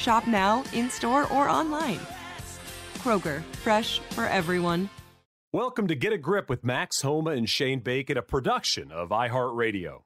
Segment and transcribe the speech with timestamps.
[0.00, 2.00] Shop now, in store, or online.
[3.00, 4.88] Kroger, fresh for everyone.
[5.52, 10.00] Welcome to Get a Grip with Max Homa and Shane Bacon, a production of iHeartRadio.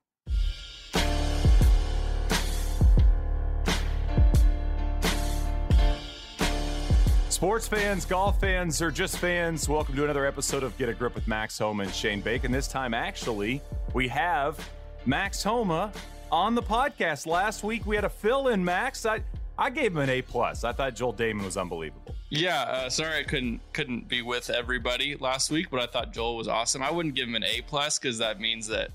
[7.29, 11.15] Sports fans, golf fans, or just fans, welcome to another episode of Get a Grip
[11.15, 12.51] with Max Homa and Shane Bacon.
[12.51, 14.59] This time, actually, we have
[15.07, 15.93] Max Homa
[16.33, 17.29] on the podcast.
[17.29, 19.07] Last week, we had a fill in Max.
[19.07, 19.21] I,
[19.59, 20.65] I gave him an A plus.
[20.65, 22.15] I thought Joel Dahmen was unbelievable.
[22.31, 26.37] Yeah, uh, sorry I couldn't couldn't be with everybody last week, but I thought Joel
[26.37, 26.83] was awesome.
[26.83, 28.91] I wouldn't give him an A plus because that means that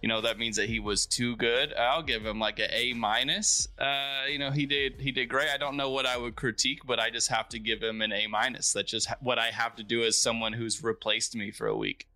[0.00, 1.74] you know that means that he was too good.
[1.74, 3.66] I'll give him like an A minus.
[3.78, 5.48] Uh, you know he did he did great.
[5.48, 8.12] I don't know what I would critique, but I just have to give him an
[8.12, 8.72] A minus.
[8.72, 12.06] That's just what I have to do as someone who's replaced me for a week.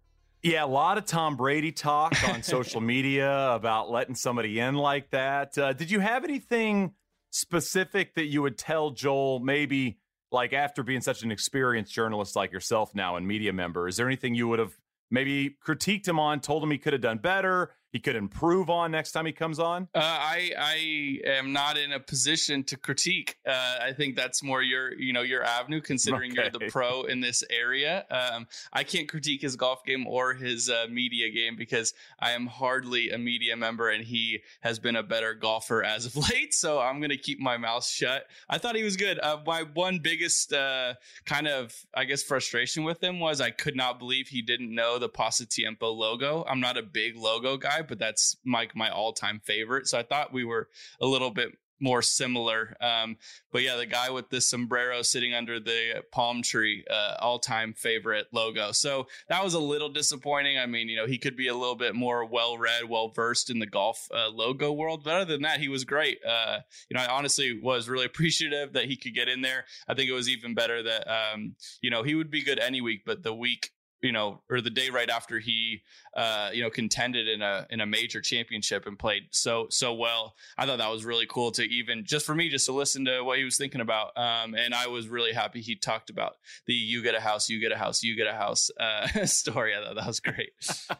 [0.42, 5.10] Yeah, a lot of Tom Brady talk on social media about letting somebody in like
[5.10, 5.58] that.
[5.58, 6.92] Uh, did you have anything
[7.30, 9.98] specific that you would tell Joel maybe?
[10.30, 14.06] like after being such an experienced journalist like yourself now and media member, is there
[14.06, 14.76] anything you would have
[15.10, 18.90] maybe critiqued him on, told him he could have done better, he could improve on
[18.90, 19.88] next time he comes on?
[19.94, 23.36] Uh, I I am not in a position to critique.
[23.46, 26.42] Uh, I think that's more your you know your avenue, considering okay.
[26.42, 28.04] you're the pro in this area.
[28.10, 32.46] Um, I can't critique his golf game or his uh, media game because I am
[32.46, 36.52] hardly a media member, and he has been a better golfer as of late.
[36.52, 38.26] So I'm going to keep my mouth shut.
[38.50, 39.18] I thought he was good.
[39.18, 40.94] Uh, my one biggest uh,
[41.24, 44.98] kind of I guess frustration with him was I could not believe he didn't know
[44.98, 46.44] the Pasatiempo logo.
[46.46, 49.86] I'm not a big logo guy guy, but that's Mike my all time favorite.
[49.86, 50.68] So I thought we were
[51.00, 51.50] a little bit
[51.80, 52.76] more similar.
[52.80, 53.18] Um,
[53.52, 57.72] but yeah, the guy with the sombrero sitting under the palm tree, uh, all time
[57.72, 58.72] favorite logo.
[58.72, 60.58] So that was a little disappointing.
[60.58, 63.48] I mean, you know, he could be a little bit more well read, well versed
[63.48, 65.04] in the golf uh, logo world.
[65.04, 66.18] But other than that, he was great.
[66.26, 66.58] Uh,
[66.90, 69.64] you know, I honestly was really appreciative that he could get in there.
[69.86, 72.80] I think it was even better that, um, you know, he would be good any
[72.80, 73.70] week, but the week
[74.02, 75.82] you know, or the day right after he,
[76.16, 80.34] uh, you know, contended in a in a major championship and played so so well.
[80.56, 83.22] I thought that was really cool to even just for me just to listen to
[83.22, 84.16] what he was thinking about.
[84.16, 86.36] Um, and I was really happy he talked about
[86.66, 89.74] the "you get a house, you get a house, you get a house" uh, story.
[89.76, 90.50] I thought that was great.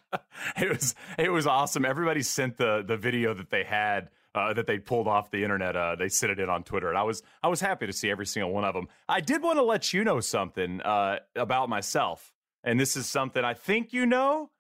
[0.61, 1.85] it was it was awesome.
[1.85, 4.11] Everybody sent the the video that they had.
[4.35, 5.75] Uh, that they pulled off the internet.
[5.75, 8.11] Uh, they sent it in on Twitter, and I was I was happy to see
[8.11, 8.87] every single one of them.
[9.09, 13.45] I did want to let you know something uh, about myself and this is something
[13.45, 14.51] I think you know,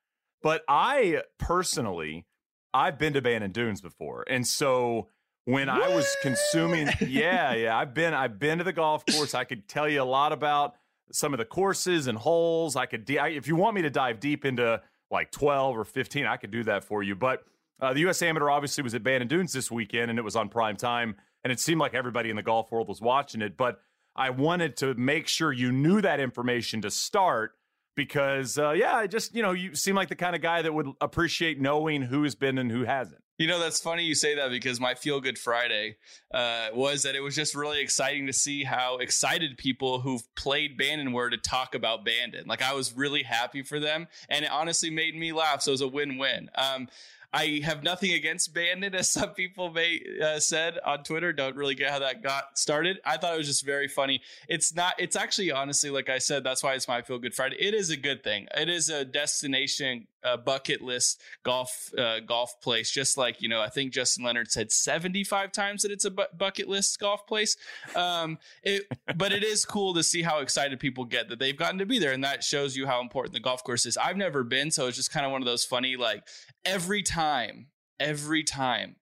[0.42, 2.26] but I personally,
[2.72, 5.08] I've been to Bandon Dunes before, and so
[5.44, 5.70] when?
[5.70, 9.34] I was consuming, yeah, yeah, I've been, I've been to the golf course.
[9.34, 10.74] I could tell you a lot about
[11.10, 12.76] some of the courses and holes.
[12.76, 16.36] I could, if you want me to dive deep into like twelve or fifteen, I
[16.36, 17.14] could do that for you.
[17.14, 17.44] But
[17.80, 18.20] uh, the U.S.
[18.22, 21.52] Amateur obviously was at Bandon Dunes this weekend, and it was on prime time, and
[21.52, 23.56] it seemed like everybody in the golf world was watching it.
[23.56, 23.80] But
[24.14, 27.52] I wanted to make sure you knew that information to start
[27.98, 30.72] because uh, yeah, I just you know you seem like the kind of guy that
[30.72, 33.20] would appreciate knowing who has been and who hasn't.
[33.38, 35.96] You know, that's funny you say that because my Feel Good Friday
[36.32, 40.76] uh, was that it was just really exciting to see how excited people who've played
[40.76, 42.46] Bandon were to talk about Bandon.
[42.46, 45.62] Like, I was really happy for them, and it honestly made me laugh.
[45.62, 46.50] So it was a win win.
[46.56, 46.88] Um,
[47.32, 51.32] I have nothing against Bandon, as some people may uh, said on Twitter.
[51.32, 53.00] Don't really get how that got started.
[53.04, 54.22] I thought it was just very funny.
[54.48, 54.94] It's not.
[54.98, 57.56] It's actually honestly, like I said, that's why it's my feel good Friday.
[57.58, 58.46] It is a good thing.
[58.56, 62.90] It is a destination uh, bucket list golf uh, golf place.
[62.90, 66.10] Just like you know, I think Justin Leonard said seventy five times that it's a
[66.10, 67.56] bu- bucket list golf place.
[67.94, 68.84] Um, it,
[69.16, 71.98] but it is cool to see how excited people get that they've gotten to be
[71.98, 73.96] there, and that shows you how important the golf course is.
[73.96, 76.24] I've never been, so it's just kind of one of those funny like
[76.64, 77.68] every time,
[77.98, 78.96] every time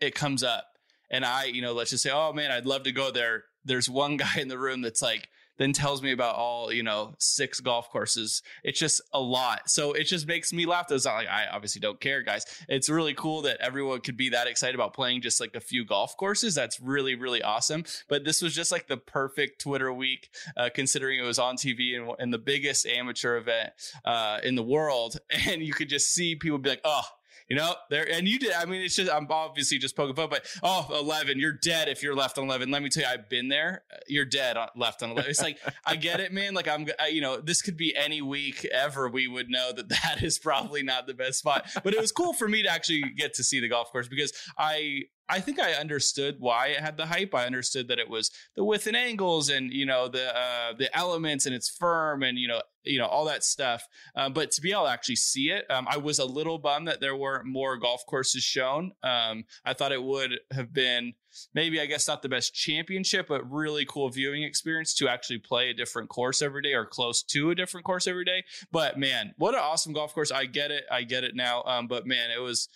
[0.00, 0.64] it comes up,
[1.10, 3.44] and I, you know, let's just say, oh man, I'd love to go there.
[3.64, 5.28] There's one guy in the room that's like,
[5.60, 8.42] then tells me about all, you know, six golf courses.
[8.64, 9.68] It's just a lot.
[9.68, 10.90] So it just makes me laugh.
[10.90, 12.46] It's not like I obviously don't care, guys.
[12.66, 15.84] It's really cool that everyone could be that excited about playing just like a few
[15.84, 16.54] golf courses.
[16.54, 17.84] That's really, really awesome.
[18.08, 21.94] But this was just like the perfect Twitter week, uh, considering it was on TV
[21.94, 23.74] and, and the biggest amateur event
[24.06, 25.18] uh, in the world.
[25.50, 27.02] And you could just see people be like, oh,
[27.50, 28.52] you know, there and you did.
[28.52, 32.00] I mean, it's just I'm obviously just poking fun, but oh, 11, you're dead if
[32.00, 32.70] you're left on 11.
[32.70, 33.82] Let me tell you, I've been there.
[34.06, 35.28] You're dead on, left on 11.
[35.28, 36.54] It's like I get it, man.
[36.54, 39.08] Like I'm, I, you know, this could be any week ever.
[39.08, 42.32] We would know that that is probably not the best spot, but it was cool
[42.32, 45.72] for me to actually get to see the golf course because I I think I
[45.74, 47.34] understood why it had the hype.
[47.34, 50.96] I understood that it was the width and angles and you know the uh, the
[50.96, 53.86] elements and it's firm and you know you know all that stuff.
[54.14, 56.88] Um, but to be able to actually see it, um, I was a little bummed
[56.88, 58.92] that there weren't more golf courses shown.
[59.02, 61.14] Um, I thought it would have been
[61.54, 65.70] maybe I guess not the best championship, but really cool viewing experience to actually play
[65.70, 68.44] a different course every day or close to a different course every day.
[68.72, 70.30] But man, what an awesome golf course!
[70.30, 71.62] I get it, I get it now.
[71.64, 72.68] Um, but man, it was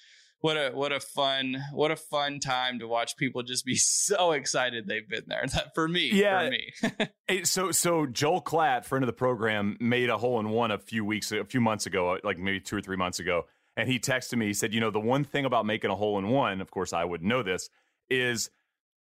[0.45, 4.33] what a what a fun what a fun time to watch people just be so
[4.33, 5.47] excited they've been there.
[5.47, 6.45] That for me, yeah.
[6.45, 7.09] For me.
[7.29, 10.79] hey, so so Joel Klatt, friend of the program, made a hole in one a
[10.79, 13.45] few weeks a few months ago, uh, like maybe two or three months ago,
[13.79, 14.45] and he texted me.
[14.45, 16.93] He said, "You know, the one thing about making a hole in one, of course,
[16.93, 17.71] I would know this,
[18.11, 18.51] is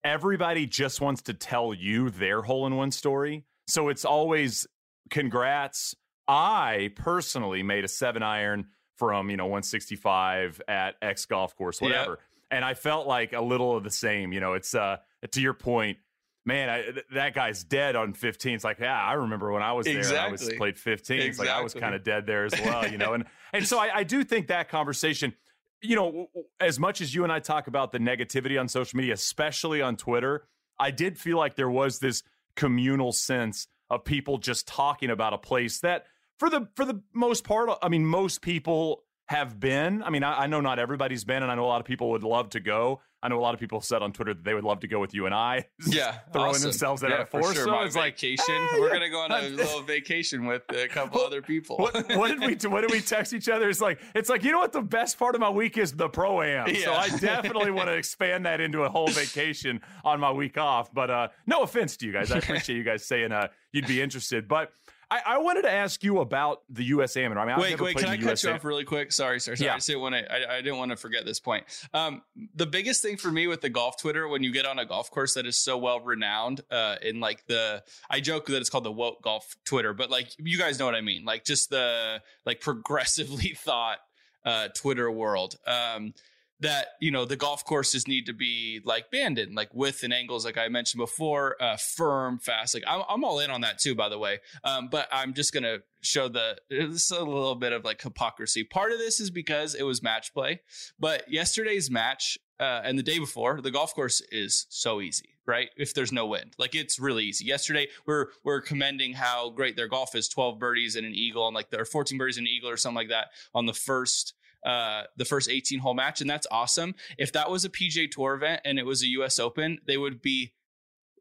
[0.03, 3.45] everybody just wants to tell you their hole in one story.
[3.69, 4.67] So it's always
[5.11, 5.95] congrats.
[6.27, 12.13] I personally made a seven iron." From you know 165 at X golf course, whatever.
[12.13, 12.21] Yep.
[12.51, 14.33] And I felt like a little of the same.
[14.33, 14.99] You know, it's uh
[15.31, 15.99] to your point,
[16.45, 16.69] man.
[16.69, 18.55] I, th- that guy's dead on 15.
[18.55, 19.99] It's like, yeah, I remember when I was there.
[19.99, 20.29] Exactly.
[20.29, 21.21] I was played 15.
[21.21, 22.87] It's like I was kind of dead there as well.
[22.87, 25.35] You know, and and so I, I do think that conversation.
[25.81, 26.27] You know,
[26.61, 29.97] as much as you and I talk about the negativity on social media, especially on
[29.97, 30.47] Twitter,
[30.79, 32.23] I did feel like there was this
[32.57, 36.07] communal sense of people just talking about a place that
[36.39, 40.03] for the for the most part, I mean, most people have been.
[40.03, 42.11] I mean, I, I, know not everybody's been, and I know a lot of people
[42.11, 43.01] would love to go.
[43.23, 45.01] I know a lot of people said on Twitter that they would love to go
[45.01, 45.65] with you and I.
[45.87, 46.63] Yeah, throwing awesome.
[46.63, 47.55] themselves out yeah, force.
[47.55, 47.65] Sure.
[47.65, 48.55] So My it's vacation.
[48.55, 51.77] Like, We're gonna go on a little vacation with a couple other people.
[51.77, 53.71] what, what, did we What did we text each other?
[53.71, 56.09] It's like it's like you know what the best part of my week is the
[56.09, 56.69] pro am.
[56.69, 56.85] Yeah.
[56.85, 60.93] So I definitely want to expand that into a whole vacation on my week off.
[60.93, 64.03] But uh, no offense to you guys, I appreciate you guys saying uh, you'd be
[64.03, 64.71] interested, but.
[65.11, 67.17] I, I, wanted to ask you about the U.S.
[67.17, 67.41] Amateur.
[67.41, 69.13] I mean, wait, wait, can I cut you off really quick?
[69.13, 69.67] Sorry, sorry, sorry.
[69.67, 69.75] Yeah.
[69.75, 70.33] I didn't want to.
[70.33, 71.65] I, I, didn't want to forget this point.
[71.93, 72.23] Um,
[72.55, 75.11] the biggest thing for me with the golf Twitter when you get on a golf
[75.11, 78.85] course that is so well renowned, uh, in like the, I joke that it's called
[78.85, 82.23] the woke golf Twitter, but like you guys know what I mean, like just the
[82.45, 83.99] like progressively thought
[84.45, 85.57] uh, Twitter world.
[85.67, 86.15] Um,
[86.61, 90.45] that you know the golf courses need to be like Bandon like width and angles
[90.45, 93.95] like i mentioned before uh, firm fast like I'm, I'm all in on that too
[93.95, 94.41] by the way.
[94.63, 98.63] Um, but i'm just gonna show the it's a little bit of like hypocrisy.
[98.63, 100.61] Part of this is because it was match play
[100.99, 105.69] but yesterday's match uh, and the day before the golf course is so easy right?
[105.77, 107.45] If there's no wind like it's really easy.
[107.45, 111.55] Yesterday we're we're commending how great their golf is 12 birdies and an eagle and
[111.55, 114.35] like there are 14 birdies and an eagle or something like that on the first
[114.65, 116.95] uh, the first 18 hole match, and that's awesome.
[117.19, 119.39] If that was a PGA Tour event and it was a U.S.
[119.39, 120.53] Open, they would be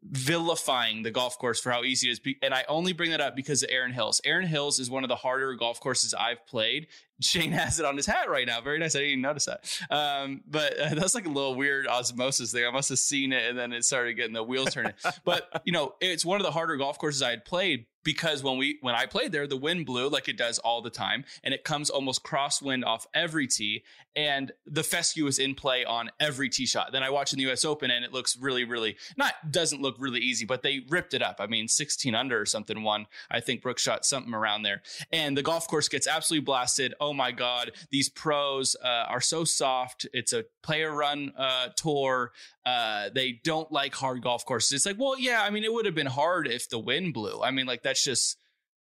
[0.02, 2.34] vilifying the golf course for how easy it is.
[2.42, 4.20] And I only bring that up because of Erin Hills.
[4.24, 6.88] Erin Hills is one of the harder golf courses I've played.
[7.20, 8.60] Shane has it on his hat right now.
[8.60, 8.96] Very nice.
[8.96, 9.80] I didn't even notice that.
[9.90, 12.66] Um, but uh, that's like a little weird osmosis thing.
[12.66, 14.94] I must have seen it and then it started getting the wheels turning.
[15.24, 18.58] but, you know, it's one of the harder golf courses I had played because when
[18.58, 21.52] we when I played there, the wind blew like it does all the time, and
[21.52, 23.82] it comes almost crosswind off every tee,
[24.14, 26.92] and the fescue is in play on every tee shot.
[26.92, 27.64] Then I watch in the U.S.
[27.64, 31.22] Open, and it looks really, really not doesn't look really easy, but they ripped it
[31.22, 31.36] up.
[31.40, 32.82] I mean, 16 under or something.
[32.82, 36.94] One, I think Brooks shot something around there, and the golf course gets absolutely blasted.
[37.04, 40.06] Oh my God, these pros uh, are so soft.
[40.14, 42.32] It's a player run uh, tour.
[42.64, 44.72] Uh, they don't like hard golf courses.
[44.72, 47.42] It's like, well, yeah, I mean, it would have been hard if the wind blew.
[47.42, 48.38] I mean, like that's just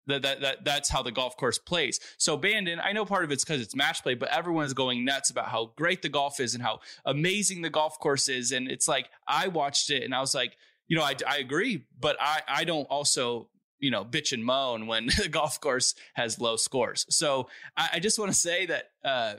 [0.06, 2.00] that, that, that that's how the golf course plays.
[2.18, 5.32] So Bandon, I know part of it's because it's match play, but everyone's going nuts
[5.32, 8.52] about how great the golf is and how amazing the golf course is.
[8.52, 11.86] And it's like I watched it and I was like, you know, I, I agree,
[12.00, 13.48] but I I don't also
[13.82, 17.06] you know bitch and moan when the golf course has low scores.
[17.10, 19.34] So I, I just want to say that uh,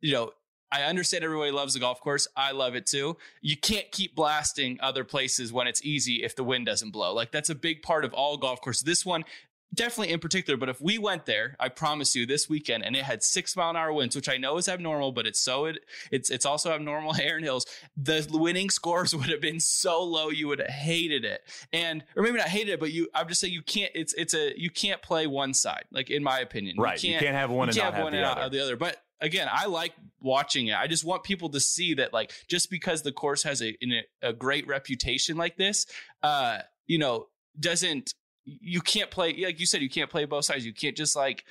[0.00, 0.32] you know
[0.72, 2.28] I understand everybody loves the golf course.
[2.36, 3.16] I love it too.
[3.40, 7.12] You can't keep blasting other places when it's easy if the wind doesn't blow.
[7.12, 8.84] Like that's a big part of all golf courses.
[8.84, 9.24] This one
[9.74, 13.04] definitely in particular, but if we went there, I promise you this weekend and it
[13.04, 15.78] had six mile an hour winds, which I know is abnormal, but it's so it,
[16.10, 17.66] it's it's also abnormal Erin Hills.
[17.96, 21.42] The winning scores would have been so low you would have hated it.
[21.72, 24.34] And or maybe not hated it, but you I'm just saying you can't it's it's
[24.34, 26.76] a you can't play one side, like in my opinion.
[26.78, 27.02] Right.
[27.02, 28.50] You can't, you can't have one and not have, have the other.
[28.50, 28.76] the other.
[28.76, 30.76] But again, I like watching it.
[30.76, 33.76] I just want people to see that, like, just because the course has a
[34.22, 35.86] a, great reputation like this,
[36.22, 37.26] uh, you know,
[37.58, 38.14] doesn't
[38.60, 40.64] you can't play like you said, you can't play both sides.
[40.64, 41.44] You can't just like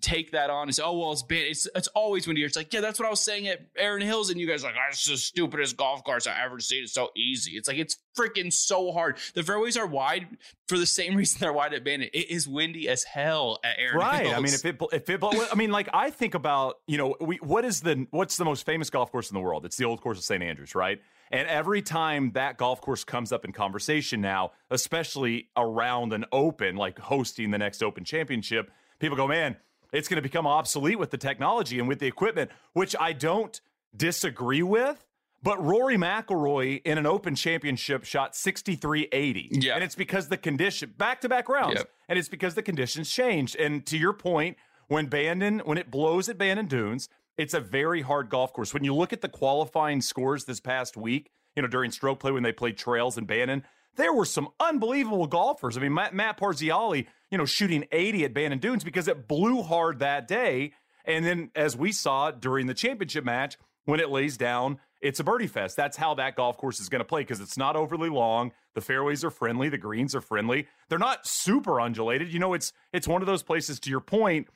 [0.00, 1.38] take that on and say, "Oh well, it's bad.
[1.38, 4.30] It's it's always windy." It's like, yeah, that's what I was saying at Erin Hills,
[4.30, 6.84] and you guys are like, ah, "That's the stupidest golf course I ever seen.
[6.84, 9.18] It's so easy." It's like it's freaking so hard.
[9.34, 10.26] The fairways are wide
[10.68, 12.10] for the same reason they're wide at Bandon.
[12.12, 14.26] It is windy as hell at Erin right.
[14.26, 14.34] Hills.
[14.34, 15.20] I mean, if it if it,
[15.52, 18.64] I mean, like I think about you know, we what is the what's the most
[18.64, 19.64] famous golf course in the world?
[19.64, 21.00] It's the old course of St Andrews, right?
[21.32, 26.76] And every time that golf course comes up in conversation now, especially around an open,
[26.76, 28.70] like hosting the next Open Championship,
[29.00, 29.56] people go, man
[29.92, 33.60] it's going to become obsolete with the technology and with the equipment, which I don't
[33.94, 35.04] disagree with.
[35.42, 39.48] But Rory McIlroy in an Open Championship shot 63-80.
[39.50, 39.74] Yeah.
[39.74, 41.78] And it's because the condition back-to-back rounds.
[41.78, 41.90] Yep.
[42.08, 43.56] And it's because the conditions changed.
[43.56, 48.02] And to your point, when Bandon, when it blows at Bandon Dunes, it's a very
[48.02, 48.74] hard golf course.
[48.74, 52.32] When you look at the qualifying scores this past week, you know, during stroke play
[52.32, 53.64] when they played trails and Bandon,
[53.96, 55.76] there were some unbelievable golfers.
[55.76, 59.62] I mean, Matt, Matt Parziale you know, shooting 80 at Bandon Dunes because it blew
[59.62, 60.74] hard that day.
[61.06, 65.24] And then, as we saw during the championship match, when it lays down, it's a
[65.24, 65.74] birdie fest.
[65.74, 68.52] That's how that golf course is going to play because it's not overly long.
[68.74, 70.68] The fairways are friendly, the greens are friendly.
[70.88, 72.32] They're not super undulated.
[72.32, 73.80] You know, it's it's one of those places.
[73.80, 74.46] To your point,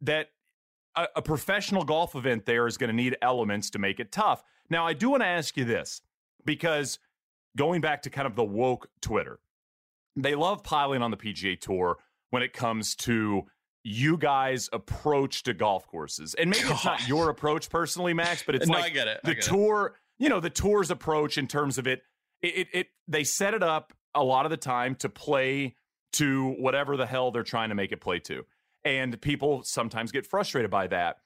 [0.00, 0.30] that
[0.96, 4.42] a, a professional golf event there is going to need elements to make it tough.
[4.70, 6.00] Now, I do want to ask you this
[6.44, 6.98] because
[7.56, 9.38] going back to kind of the woke Twitter,
[10.16, 11.98] they love piling on the PGA Tour
[12.30, 13.44] when it comes to
[13.84, 16.34] you guys approach to golf courses.
[16.34, 19.20] And maybe it's not your approach personally, Max, but it's no, like I get it.
[19.24, 20.22] the tour, it.
[20.22, 22.02] you know, the tour's approach in terms of it,
[22.42, 25.76] it, it, it, they set it up a lot of the time to play
[26.14, 28.44] to whatever the hell they're trying to make it play to.
[28.84, 31.18] And people sometimes get frustrated by that.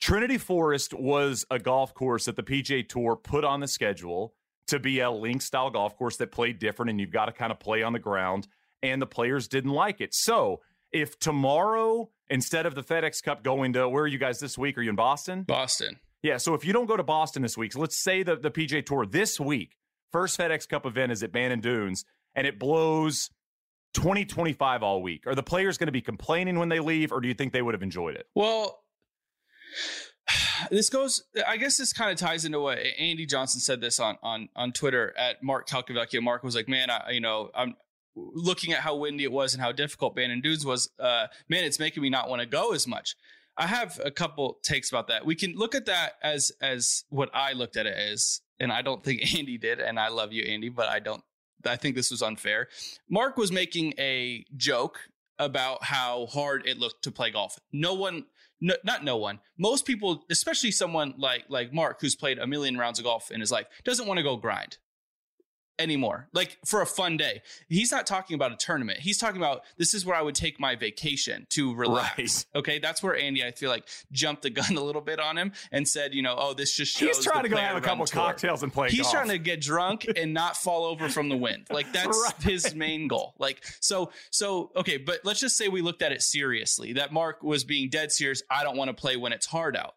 [0.00, 4.34] Trinity Forest was a golf course that the PGA Tour put on the schedule
[4.68, 7.50] to be a link style golf course that played different and you've got to kind
[7.50, 8.46] of play on the ground
[8.82, 10.14] and the players didn't like it.
[10.14, 10.60] So
[10.92, 14.78] if tomorrow, instead of the FedEx Cup going to where are you guys this week?
[14.78, 15.42] Are you in Boston?
[15.42, 15.98] Boston.
[16.22, 16.36] Yeah.
[16.36, 18.84] So if you don't go to Boston this week, so let's say the, the PGA
[18.84, 19.76] Tour this week,
[20.12, 23.30] first FedEx Cup event is at Bandon Dunes, and it blows
[23.94, 25.26] 2025 all week.
[25.26, 27.62] Are the players going to be complaining when they leave, or do you think they
[27.62, 28.26] would have enjoyed it?
[28.34, 28.80] Well,
[30.70, 34.18] this goes i guess this kind of ties into what andy johnson said this on
[34.22, 37.76] on on twitter at mark calcavecchio mark was like man i you know i'm
[38.34, 41.78] looking at how windy it was and how difficult Bandon Dunes was, uh, man, it's
[41.78, 43.14] making me not want to go as much.
[43.56, 45.26] I have a couple takes about that.
[45.26, 48.82] We can look at that as as what I looked at it as, and I
[48.82, 49.80] don't think Andy did.
[49.80, 51.22] And I love you, Andy, but I don't.
[51.64, 52.68] I think this was unfair.
[53.08, 55.00] Mark was making a joke
[55.38, 57.58] about how hard it looked to play golf.
[57.72, 58.26] No one,
[58.60, 59.40] no, not no one.
[59.56, 63.40] Most people, especially someone like like Mark, who's played a million rounds of golf in
[63.40, 64.78] his life, doesn't want to go grind
[65.78, 66.28] anymore.
[66.32, 67.42] Like for a fun day.
[67.68, 69.00] He's not talking about a tournament.
[69.00, 72.46] He's talking about this is where I would take my vacation to relax.
[72.54, 72.58] Right.
[72.58, 72.78] Okay.
[72.78, 75.86] That's where Andy, I feel like, jumped the gun a little bit on him and
[75.86, 77.16] said, you know, oh, this just shows.
[77.16, 78.22] He's trying to go have a couple tour.
[78.22, 78.86] cocktails and play.
[78.86, 78.92] Golf.
[78.92, 79.14] He's golf.
[79.14, 81.66] trying to get drunk and not fall over from the wind.
[81.70, 82.42] Like that's right.
[82.42, 83.34] his main goal.
[83.38, 84.96] Like, so, so, okay.
[84.96, 88.42] But let's just say we looked at it seriously that Mark was being dead serious.
[88.50, 89.94] I don't want to play when it's hard out.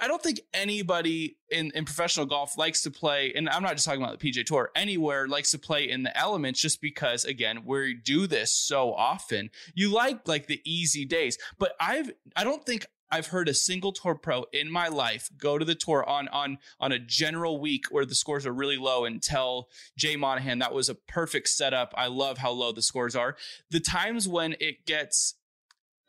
[0.00, 3.84] I don't think anybody in, in professional golf likes to play, and I'm not just
[3.84, 7.62] talking about the PGA Tour, anywhere likes to play in the elements just because, again,
[7.64, 9.50] we do this so often.
[9.74, 13.92] You like like the easy days, but I've I don't think I've heard a single
[13.92, 17.86] tour pro in my life go to the tour on on on a general week
[17.90, 21.94] where the scores are really low and tell Jay Monahan that was a perfect setup.
[21.96, 23.36] I love how low the scores are.
[23.70, 25.34] The times when it gets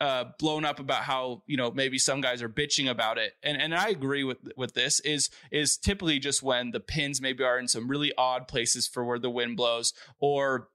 [0.00, 3.60] uh, blown up about how you know maybe some guys are bitching about it, and
[3.60, 7.58] and I agree with with this is is typically just when the pins maybe are
[7.58, 10.68] in some really odd places for where the wind blows, or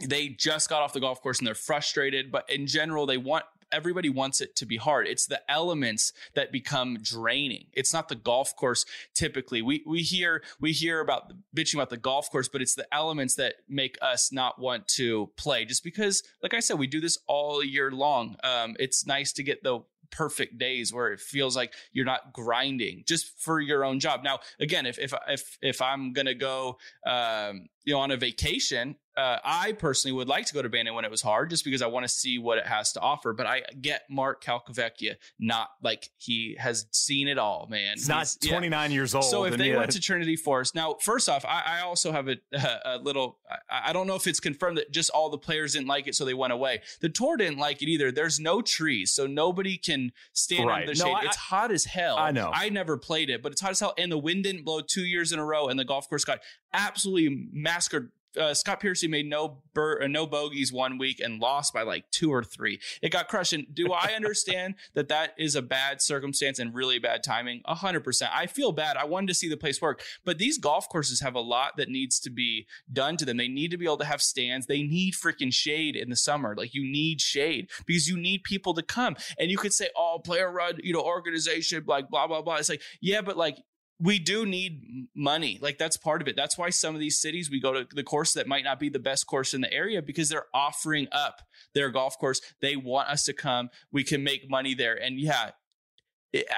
[0.00, 3.44] they just got off the golf course and they're frustrated, but in general, they want
[3.72, 5.06] everybody wants it to be hard.
[5.06, 7.66] It's the elements that become draining.
[7.72, 9.62] It's not the golf course typically.
[9.62, 13.34] We we hear we hear about bitching about the golf course, but it's the elements
[13.36, 15.64] that make us not want to play.
[15.64, 18.36] Just because, like I said, we do this all year long.
[18.42, 19.80] Um, it's nice to get the
[20.10, 24.22] perfect days where it feels like you're not grinding just for your own job.
[24.22, 28.96] Now, again, if if if if I'm gonna go, um, you know, on a vacation,
[29.16, 31.80] uh, I personally would like to go to Bandon when it was hard, just because
[31.80, 33.32] I want to see what it has to offer.
[33.32, 37.94] But I get Mark Calcavecchio, not like he has seen it all, man.
[37.94, 38.94] He's not 29 yeah.
[38.94, 39.24] years old.
[39.24, 42.36] So if they went to Trinity Forest, now first off, I, I also have a,
[42.84, 43.38] a little.
[43.70, 46.14] I, I, don't know if it's confirmed that just all the players didn't like it,
[46.14, 46.82] so they went away.
[47.00, 48.12] The tour didn't like it either.
[48.12, 50.82] There's no trees, so nobody can stand right.
[50.82, 51.22] under the no, shade.
[51.22, 52.18] I, it's hot as hell.
[52.18, 52.50] I know.
[52.52, 55.04] I never played it, but it's hot as hell, and the wind didn't blow two
[55.04, 56.40] years in a row, and the golf course got
[56.76, 61.72] absolutely massacred uh, Scott Piercy made no bur- uh, no bogeys one week and lost
[61.72, 62.80] by like two or three.
[63.02, 63.52] It got crushed.
[63.52, 67.62] And do I understand that that is a bad circumstance and really bad timing?
[67.64, 68.30] A hundred percent.
[68.34, 68.96] I feel bad.
[68.96, 71.88] I wanted to see the place work, but these golf courses have a lot that
[71.88, 73.36] needs to be done to them.
[73.36, 74.66] They need to be able to have stands.
[74.66, 76.54] They need freaking shade in the summer.
[76.56, 79.16] Like you need shade because you need people to come.
[79.38, 82.68] And you could say, "Oh, player run, you know, organization, like blah blah blah." It's
[82.68, 83.58] like, yeah, but like
[83.98, 85.58] we do need money.
[85.60, 86.36] Like that's part of it.
[86.36, 88.88] That's why some of these cities we go to the course that might not be
[88.88, 91.40] the best course in the area because they're offering up
[91.74, 92.40] their golf course.
[92.60, 93.70] They want us to come.
[93.90, 94.94] We can make money there.
[94.94, 95.50] And yeah,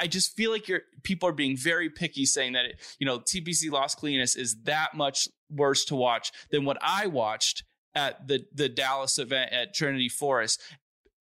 [0.00, 3.20] I just feel like you're people are being very picky saying that it, you know
[3.20, 7.64] TPC Las Colinas is that much worse to watch than what I watched
[7.94, 10.60] at the the Dallas event at Trinity Forest.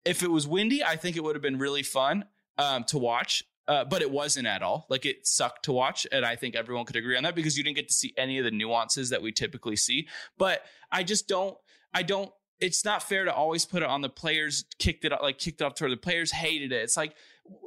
[0.04, 2.26] If it was windy, I think it would have been really fun
[2.58, 3.42] um, to watch.
[3.68, 4.86] Uh, but it wasn't at all.
[4.88, 7.64] Like it sucked to watch, and I think everyone could agree on that because you
[7.64, 10.08] didn't get to see any of the nuances that we typically see.
[10.38, 11.56] But I just don't.
[11.92, 12.30] I don't.
[12.60, 14.64] It's not fair to always put it on the players.
[14.78, 16.30] Kicked it up, like kicked it up toward the players.
[16.30, 16.82] Hated it.
[16.82, 17.14] It's like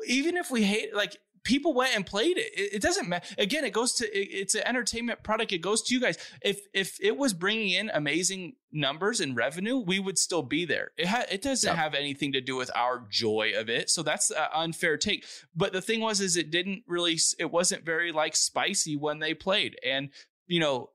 [0.08, 2.52] even if we hate, like people went and played it.
[2.54, 3.26] It, it doesn't matter.
[3.38, 5.52] Again, it goes to it, it's an entertainment product.
[5.52, 6.18] It goes to you guys.
[6.42, 10.92] If if it was bringing in amazing numbers and revenue, we would still be there.
[10.98, 11.78] It ha- it doesn't yep.
[11.78, 13.90] have anything to do with our joy of it.
[13.90, 15.26] So that's an unfair take.
[15.56, 17.20] But the thing was, is it didn't really.
[17.40, 20.10] It wasn't very like spicy when they played, and
[20.48, 20.90] you know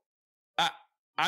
[0.57, 0.69] I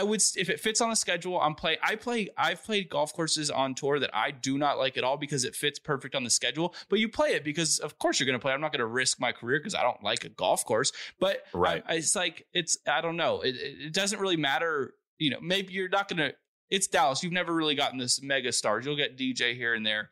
[0.04, 1.39] would if it fits on the schedule.
[1.39, 1.78] I'm play.
[1.82, 2.30] I play.
[2.38, 5.56] I've played golf courses on tour that I do not like at all because it
[5.56, 6.76] fits perfect on the schedule.
[6.89, 8.54] But you play it because of course you're going to play.
[8.54, 10.91] I'm not going to risk my career because I don't like a golf course.
[11.19, 12.78] But right, I, it's like it's.
[12.88, 13.41] I don't know.
[13.41, 14.93] It, it doesn't really matter.
[15.19, 16.36] You know, maybe you're not going to.
[16.69, 17.23] It's Dallas.
[17.23, 18.86] You've never really gotten this mega stars.
[18.86, 20.10] You'll get DJ here and there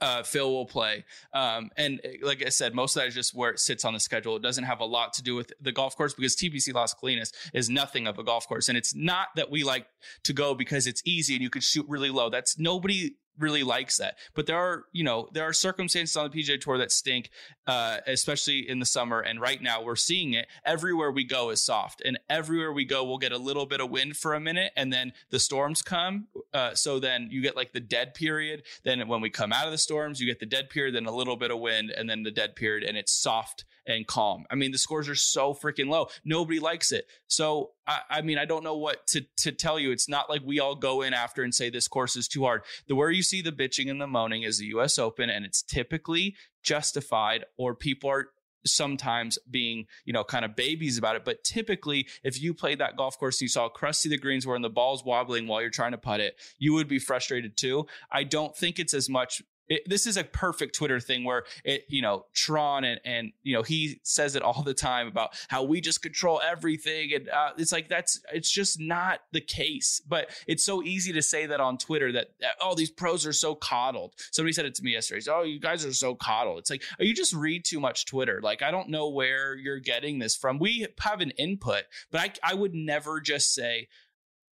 [0.00, 1.04] uh, Phil will play.
[1.32, 3.94] Um, and eh, like I said, most of that is just where it sits on
[3.94, 4.36] the schedule.
[4.36, 7.32] It doesn't have a lot to do with the golf course because TPC Las Colinas
[7.52, 8.68] is nothing of a golf course.
[8.68, 9.86] And it's not that we like
[10.24, 12.30] to go because it's easy and you could shoot really low.
[12.30, 14.16] That's nobody really likes that.
[14.34, 17.30] But there are, you know, there are circumstances on the PGA Tour that stink,
[17.66, 19.20] uh, especially in the summer.
[19.20, 20.46] And right now we're seeing it.
[20.64, 23.90] Everywhere we go is soft, and everywhere we go, we'll get a little bit of
[23.90, 26.26] wind for a minute, and then the storms come.
[26.52, 28.62] Uh, so then you get like the dead period.
[28.84, 31.14] Then when we come out of the storms, you get the dead period, then a
[31.14, 34.44] little bit of wind, and then the dead period, and it's soft and calm.
[34.50, 36.08] I mean, the scores are so freaking low.
[36.24, 37.06] Nobody likes it.
[37.26, 39.90] So I, I, mean, I don't know what to to tell you.
[39.90, 42.62] It's not like we all go in after and say this course is too hard.
[42.88, 44.98] The where you see the bitching and the moaning is the U.S.
[44.98, 48.28] Open, and it's typically justified, or people are
[48.66, 51.24] sometimes being, you know, kind of babies about it.
[51.24, 54.54] But typically, if you played that golf course and you saw crusty the greens were
[54.54, 57.86] and the ball's wobbling while you're trying to putt it, you would be frustrated too.
[58.10, 61.84] I don't think it's as much it, this is a perfect Twitter thing where it,
[61.88, 65.62] you know, Tron and, and, you know, he says it all the time about how
[65.62, 67.12] we just control everything.
[67.14, 70.02] And uh, it's like, that's, it's just not the case.
[70.06, 73.32] But it's so easy to say that on Twitter that, that, oh, these pros are
[73.32, 74.14] so coddled.
[74.32, 75.24] Somebody said it to me yesterday.
[75.30, 76.58] oh, you guys are so coddled.
[76.58, 78.40] It's like, oh, you just read too much Twitter.
[78.42, 80.58] Like, I don't know where you're getting this from.
[80.58, 83.86] We have an input, but I, I would never just say,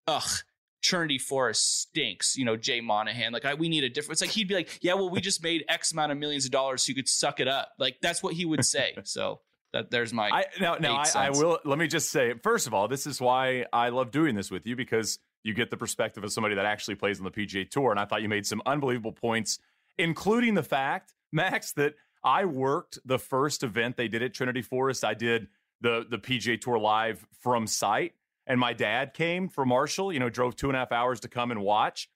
[0.09, 0.43] ugh,
[0.85, 3.33] Trinity Forest stinks, you know, Jay Monahan.
[3.33, 4.13] Like, I, we need a different.
[4.13, 6.51] It's like he'd be like, yeah, well, we just made X amount of millions of
[6.51, 7.71] dollars so you could suck it up.
[7.79, 8.95] Like, that's what he would say.
[9.05, 9.41] So
[9.73, 10.31] that there's my.
[10.31, 11.59] I, now, now I, I, will.
[11.65, 14.67] Let me just say, first of all, this is why I love doing this with
[14.67, 17.91] you because you get the perspective of somebody that actually plays on the PGA Tour,
[17.91, 19.59] and I thought you made some unbelievable points,
[19.99, 21.95] including the fact, Max, that
[22.25, 25.05] I worked the first event they did at Trinity Forest.
[25.05, 25.49] I did
[25.81, 28.15] the the PGA Tour live from site
[28.47, 31.29] and my dad came for Marshall, you know, drove two and a half hours to
[31.29, 32.09] come and watch.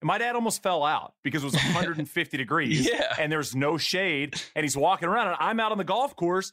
[0.00, 3.14] And my dad almost fell out because it was 150 degrees yeah.
[3.18, 4.40] and there's no shade.
[4.54, 6.52] And he's walking around, and I'm out on the golf course,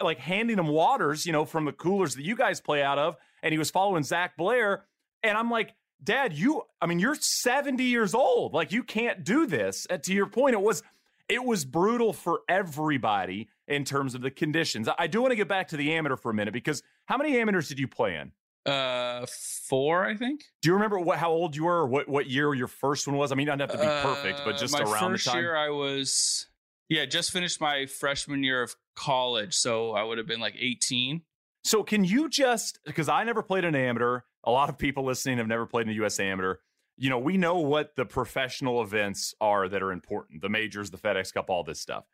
[0.00, 3.16] like handing him waters, you know, from the coolers that you guys play out of.
[3.42, 4.84] And he was following Zach Blair.
[5.22, 8.52] And I'm like, Dad, you, I mean, you're 70 years old.
[8.52, 9.86] Like, you can't do this.
[9.88, 10.82] And to your point, it was,
[11.28, 14.88] it was brutal for everybody in terms of the conditions.
[14.98, 17.38] I do want to get back to the amateur for a minute because how many
[17.38, 18.32] amateurs did you play in?
[18.66, 19.26] Uh,
[19.68, 20.44] four, I think.
[20.62, 23.16] Do you remember what how old you were, or what what year your first one
[23.16, 23.32] was?
[23.32, 25.40] I mean, don't have to be perfect, but just uh, around first the time.
[25.40, 26.46] year, I was
[26.88, 31.22] yeah, just finished my freshman year of college, so I would have been like eighteen.
[31.64, 34.20] So can you just because I never played an amateur.
[34.44, 36.20] A lot of people listening have never played in a U.S.
[36.20, 36.56] amateur.
[36.96, 40.98] You know, we know what the professional events are that are important: the majors, the
[40.98, 42.04] FedEx Cup, all this stuff.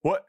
[0.00, 0.24] What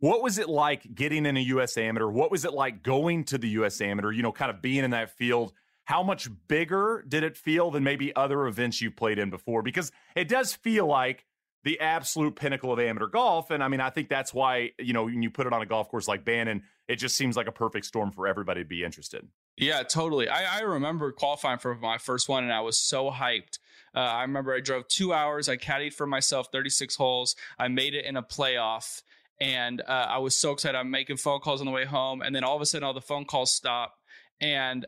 [0.00, 2.08] what was it like getting in a US amateur?
[2.08, 4.90] What was it like going to the US amateur, you know, kind of being in
[4.92, 5.52] that field?
[5.84, 9.62] How much bigger did it feel than maybe other events you've played in before?
[9.62, 11.24] Because it does feel like
[11.64, 13.50] the absolute pinnacle of amateur golf.
[13.50, 15.66] And I mean, I think that's why, you know, when you put it on a
[15.66, 18.84] golf course like Bandon, it just seems like a perfect storm for everybody to be
[18.84, 19.26] interested.
[19.56, 20.28] Yeah, totally.
[20.28, 23.58] I, I remember qualifying for my first one and I was so hyped.
[23.94, 25.48] Uh, I remember I drove two hours.
[25.48, 27.34] I caddied for myself 36 holes.
[27.58, 29.02] I made it in a playoff
[29.40, 30.76] and uh, I was so excited.
[30.76, 32.94] I'm making phone calls on the way home, and then all of a sudden, all
[32.94, 33.94] the phone calls stop,
[34.40, 34.86] and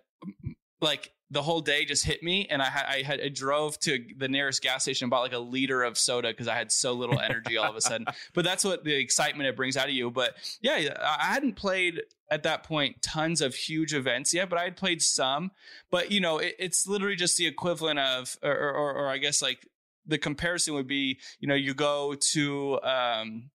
[0.81, 4.05] like the whole day just hit me, and I had I had I drove to
[4.17, 6.93] the nearest gas station and bought like a liter of soda because I had so
[6.93, 8.07] little energy all of a sudden.
[8.35, 10.11] But that's what the excitement it brings out of you.
[10.11, 14.65] But yeah, I hadn't played at that point tons of huge events yet, but I
[14.65, 15.53] had played some.
[15.91, 19.41] But you know, it, it's literally just the equivalent of, or, or, or I guess
[19.41, 19.69] like
[20.07, 22.81] the comparison would be, you know, you go to.
[22.83, 23.51] um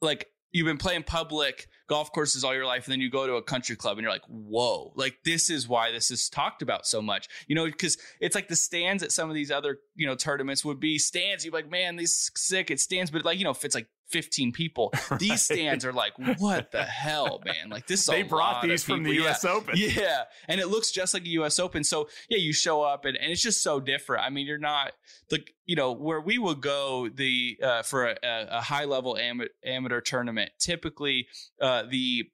[0.00, 3.34] like you've been playing public golf courses all your life and then you go to
[3.34, 6.86] a country club and you're like whoa like this is why this is talked about
[6.86, 7.28] so much.
[7.46, 10.64] You know because it's like the stands at some of these other you know tournaments
[10.64, 11.44] would be stands.
[11.44, 13.10] You're like man these sick it stands.
[13.10, 14.92] But like you know if it's like 15 people.
[15.18, 15.38] These right.
[15.38, 17.70] stands are like, what the hell, man?
[17.70, 18.06] Like this.
[18.06, 19.44] they brought these from the U.S.
[19.44, 19.50] Yeah.
[19.50, 19.74] Open.
[19.96, 21.58] Yeah, and it looks just like a U.S.
[21.58, 21.84] Open.
[21.84, 24.24] So yeah, you show up and, and it's just so different.
[24.24, 24.92] I mean, you're not
[25.30, 29.48] the you know where we would go the uh, for a, a high level am-
[29.64, 30.50] amateur tournament.
[30.58, 31.28] Typically,
[31.60, 32.24] uh, the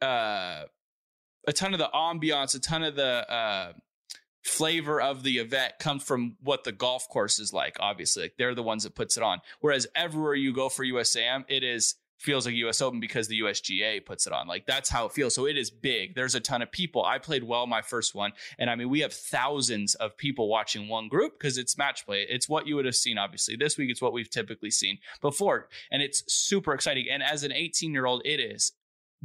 [0.00, 0.64] uh,
[1.46, 3.72] a ton of the ambiance, a ton of the uh,
[4.42, 7.76] flavor of the event comes from what the golf course is like.
[7.80, 9.40] Obviously, like they're the ones that puts it on.
[9.60, 14.04] Whereas everywhere you go for USAM, it is feels like US Open because the USGA
[14.04, 14.46] puts it on.
[14.46, 15.34] Like that's how it feels.
[15.34, 16.14] So it is big.
[16.14, 17.04] There's a ton of people.
[17.04, 20.88] I played well my first one, and I mean we have thousands of people watching
[20.88, 22.24] one group because it's match play.
[22.28, 23.18] It's what you would have seen.
[23.18, 27.06] Obviously, this week it's what we've typically seen before, and it's super exciting.
[27.10, 28.72] And as an 18 year old, it is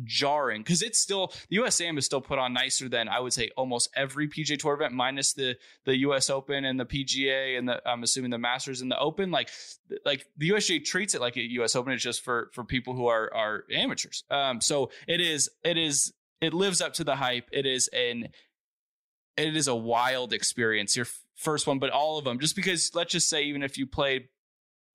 [0.04, 3.50] jarring because it's still the USAM is still put on nicer than I would say
[3.58, 7.82] almost every PGA Tour event, minus the the US Open and the PGA and the
[7.88, 9.32] I'm assuming the Masters and the Open.
[9.32, 9.50] Like
[10.06, 11.94] like the USGA treats it like a US Open.
[11.94, 14.24] It's just for for people who are are amateurs.
[14.30, 17.50] Um, so it is it is it lives up to the hype.
[17.52, 18.30] It is an
[19.36, 20.96] it is a wild experience.
[20.96, 22.40] Your first one, but all of them.
[22.40, 24.30] Just because let's just say even if you played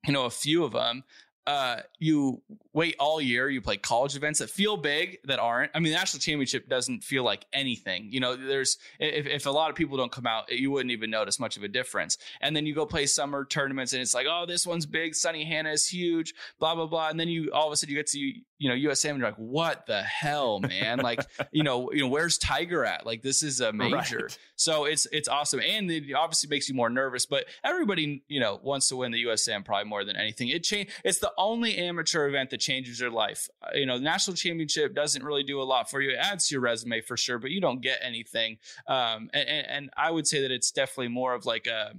[0.05, 1.03] you know a few of them
[1.45, 2.41] uh, you
[2.73, 3.49] wait all year.
[3.49, 5.71] You play college events that feel big, that aren't.
[5.75, 8.09] I mean, the national championship doesn't feel like anything.
[8.11, 11.09] You know, there's if, if a lot of people don't come out, you wouldn't even
[11.09, 12.17] notice much of a difference.
[12.39, 15.13] And then you go play summer tournaments, and it's like, oh, this one's big.
[15.13, 16.33] Sunnehanna is huge.
[16.59, 17.09] Blah blah blah.
[17.09, 19.27] And then you all of a sudden you get to you know USAM, and you're
[19.27, 20.99] like, what the hell, man?
[20.99, 21.19] like,
[21.51, 23.05] you know, you know, where's Tiger at?
[23.05, 24.19] Like, this is a major.
[24.19, 24.37] Right.
[24.55, 27.25] So it's it's awesome, and it obviously makes you more nervous.
[27.25, 30.47] But everybody, you know, wants to win the USAM probably more than anything.
[30.47, 30.89] It change.
[31.03, 33.47] It's the only amateur event that changes your life.
[33.61, 36.11] Uh, you know, the national championship doesn't really do a lot for you.
[36.11, 38.57] It adds to your resume for sure, but you don't get anything.
[38.87, 41.93] Um, and, and I would say that it's definitely more of like a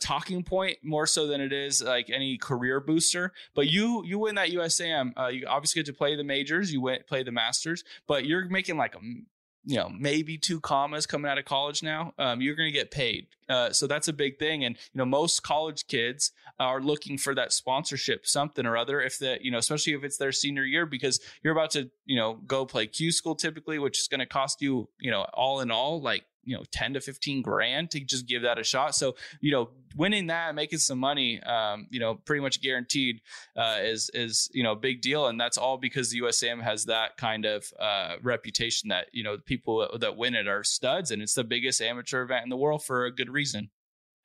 [0.00, 3.32] talking point more so than it is like any career booster.
[3.54, 6.82] But you you win that USAM, uh, you obviously get to play the majors, you
[6.82, 9.00] win, play the Masters, but you're making like a
[9.64, 12.90] you know maybe two commas coming out of college now um, you're going to get
[12.90, 13.26] paid.
[13.48, 14.64] Uh, so that's a big thing.
[14.64, 19.18] And you know most college kids are looking for that sponsorship something or other if
[19.18, 22.34] the you know especially if it's their senior year because you're about to you know
[22.46, 25.70] go play q school typically which is going to cost you you know all in
[25.70, 29.14] all like you know 10 to 15 grand to just give that a shot so
[29.40, 33.20] you know winning that making some money um, you know pretty much guaranteed
[33.56, 36.86] uh, is is you know a big deal and that's all because the USAM has
[36.86, 41.10] that kind of uh, reputation that you know the people that win it are studs
[41.10, 43.70] and it's the biggest amateur event in the world for a good reason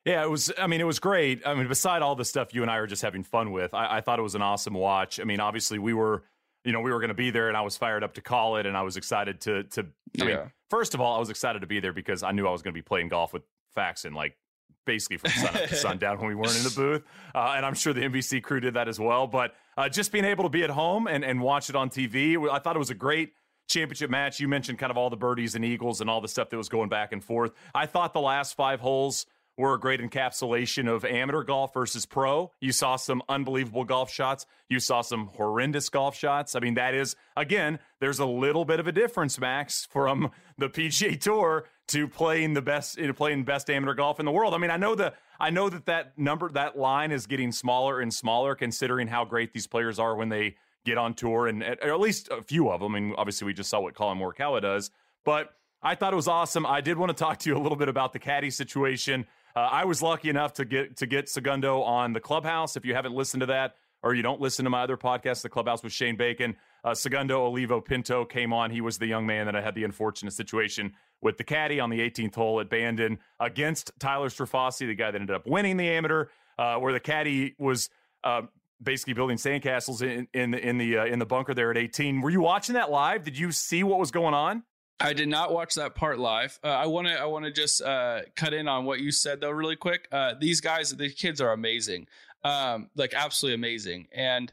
[0.06, 0.54] yeah, it was.
[0.58, 1.46] I mean, it was great.
[1.46, 3.98] I mean, beside all the stuff you and I were just having fun with, I,
[3.98, 5.20] I thought it was an awesome watch.
[5.20, 6.24] I mean, obviously, we were
[6.68, 8.58] you know, we were going to be there, and I was fired up to call
[8.58, 9.82] it, and I was excited to to.
[9.82, 10.26] I yeah.
[10.26, 12.62] mean, first of all, I was excited to be there because I knew I was
[12.62, 13.44] going to be playing golf with
[13.76, 14.38] Faxon, like
[14.86, 17.04] basically from sun up to sundown when we weren't in the booth,
[17.36, 19.28] uh, and I'm sure the NBC crew did that as well.
[19.28, 22.50] But uh, just being able to be at home and and watch it on TV,
[22.50, 23.34] I thought it was a great
[23.68, 26.50] championship match, you mentioned kind of all the birdies and eagles and all the stuff
[26.50, 27.52] that was going back and forth.
[27.76, 29.26] I thought the last five holes
[29.58, 32.52] were a great encapsulation of amateur golf versus pro.
[32.62, 34.46] You saw some unbelievable golf shots.
[34.70, 36.56] You saw some horrendous golf shots.
[36.56, 40.70] I mean, that is, again, there's a little bit of a difference, Max, from the
[40.70, 44.54] PGA Tour to playing the best, know, playing best amateur golf in the world.
[44.54, 48.00] I mean, I know the, I know that that number, that line is getting smaller
[48.00, 51.94] and smaller, considering how great these players are when they get on tour, and or
[51.94, 52.96] at least a few of them.
[52.96, 54.92] I mean, obviously, we just saw what Collin Morikawa does,
[55.26, 56.66] but I thought it was awesome.
[56.66, 59.26] I did want to talk to you a little bit about the caddy situation.
[59.58, 62.78] Uh, I was lucky enough to get to get Segundo on the Clubhouse.
[62.78, 65.50] If you haven't listened to that, or you don't listen to my other podcast, the
[65.50, 68.70] Clubhouse with Shane Bacon, uh, Segundo Oliva Pinto came on.
[68.70, 70.94] He was the young man that I had the unfortunate situation
[71.24, 75.20] with the caddy on the 18th hole at Bandon against Tyler Strafaci, the guy that
[75.20, 76.28] ended up winning the amateur,
[76.60, 77.90] uh, where the caddy was.
[78.24, 78.44] Uh,
[78.84, 82.22] basically building sandcastles in in the in the uh, in the bunker there at 18.
[82.22, 83.24] Were you watching that live?
[83.24, 84.62] Did you see what was going on?
[85.00, 86.60] I did not watch that part live.
[86.64, 89.42] Uh, I want to I want to just uh, cut in on what you said
[89.42, 90.08] though, really quick.
[90.12, 92.08] Uh, these guys, the kids are amazing,
[92.44, 94.08] um, like absolutely amazing.
[94.12, 94.52] And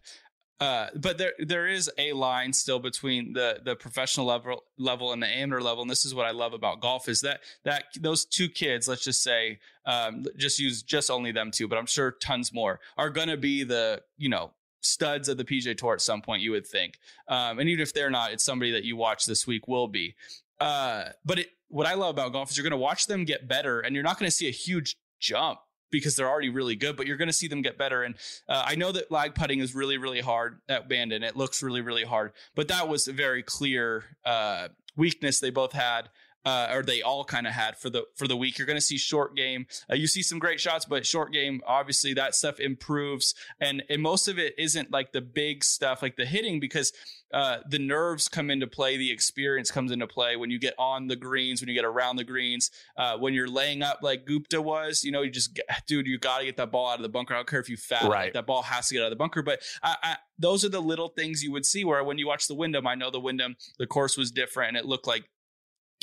[0.61, 5.23] uh, but there there is a line still between the the professional level level and
[5.23, 8.25] the amateur level, and this is what I love about golf is that that those
[8.25, 12.13] two kids, let's just say, um, just use just only them two, but I'm sure
[12.13, 14.53] tons more are going to be the you know
[14.85, 16.99] studs of the PGA Tour at some point, you would think.
[17.29, 20.15] Um, and even if they're not, it's somebody that you watch this week will be.
[20.61, 23.49] Uh, but it, what I love about golf is you're going to watch them get
[23.49, 25.59] better, and you're not going to see a huge jump
[25.91, 28.03] because they're already really good, but you're going to see them get better.
[28.03, 28.17] And
[28.49, 31.23] uh, I know that lag putting is really, really hard at Bandon.
[31.23, 35.73] It looks really, really hard, but that was a very clear uh, weakness they both
[35.73, 36.09] had
[36.45, 38.59] uh, or they all kind of had for the for the week.
[38.59, 39.67] You're going to see short game.
[39.91, 44.03] Uh, you see some great shots, but short game, obviously, that stuff improves, and and
[44.03, 46.93] most of it isn't like the big stuff, like the hitting, because
[47.33, 51.09] uh, the nerves come into play, the experience comes into play when you get on
[51.09, 54.63] the greens, when you get around the greens, uh, when you're laying up like Gupta
[54.63, 55.03] was.
[55.03, 57.09] You know, you just get, dude, you got to get that ball out of the
[57.09, 57.35] bunker.
[57.35, 58.27] I don't care if you fat, right.
[58.27, 59.43] Like, that ball has to get out of the bunker.
[59.43, 61.85] But I, I, those are the little things you would see.
[61.85, 64.77] Where when you watch the Wyndham, I know the Wyndham, the course was different, and
[64.77, 65.25] it looked like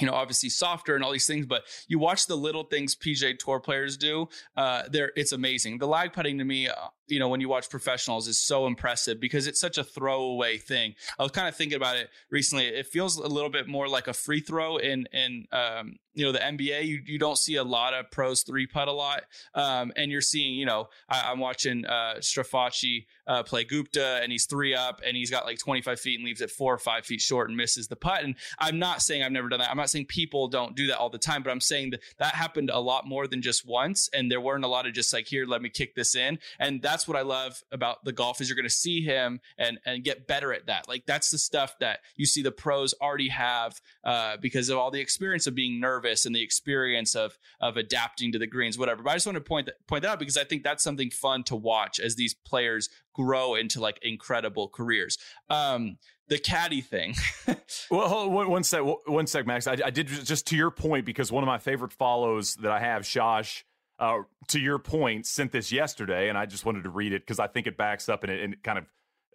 [0.01, 3.37] you know, obviously softer and all these things, but you watch the little things PGA
[3.37, 4.27] Tour players do.
[4.57, 5.77] Uh, there, it's amazing.
[5.77, 6.73] The lag putting to me, uh,
[7.11, 10.95] you know, when you watch professionals is so impressive because it's such a throwaway thing.
[11.19, 12.65] I was kind of thinking about it recently.
[12.65, 16.31] It feels a little bit more like a free throw in in um, you know
[16.31, 16.85] the NBA.
[16.85, 20.21] You you don't see a lot of pros three putt a lot, um, and you're
[20.21, 25.01] seeing you know I, am watching uh, Strafaci uh, play Gupta and he's three up
[25.05, 27.57] and he's got like 25 feet and leaves it four or five feet short and
[27.57, 28.23] misses the putt.
[28.23, 29.69] And I'm not saying I've never done that.
[29.69, 32.35] I'm not saying people don't do that all the time, but I'm saying that that
[32.35, 35.27] happened a lot more than just once, and there weren't a lot of just like
[35.27, 38.41] here, let me kick this in, and that's that's what I love about the golf
[38.41, 40.87] is you're going to see him and and get better at that.
[40.87, 44.91] Like that's the stuff that you see the pros already have uh, because of all
[44.91, 49.01] the experience of being nervous and the experience of of adapting to the greens, whatever.
[49.01, 51.09] But I just want to point that point that out because I think that's something
[51.09, 55.17] fun to watch as these players grow into like incredible careers.
[55.49, 57.15] Um, the caddy thing.
[57.89, 59.65] well, hold, one, one sec, one sec, Max.
[59.65, 62.79] I, I, did just to your point because one of my favorite follows that I
[62.79, 63.63] have, Shosh,
[64.01, 67.39] uh, to your point, sent this yesterday, and I just wanted to read it because
[67.39, 68.85] I think it backs up and it, and it, kind of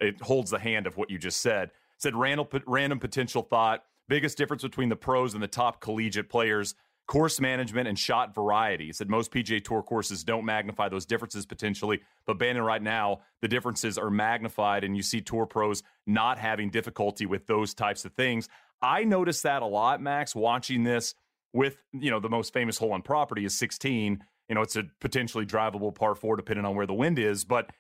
[0.01, 1.69] it holds the hand of what you just said.
[1.69, 3.85] It said random random potential thought.
[4.09, 6.75] Biggest difference between the pros and the top collegiate players:
[7.07, 8.91] course management and shot variety.
[8.91, 13.21] It said most PGA Tour courses don't magnify those differences potentially, but Bandon right now
[13.43, 18.05] the differences are magnified, and you see tour pros not having difficulty with those types
[18.05, 18.49] of things.
[18.83, 21.15] I noticed that a lot, Max, watching this
[21.53, 24.85] with you know the most famous hole on property is 16 you know, it's a
[25.01, 27.45] potentially drivable par four depending on where the wind is.
[27.45, 27.71] But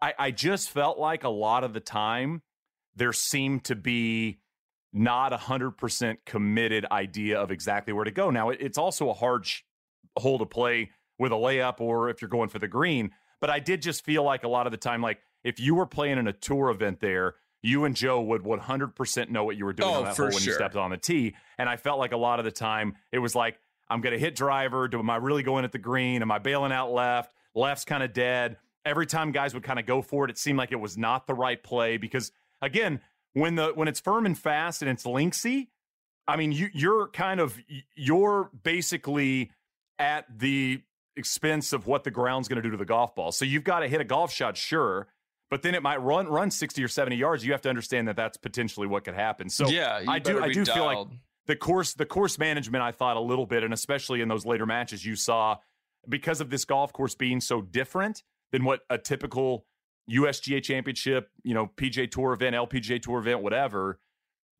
[0.00, 2.42] I, I just felt like a lot of the time
[2.96, 4.38] there seemed to be
[4.92, 8.30] not a hundred percent committed idea of exactly where to go.
[8.30, 9.62] Now it, it's also a hard sh-
[10.16, 13.10] hole to play with a layup or if you're going for the green.
[13.40, 15.86] But I did just feel like a lot of the time, like if you were
[15.86, 19.72] playing in a tour event there, you and Joe would 100% know what you were
[19.72, 20.52] doing oh, on that hole when sure.
[20.52, 21.34] you stepped on the tee.
[21.58, 24.18] And I felt like a lot of the time it was like, I'm going to
[24.18, 24.88] hit driver.
[24.88, 26.22] Do, am I really going at the green?
[26.22, 27.34] Am I bailing out left?
[27.54, 28.56] Left's kind of dead.
[28.84, 31.26] Every time guys would kind of go for it, it seemed like it was not
[31.26, 33.00] the right play because again,
[33.32, 35.68] when the when it's firm and fast and it's linksy,
[36.26, 37.58] I mean, you you're kind of
[37.94, 39.50] you're basically
[39.98, 40.82] at the
[41.16, 43.32] expense of what the ground's going to do to the golf ball.
[43.32, 45.08] So you've got to hit a golf shot, sure,
[45.50, 47.44] but then it might run run 60 or 70 yards.
[47.44, 49.48] You have to understand that that's potentially what could happen.
[49.48, 50.76] So yeah, I do I do dialed.
[50.76, 51.08] feel like
[51.46, 54.66] the course the course management I thought a little bit, and especially in those later
[54.66, 55.56] matches you saw
[56.08, 59.66] because of this golf course being so different than what a typical
[60.10, 63.98] USGA championship, you know, PGA Tour event, LPGA Tour event, whatever.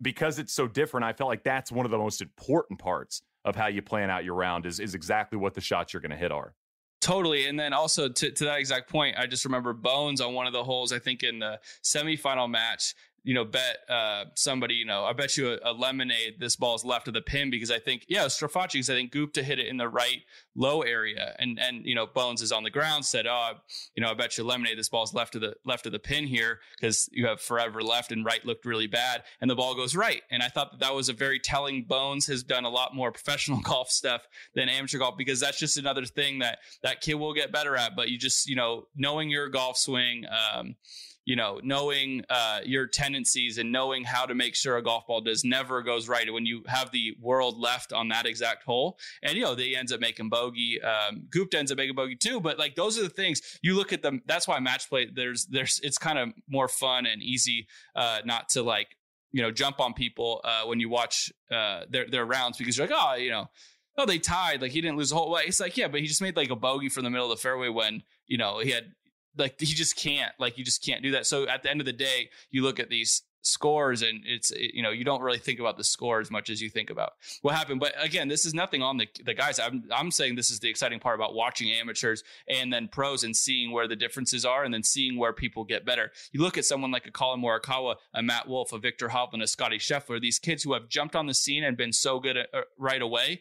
[0.03, 3.57] because it's so different, I felt like that's one of the most important parts of
[3.57, 6.17] how you plan out your round is is exactly what the shots you're going to
[6.17, 6.55] hit are.
[7.01, 7.47] Totally.
[7.47, 10.55] And then also to, to that exact point, I just remember Bones on one of
[10.55, 15.05] the holes, I think in the semifinal match, you know, bet uh, somebody, you know,
[15.05, 17.79] I bet you a, a, lemonade this ball is left of the pin because I
[17.79, 20.21] think, yeah, Strafaci, because I think Gupta hit it in the right
[20.55, 23.53] low area, and and you know Bones is on the ground, said, oh,
[23.97, 25.99] you know, I bet you lemonade this ball is left of the left of the
[25.99, 29.75] pin here because you have forever left, and right looked really bad, and the ball
[29.75, 31.85] goes right, and I thought that that was a very telling.
[31.85, 35.79] Bones has done a lot more professional golf stuff than amateur golf because that's just
[35.79, 39.31] another thing that that kid will get better at, but you just you know knowing
[39.31, 40.27] your golf swing.
[40.27, 40.77] Um,
[41.25, 45.21] you know, knowing uh, your tendencies and knowing how to make sure a golf ball
[45.21, 48.99] does never goes right when you have the world left on that exact hole.
[49.23, 50.81] And, you know, they ends up making bogey.
[50.83, 52.41] Um, ends up making bogey too.
[52.41, 54.23] But like those are the things you look at them.
[54.27, 58.51] That's why match play, there's, there's, it's kind of more fun and easy uh, not
[58.51, 58.89] to like,
[59.33, 62.87] you know, jump on people uh, when you watch uh, their, their rounds because you're
[62.87, 63.49] like, oh, you know,
[63.97, 64.61] oh, they tied.
[64.61, 65.45] Like he didn't lose a whole way.
[65.47, 67.43] It's like, yeah, but he just made like a bogey from the middle of the
[67.43, 68.93] fairway when, you know, he had
[69.37, 71.27] like he just can't like you just can't do that.
[71.27, 74.83] So at the end of the day you look at these scores and it's you
[74.83, 77.55] know you don't really think about the score as much as you think about what
[77.55, 77.79] happened.
[77.79, 79.59] But again this is nothing on the the guys.
[79.59, 83.37] I'm I'm saying this is the exciting part about watching amateurs and then pros and
[83.37, 86.11] seeing where the differences are and then seeing where people get better.
[86.33, 89.47] You look at someone like a Collin Morikawa a Matt Wolff a Viktor Hovland a
[89.47, 92.49] Scotty Scheffler these kids who have jumped on the scene and been so good at,
[92.55, 93.41] uh, right away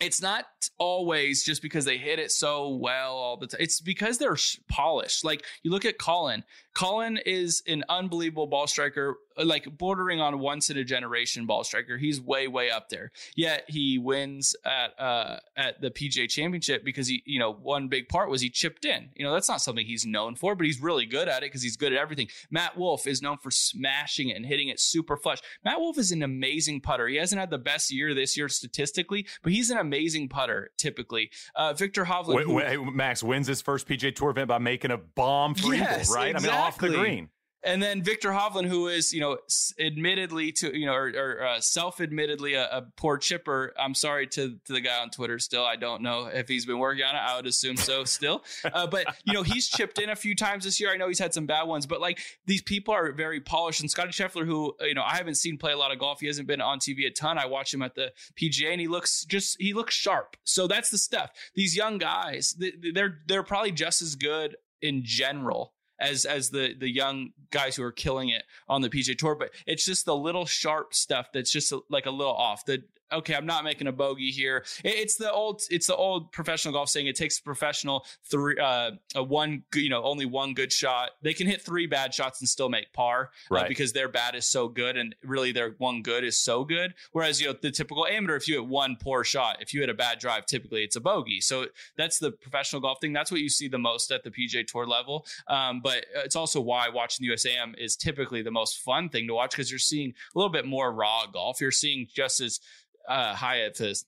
[0.00, 0.44] it's not
[0.78, 3.60] always just because they hit it so well all the time.
[3.60, 4.36] It's because they're
[4.68, 5.24] polished.
[5.24, 6.44] Like you look at Collin.
[6.74, 11.98] Collin is an unbelievable ball striker like bordering on once in a generation ball striker.
[11.98, 13.12] He's way way up there.
[13.36, 18.08] Yet he wins at uh at the PGA Championship because he you know one big
[18.08, 19.10] part was he chipped in.
[19.16, 21.62] You know that's not something he's known for, but he's really good at it because
[21.62, 22.28] he's good at everything.
[22.50, 25.40] Matt Wolff is known for smashing it and hitting it super flush.
[25.64, 27.08] Matt Wolff is an amazing putter.
[27.08, 31.30] He hasn't had the best year this year statistically, but he's an amazing putter typically.
[31.54, 34.98] Uh, Viktor Hovland, wait, wait, Max wins his first PGA Tour event by making a
[34.98, 36.30] bomb for yes, eagle, right?
[36.30, 36.50] Exactly.
[36.50, 37.28] I mean off the green.
[37.64, 39.38] And then Viktor Hovland, who is, you know,
[39.80, 43.72] admittedly to, you know, or, or uh, self-admittedly a, a, poor chipper.
[43.78, 45.38] I'm sorry to, to the guy on Twitter.
[45.38, 47.18] Still, I don't know if he's been working on it.
[47.18, 48.04] I would assume so.
[48.14, 50.92] Still, uh, but you know, he's chipped in a few times this year.
[50.92, 53.80] I know he's had some bad ones, but like these people are very polished.
[53.80, 56.20] And Scotty Scheffler, who you know, I haven't seen play a lot of golf.
[56.20, 57.38] He hasn't been on TV a ton.
[57.38, 60.36] I watch him at the PGA, and he looks just he looks sharp.
[60.44, 61.30] So that's the stuff.
[61.54, 62.56] These young guys,
[62.92, 67.82] they're they're probably just as good in general as as the the young guys who
[67.82, 69.34] are killing it on the PGA Tour.
[69.34, 72.64] But it's just the little sharp stuff that's just like a little off.
[72.64, 74.64] The okay, I'm not making a bogey here.
[74.84, 78.92] It's the old, it's the old professional golf saying it takes a professional three, uh,
[79.14, 81.10] a one, you know, only one good shot.
[81.22, 83.64] They can hit three bad shots and still make par, uh, right?
[83.64, 86.94] Uh, because their bad is so good, and really their one good is so good.
[87.12, 89.90] Whereas you know the typical amateur, if you hit one poor shot, if you hit
[89.90, 91.40] a bad drive, typically it's a bogey.
[91.40, 93.12] So that's the professional golf thing.
[93.12, 95.26] That's what you see the most at the PGA Tour level.
[95.48, 99.34] Um, but it's also why watching the USAM is typically the most fun thing to
[99.34, 101.60] watch because you're seeing a little bit more raw golf.
[101.60, 102.60] You're seeing just as
[103.08, 104.02] uh, high at the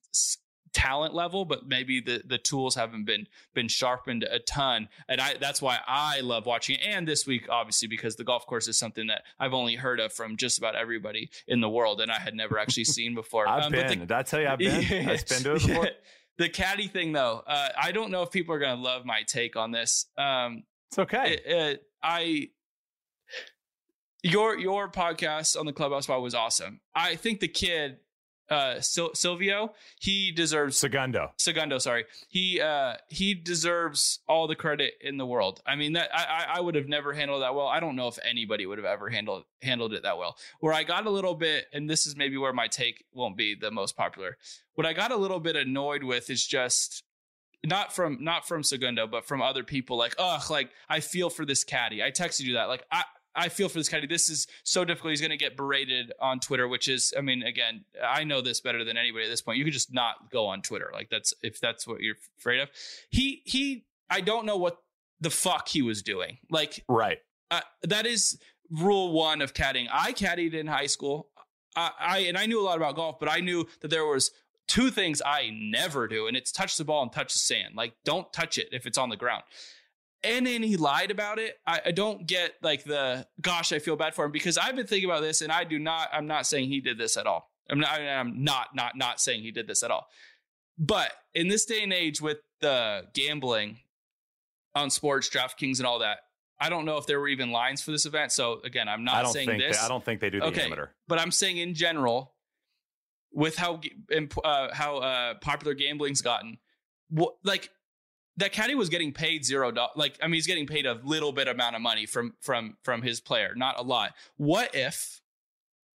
[0.76, 4.88] talent level, but maybe the the tools haven't been been sharpened a ton.
[5.09, 6.82] And I that's why I love watching it.
[6.87, 10.12] And this week, obviously, because the golf course is something that I've only heard of
[10.12, 13.48] from just about everybody in the world, and I had never actually seen before.
[13.48, 13.88] I've um, been.
[13.88, 14.82] The, Did I tell you I've been?
[14.82, 15.88] Yeah, I've been to it before.
[16.38, 19.22] the caddy thing, though, uh, I don't know if people are going to love my
[19.22, 20.06] take on this.
[20.18, 21.32] Um, it's okay.
[21.32, 22.50] It, it, I
[24.22, 26.80] your your podcast on the clubhouse spot was awesome.
[26.94, 27.98] I think the kid
[28.48, 31.32] uh Sil- Silvio, he deserves Segundo.
[31.38, 32.04] Segundo, sorry.
[32.28, 35.61] He uh he deserves all the credit in the world.
[35.66, 37.66] I mean that I I would have never handled that well.
[37.66, 40.37] I don't know if anybody would have ever handled handled it that well.
[40.61, 43.54] Where I got a little bit and this is maybe where my take won't be
[43.54, 44.37] the most popular.
[44.74, 47.02] What I got a little bit annoyed with is just
[47.64, 51.44] not from not from Segundo, but from other people like, oh, like I feel for
[51.44, 52.02] this caddy.
[52.02, 52.68] I texted you that.
[52.68, 53.02] Like I
[53.37, 54.05] I feel for this guy.
[54.07, 55.11] This is so difficult.
[55.11, 58.61] He's going to get berated on Twitter, which is, I mean, again, I know this
[58.61, 59.59] better than anybody at this point.
[59.59, 60.90] You could just not go on Twitter.
[60.92, 62.70] Like that's if that's what you're afraid of.
[63.11, 63.85] He he.
[64.09, 64.79] I don't know what
[65.20, 66.38] the fuck he was doing.
[66.51, 67.18] Like right.
[67.51, 68.38] Uh, that is
[68.70, 69.88] rule one of caddying.
[69.92, 71.29] I caddied in high school.
[71.77, 74.31] I, I and I knew a lot about golf, but I knew that there was
[74.66, 77.74] two things I never do, and it's touch the ball and touch the sand.
[77.76, 79.45] Like don't touch it if it's on the ground
[80.22, 81.54] and then he lied about it.
[81.66, 84.86] I, I, don't get like the gosh, I feel bad for him because I've been
[84.86, 86.08] thinking about this, and I do not.
[86.12, 87.50] I'm not saying he did this at all.
[87.70, 88.00] I'm not.
[88.00, 88.74] I'm not.
[88.74, 88.96] Not.
[88.96, 90.06] Not saying he did this at all.
[90.78, 93.78] But in this day and age, with the gambling
[94.74, 96.18] on sports, DraftKings, and all that,
[96.60, 98.32] I don't know if there were even lines for this event.
[98.32, 99.78] So again, I'm not saying this.
[99.78, 100.88] They, I don't think they do the okay, amateur.
[101.08, 102.34] But I'm saying in general,
[103.32, 103.80] with how
[104.44, 106.58] uh, how uh, popular gambling's gotten,
[107.10, 107.70] what, like
[108.39, 109.93] that caddy was getting paid zero dollars.
[109.97, 113.03] Like I mean, he's getting paid a little bit amount of money from from from
[113.03, 114.12] his player, not a lot.
[114.37, 115.20] What if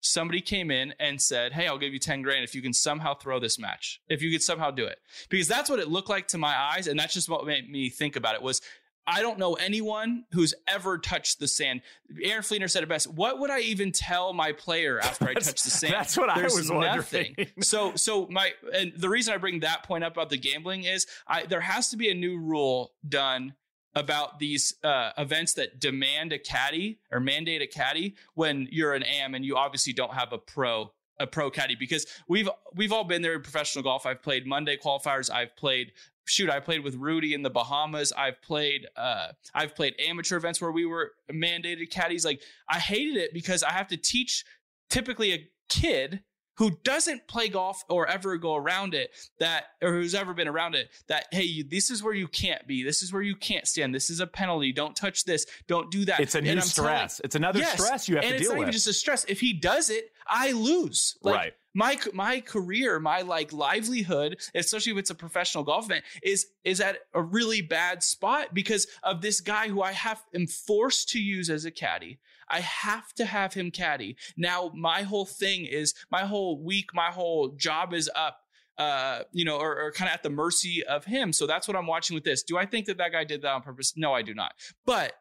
[0.01, 3.15] somebody came in and said, Hey, I'll give you 10 grand if you can somehow
[3.15, 4.99] throw this match, if you could somehow do it.
[5.29, 6.87] Because that's what it looked like to my eyes.
[6.87, 8.61] And that's just what made me think about it was
[9.11, 11.83] I don't know anyone who's ever touched the sand.
[12.23, 13.13] Aaron Fleener said it best.
[13.13, 15.95] What would I even tell my player after I touch the sand?
[15.95, 17.35] That's what There's I was nothing.
[17.37, 17.63] wondering.
[17.63, 21.07] so, so my and the reason I bring that point up about the gambling is
[21.27, 23.55] I there has to be a new rule done
[23.95, 29.03] about these uh, events that demand a caddy or mandate a caddy when you're an
[29.03, 33.05] am and you obviously don't have a pro a pro caddy because we've we've all
[33.05, 34.07] been there in professional golf.
[34.07, 35.31] I've played Monday qualifiers.
[35.31, 35.93] I've played
[36.27, 36.51] shoot.
[36.51, 38.13] I played with Rudy in the Bahamas.
[38.13, 42.25] I've played uh, I've played amateur events where we were mandated caddies.
[42.25, 44.45] Like I hated it because I have to teach
[44.89, 46.23] typically a kid
[46.61, 50.75] who doesn't play golf or ever go around it that or who's ever been around
[50.77, 52.85] it that hey you, this is where you can't be.
[52.85, 53.95] This is where you can't stand.
[53.95, 54.71] This is a penalty.
[54.73, 55.47] Don't touch this.
[55.67, 56.21] Don't do that.
[56.21, 57.17] It's a new And stress.
[57.17, 58.65] telling- it's another Yes, stress you have and to it's deal not with.
[58.67, 59.25] even just a stress.
[59.25, 61.17] If he does it i lose.
[61.23, 61.53] Like, Right.
[61.75, 66.81] my my career my like livelihood especially if it's a professional golf event is is
[66.81, 71.19] at a really bad spot because of this guy who i have am forced to
[71.21, 72.19] use as a caddy
[72.51, 74.17] I have to have him caddy.
[74.37, 78.39] Now, my whole thing is my whole week, my whole job is up,
[78.79, 81.33] uh, you know, or, or kind of at the mercy of him.
[81.33, 82.43] So that's what I'm watching with this.
[82.43, 83.93] Do I think that that guy did that on purpose?
[83.97, 84.53] No, I do not.
[84.85, 85.13] But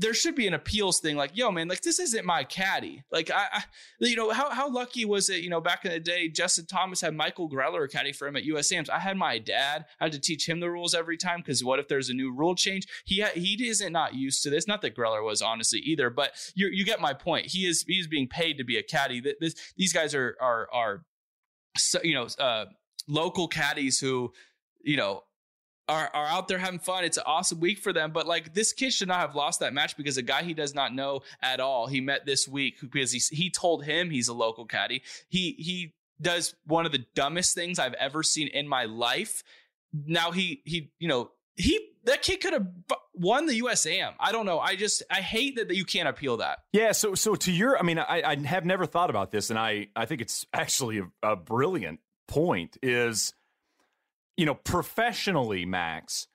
[0.00, 3.02] there should be an appeals thing like, yo, man, like this isn't my caddy.
[3.10, 3.62] Like, I, I
[3.98, 7.00] you know, how, how lucky was it, you know, back in the day, Justin Thomas
[7.00, 8.88] had Michael Greller a caddy for him at USAMs.
[8.88, 11.80] I had my dad, I had to teach him the rules every time because what
[11.80, 12.86] if there's a new rule change?
[13.04, 14.68] He ha- he isn't not used to this.
[14.68, 17.46] Not that Greller was honestly either, but you you get my point.
[17.46, 19.20] He is he's being paid to be a caddy.
[19.20, 21.02] Th- This, these guys are are are,
[21.76, 22.66] so, you know, uh,
[23.08, 24.32] local caddies who,
[24.82, 25.22] you know,
[25.88, 27.04] are, are out there having fun.
[27.04, 28.12] It's an awesome week for them.
[28.12, 30.74] But like this kid should not have lost that match because a guy he does
[30.74, 34.34] not know at all, he met this week because he, he told him he's a
[34.34, 35.02] local caddy.
[35.28, 39.42] He, he does one of the dumbest things I've ever seen in my life.
[39.92, 42.66] Now he, he, you know, he, that kid could have
[43.14, 44.14] won the USAM.
[44.18, 44.58] I don't know.
[44.58, 46.60] I just, I hate that you can't appeal that.
[46.72, 49.58] Yeah, so so to your, I mean, I, I have never thought about this, and
[49.58, 52.78] I I think it's actually a, a brilliant point.
[52.82, 53.34] Is
[54.38, 56.28] you know professionally, Max,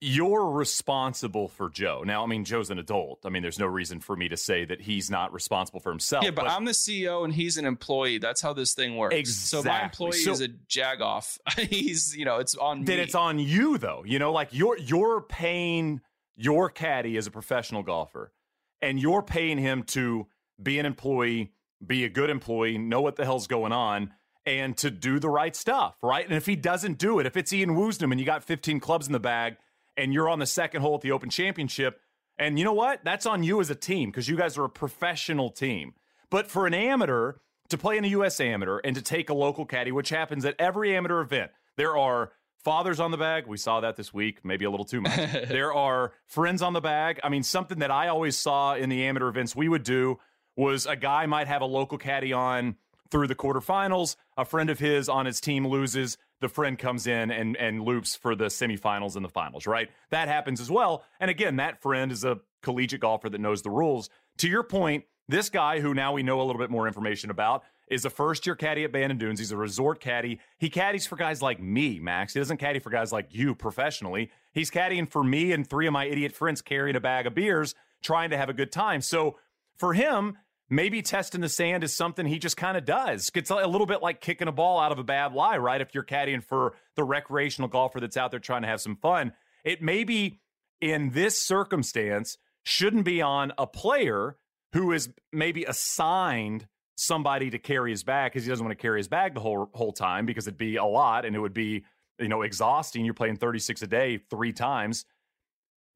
[0.00, 2.02] you're responsible for Joe.
[2.04, 3.20] Now, I mean, Joe's an adult.
[3.26, 6.24] I mean, there's no reason for me to say that he's not responsible for himself.
[6.24, 8.16] Yeah, but, I'm the CEO and he's an employee.
[8.18, 9.14] That's how this thing works.
[9.14, 9.62] Exactly.
[9.62, 11.38] So my employee So- is a jagoff.
[11.58, 13.02] he's, you know, it's on then me.
[13.02, 14.02] it's on you though.
[14.06, 16.00] You know, like you're you're paying
[16.36, 18.32] your caddy as a professional golfer,
[18.80, 20.26] and you're paying him to
[20.62, 21.52] be an employee,
[21.86, 24.12] be a good employee, know what the hell's going on,
[24.46, 26.24] and to do the right stuff, right?
[26.24, 29.06] And if he doesn't do it, if it's Ian Woosnam and you got 15 clubs
[29.06, 29.56] in the bag,
[29.96, 32.00] and you're on the second hole at the Open Championship,
[32.38, 33.02] and you know what?
[33.02, 35.94] That's on you as a team because you guys are a professional team.
[36.30, 37.34] But for an amateur
[37.70, 38.40] to play in a U.S.
[38.40, 42.32] amateur and to take a local caddy, which happens at every amateur event, there are
[42.62, 43.46] fathers on the bag.
[43.46, 45.14] We saw that this week, maybe a little too much.
[45.48, 47.20] there are friends on the bag.
[47.24, 50.18] I mean, something that I always saw in the amateur events we would do
[50.56, 52.76] was a guy might have a local caddy on
[53.10, 54.16] through the quarterfinals.
[54.36, 56.18] A friend of his on his team loses.
[56.40, 59.88] The friend comes in and and loops for the semifinals and the finals, right?
[60.10, 61.04] That happens as well.
[61.20, 64.10] And again, that friend is a collegiate golfer that knows the rules.
[64.38, 67.64] To your point, this guy who now we know a little bit more information about
[67.88, 69.38] is a first year caddy at Dunes.
[69.38, 70.40] He's a resort caddy.
[70.58, 72.34] He caddies for guys like me, Max.
[72.34, 74.30] He doesn't caddy for guys like you professionally.
[74.52, 77.74] He's caddying for me and three of my idiot friends carrying a bag of beers,
[78.02, 79.00] trying to have a good time.
[79.00, 79.38] So
[79.76, 80.36] for him,
[80.68, 83.30] maybe testing the sand is something he just kind of does.
[83.34, 85.80] It's a little bit like kicking a ball out of a bad lie, right?
[85.80, 89.32] If you're caddying for the recreational golfer that's out there trying to have some fun,
[89.64, 90.40] it maybe
[90.80, 94.36] in this circumstance shouldn't be on a player
[94.72, 98.98] who is maybe assigned somebody to carry his bag because he doesn't want to carry
[98.98, 101.84] his bag the whole whole time because it'd be a lot and it would be
[102.18, 103.04] you know exhausting.
[103.04, 105.04] You're playing 36 a day three times.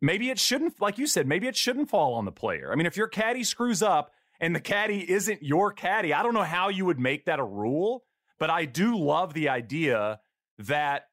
[0.02, 2.72] Maybe it shouldn't, like you said, maybe it shouldn't fall on the player.
[2.72, 6.34] I mean, if your caddy screws up and the caddy isn't your caddy, I don't
[6.34, 8.04] know how you would make that a rule,
[8.38, 10.20] but I do love the idea
[10.58, 11.04] that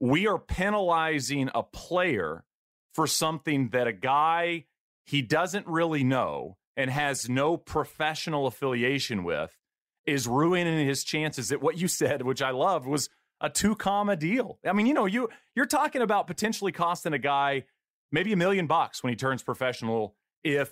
[0.00, 2.44] we are penalizing a player
[2.92, 4.64] for something that a guy
[5.04, 9.56] he doesn't really know and has no professional affiliation with
[10.06, 13.08] is ruining his chances at what you said, which I loved, was
[13.40, 14.58] a two comma deal.
[14.66, 17.64] I mean, you know, you you're talking about potentially costing a guy
[18.12, 20.70] maybe a million bucks when he turns professional if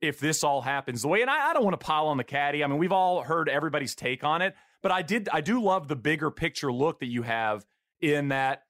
[0.00, 1.22] if this all happens the way.
[1.22, 2.62] And I, I don't want to pile on the caddy.
[2.62, 5.88] I mean, we've all heard everybody's take on it, but I did I do love
[5.88, 7.64] the bigger picture look that you have
[8.00, 8.64] in that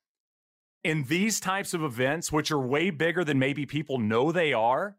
[0.84, 4.96] in these types of events, which are way bigger than maybe people know they are,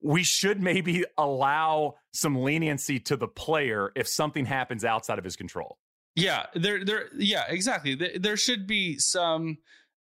[0.00, 5.36] we should maybe allow some leniency to the player if something happens outside of his
[5.36, 5.78] control.
[6.16, 7.94] Yeah, there, there, yeah, exactly.
[7.94, 9.58] There, there should be some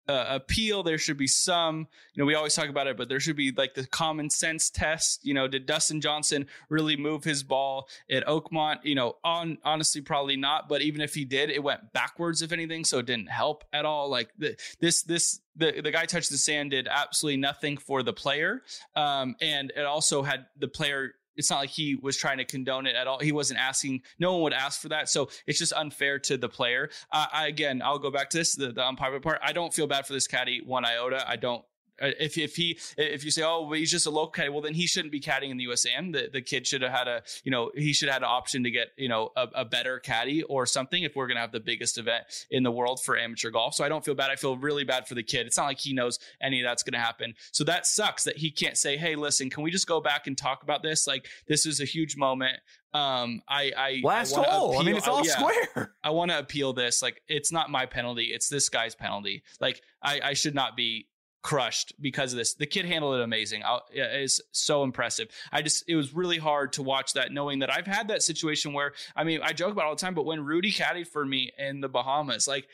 [0.07, 0.83] uh, appeal.
[0.83, 3.51] There should be some, you know, we always talk about it, but there should be
[3.51, 5.25] like the common sense test.
[5.25, 8.83] You know, did Dustin Johnson really move his ball at Oakmont?
[8.83, 10.69] You know, on honestly, probably not.
[10.69, 13.85] But even if he did, it went backwards, if anything, so it didn't help at
[13.85, 14.09] all.
[14.09, 18.13] Like the, this, this, the the guy touched the sand did absolutely nothing for the
[18.13, 18.61] player,
[18.95, 22.87] um, and it also had the player it's not like he was trying to condone
[22.87, 23.19] it at all.
[23.19, 24.01] He wasn't asking.
[24.19, 25.09] No one would ask for that.
[25.09, 26.89] So it's just unfair to the player.
[27.11, 29.39] Uh, I, again, I'll go back to this, the, the umpire part.
[29.43, 31.23] I don't feel bad for this caddy one iota.
[31.27, 31.63] I don't
[31.99, 34.73] if if he if you say oh well, he's just a local caddy well then
[34.73, 37.51] he shouldn't be caddying in the USAM the the kid should have had a you
[37.51, 40.43] know he should have had an option to get you know a, a, better caddy
[40.43, 43.73] or something if we're gonna have the biggest event in the world for amateur golf.
[43.73, 44.31] So I don't feel bad.
[44.31, 45.45] I feel really bad for the kid.
[45.45, 47.33] It's not like he knows any of that's gonna happen.
[47.51, 50.37] So that sucks that he can't say hey listen can we just go back and
[50.37, 51.07] talk about this?
[51.07, 52.57] Like this is a huge moment.
[52.93, 54.69] Um i i last I hole.
[54.69, 55.95] Appeal, i mean it's all yeah, square.
[56.03, 57.01] I want to appeal this.
[57.01, 58.25] Like it's not my penalty.
[58.25, 59.43] It's this guy's penalty.
[59.59, 61.07] Like i i should not be
[61.43, 62.55] crushed because of this.
[62.55, 63.63] The kid handled it amazing.
[63.91, 65.29] It's so impressive.
[65.51, 68.73] I just it was really hard to watch that, knowing that I've had that situation
[68.73, 71.51] where I mean I joke about all the time, but when Rudy caddied for me
[71.57, 72.67] in the Bahamas, like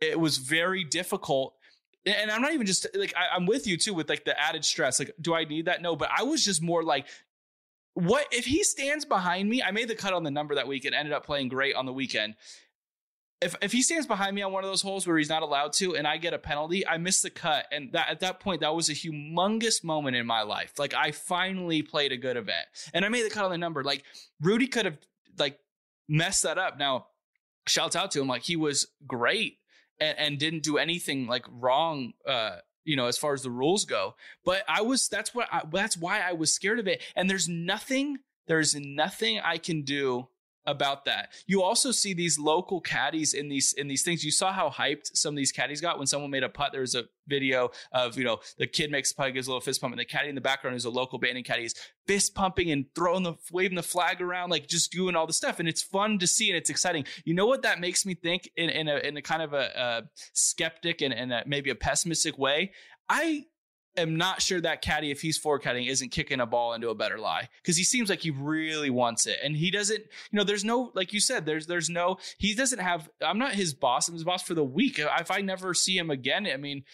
[0.00, 1.54] it was very difficult.
[2.06, 4.64] And I'm not even just like I, I'm with you too with like the added
[4.64, 4.98] stress.
[4.98, 5.82] Like, do I need that?
[5.82, 7.06] No, but I was just more like,
[7.94, 9.62] what if he stands behind me?
[9.62, 11.86] I made the cut on the number that week and ended up playing great on
[11.86, 12.34] the weekend
[13.40, 15.72] if if he stands behind me on one of those holes where he's not allowed
[15.74, 17.66] to and I get a penalty, I miss the cut.
[17.70, 20.78] And that at that point, that was a humongous moment in my life.
[20.78, 22.66] Like I finally played a good event.
[22.92, 23.84] And I made the cut on the number.
[23.84, 24.04] Like
[24.40, 24.98] Rudy could have
[25.38, 25.58] like
[26.08, 26.78] messed that up.
[26.78, 27.06] Now,
[27.66, 28.28] shouts out to him.
[28.28, 29.58] Like he was great
[30.00, 33.84] and, and didn't do anything like wrong uh you know as far as the rules
[33.84, 34.14] go
[34.44, 37.48] but i was that's what I, that's why i was scared of it and there's
[37.48, 40.28] nothing there's nothing i can do
[40.66, 41.30] about that.
[41.46, 44.24] You also see these local caddies in these in these things.
[44.24, 46.72] You saw how hyped some of these caddies got when someone made a putt.
[46.72, 49.60] There was a video of you know the kid makes a putt, gives a little
[49.60, 51.74] fist pump, and the caddy in the background is a local Bandon caddy is
[52.06, 55.60] fist pumping and throwing the waving the flag around, like just doing all the stuff,
[55.60, 57.04] and it's fun to see and it's exciting.
[57.24, 59.70] You know what that makes me think in in a in a kind of a,
[59.76, 60.02] a
[60.32, 62.72] skeptic and, and a, maybe a pessimistic way.
[63.08, 63.44] I
[63.96, 66.94] am not sure that caddy, if he's four caddying, isn't kicking a ball into a
[66.94, 70.00] better lie because he seems like he really wants it, and he doesn't.
[70.00, 72.18] You know, there's no like you said, there's there's no.
[72.38, 73.08] He doesn't have.
[73.20, 74.08] I'm not his boss.
[74.08, 74.98] I'm his boss for the week.
[74.98, 76.84] If I never see him again, I mean,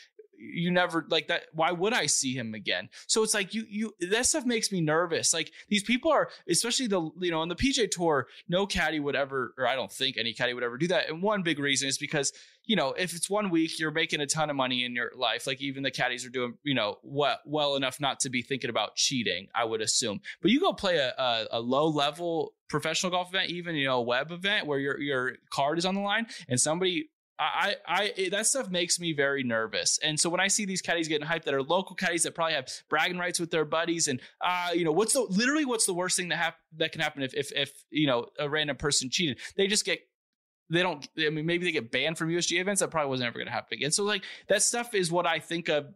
[0.41, 2.88] you never like that why would i see him again?
[3.07, 5.34] So it's like you you that stuff makes me nervous.
[5.34, 9.14] Like these people are especially the you know on the PGA tour no caddy would
[9.16, 11.09] ever or i don't think any caddy would ever do that.
[11.09, 12.32] And one big reason is because
[12.64, 15.47] you know if it's one week you're making a ton of money in your life.
[15.47, 18.70] Like even the caddies are doing you know well, well enough not to be thinking
[18.70, 20.20] about cheating i would assume.
[20.41, 23.99] But you go play a, a, a low level professional golf event even you know
[23.99, 27.11] a web event where your your card is on the line and somebody
[27.41, 29.99] I, I, I, that stuff makes me very nervous.
[30.03, 32.53] And so when I see these caddies getting hyped that are local caddies that probably
[32.53, 35.95] have bragging rights with their buddies, and uh, you know, what's the literally what's the
[35.95, 39.09] worst thing that hap- that can happen if, if if you know a random person
[39.09, 39.38] cheated?
[39.57, 40.01] They just get
[40.68, 41.07] they don't.
[41.18, 42.80] I mean, maybe they get banned from USG events.
[42.80, 43.91] That probably wasn't ever going to happen again.
[43.91, 45.86] So like that stuff is what I think of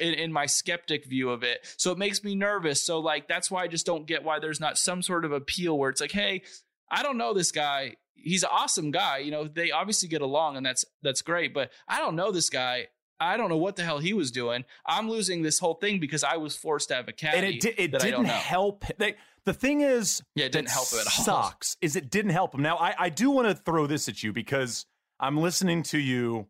[0.00, 1.66] in, in, my skeptic view of it.
[1.76, 2.82] So it makes me nervous.
[2.82, 5.78] So like that's why I just don't get why there's not some sort of appeal
[5.78, 6.42] where it's like, hey,
[6.90, 9.18] I don't know this guy he's an awesome guy.
[9.18, 12.50] You know, they obviously get along and that's that's great, but I don't know this
[12.50, 12.88] guy.
[13.20, 14.64] I don't know what the hell he was doing.
[14.84, 17.38] I'm losing this whole thing because I was forced to have a caddy.
[17.38, 18.84] And it, di- it didn't help.
[18.98, 21.24] They, the thing is, yeah, it didn't help him at all.
[21.24, 22.62] Sucks is it didn't help him.
[22.62, 24.86] Now I, I do want to throw this at you because
[25.20, 26.48] I'm listening to you,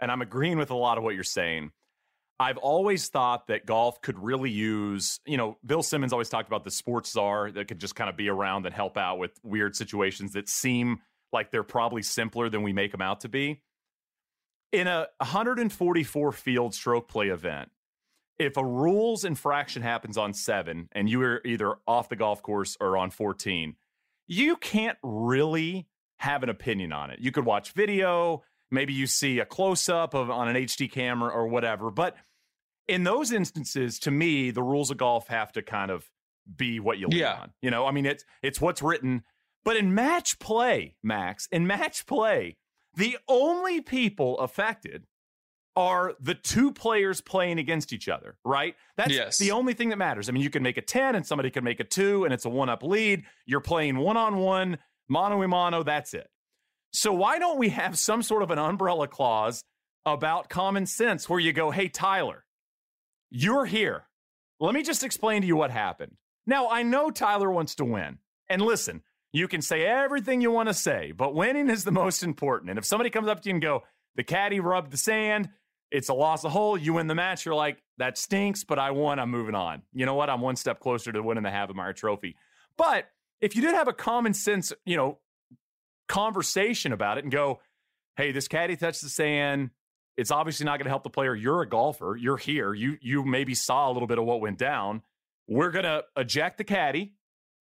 [0.00, 1.72] and I'm agreeing with a lot of what you're saying.
[2.40, 6.64] I've always thought that golf could really use, you know, Bill Simmons always talked about
[6.64, 9.74] the sports czar that could just kind of be around and help out with weird
[9.74, 11.00] situations that seem
[11.32, 13.60] like they're probably simpler than we make them out to be.
[14.70, 17.70] In a 144 field stroke play event,
[18.38, 22.76] if a rules infraction happens on seven and you are either off the golf course
[22.80, 23.74] or on 14,
[24.28, 27.18] you can't really have an opinion on it.
[27.18, 31.30] You could watch video, maybe you see a close up of on an HD camera
[31.30, 32.16] or whatever, but
[32.88, 36.10] in those instances, to me, the rules of golf have to kind of
[36.56, 37.40] be what you lean yeah.
[37.40, 37.52] on.
[37.62, 39.22] You know, I mean, it's it's what's written.
[39.64, 42.56] But in match play, Max, in match play,
[42.94, 45.04] the only people affected
[45.76, 48.74] are the two players playing against each other, right?
[48.96, 49.38] That's yes.
[49.38, 50.28] the only thing that matters.
[50.28, 52.44] I mean, you can make a 10 and somebody can make a 2 and it's
[52.44, 53.22] a one up lead.
[53.46, 54.78] You're playing one on one,
[55.08, 56.28] mano a mano, that's it.
[56.92, 59.62] So why don't we have some sort of an umbrella clause
[60.04, 62.44] about common sense where you go, "Hey Tyler,
[63.30, 64.04] you're here.
[64.60, 66.16] Let me just explain to you what happened."
[66.46, 68.18] Now, I know Tyler wants to win.
[68.48, 69.02] And listen,
[69.32, 72.70] you can say everything you want to say, but winning is the most important.
[72.70, 73.84] And if somebody comes up to you and go,
[74.16, 75.50] "The caddy rubbed the sand,"
[75.90, 76.76] it's a loss of hole.
[76.76, 77.44] You win the match.
[77.44, 79.18] You're like, that stinks, but I won.
[79.18, 79.82] I'm moving on.
[79.92, 80.30] You know what?
[80.30, 82.36] I'm one step closer to winning the Havemeyer trophy.
[82.76, 83.06] But
[83.40, 85.18] if you did have a common sense, you know,
[86.08, 87.60] conversation about it and go,
[88.16, 89.70] hey, this caddy touched the sand.
[90.18, 91.34] It's obviously not going to help the player.
[91.34, 92.16] You're a golfer.
[92.20, 92.74] You're here.
[92.74, 95.02] You you maybe saw a little bit of what went down.
[95.46, 97.14] We're going to eject the caddy,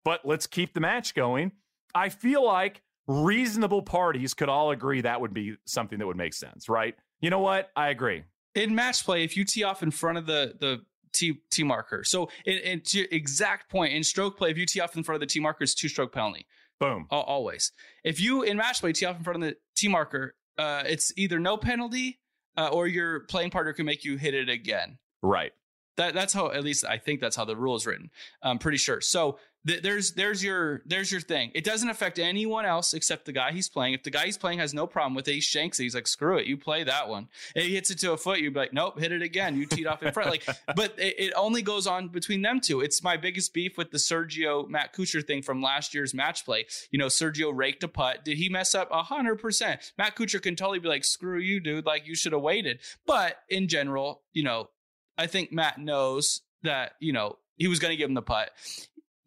[0.05, 1.53] but let's keep the match going.
[1.95, 6.35] I feel like reasonable parties could all agree that would be something that would make
[6.35, 6.97] sense, right?
[7.21, 7.71] You know what?
[7.77, 8.25] I agree.
[8.57, 10.81] In match play, if you tee off in front of the the
[11.13, 14.67] tee tee marker, so in, in to your exact point in stroke play, if you
[14.67, 16.45] tee off in front of the tee marker, it's two stroke penalty.
[16.81, 17.07] Boom.
[17.09, 17.71] always.
[18.03, 21.13] If you in match play tee off in front of the tee marker, uh, it's
[21.17, 22.19] either no penalty
[22.57, 24.99] uh, or your playing partner can make you hit it again.
[25.23, 25.53] Right.
[25.97, 28.11] That that's how at least I think that's how the rule is written.
[28.43, 29.01] I'm pretty sure.
[29.01, 31.51] So th- there's there's your there's your thing.
[31.55, 33.95] It doesn't affect anyone else except the guy he's playing.
[33.95, 35.85] If the guy he's playing has no problem with it, he shanks it.
[35.85, 37.29] He's like, screw it, you play that one.
[37.55, 38.41] And he hits it to a foot.
[38.41, 39.57] You'd be like, nope, hit it again.
[39.57, 40.31] You teed off in front.
[40.31, 40.47] Like,
[40.77, 42.81] but it, it only goes on between them two.
[42.81, 46.67] It's my biggest beef with the Sergio Matt Kuchar thing from last year's match play.
[46.91, 48.25] You know, Sergio raked a putt.
[48.25, 48.89] Did he mess up?
[48.91, 49.93] A hundred percent.
[49.99, 51.87] Matt Kuchar can totally be like, screw you, dude.
[51.87, 52.81] Like you should have waited.
[53.07, 54.71] But in general, you know,
[55.19, 58.51] I think Matt knows that, you know, he was going to give him the putt.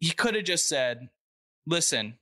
[0.00, 1.08] He could have just said,
[1.66, 2.18] listen,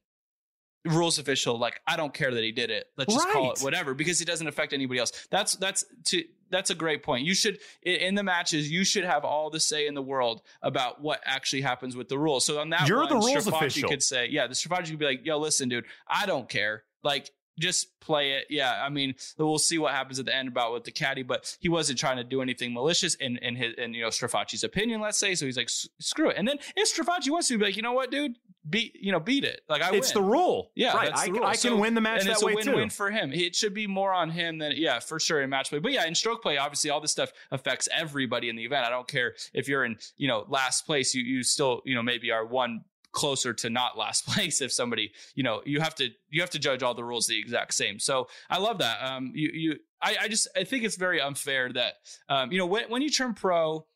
[0.84, 2.86] rules official, like, I don't care that he did it.
[2.96, 5.12] Let's just call it whatever because it doesn't affect anybody else.
[5.30, 7.24] That's, that's to, that's a great point.
[7.24, 11.00] You should, in the matches, you should have all the say in the world about
[11.00, 12.44] what actually happens with the rules.
[12.46, 13.88] So on that You're one, the rules official.
[13.88, 16.84] could say, yeah, the Strafaci could be like, yo, listen, dude, I don't care.
[17.02, 18.46] Like, just play it.
[18.50, 21.56] Yeah, I mean, we'll see what happens at the end about with the caddy, but
[21.60, 25.00] he wasn't trying to do anything malicious in in his in you know Strafaci's opinion,
[25.00, 25.34] let's say.
[25.34, 26.36] So he's like, screw it.
[26.36, 28.36] And then if Strafaci wants to be like, you know what, dude,
[28.68, 29.60] beat you know beat it.
[29.68, 30.24] Like I it's win.
[30.24, 30.70] the rule.
[30.74, 31.12] Yeah, right.
[31.14, 31.44] I, rule.
[31.44, 32.94] I can So- win the match and that it's a way win-win too.
[32.94, 33.32] for him.
[33.32, 35.78] It should be more on him than yeah, for sure in match play.
[35.78, 38.84] But yeah, in stroke play, obviously all this stuff affects everybody in the event.
[38.84, 42.02] I don't care if you're in you know last place, you you still you know
[42.02, 42.84] maybe are one
[43.14, 46.58] closer to not last place if somebody you know you have to you have to
[46.58, 47.98] judge all the rules the exact same.
[47.98, 49.02] So i love that.
[49.02, 51.94] Um you you i, I just i think it's very unfair that
[52.28, 53.86] um you know when, when you turn pro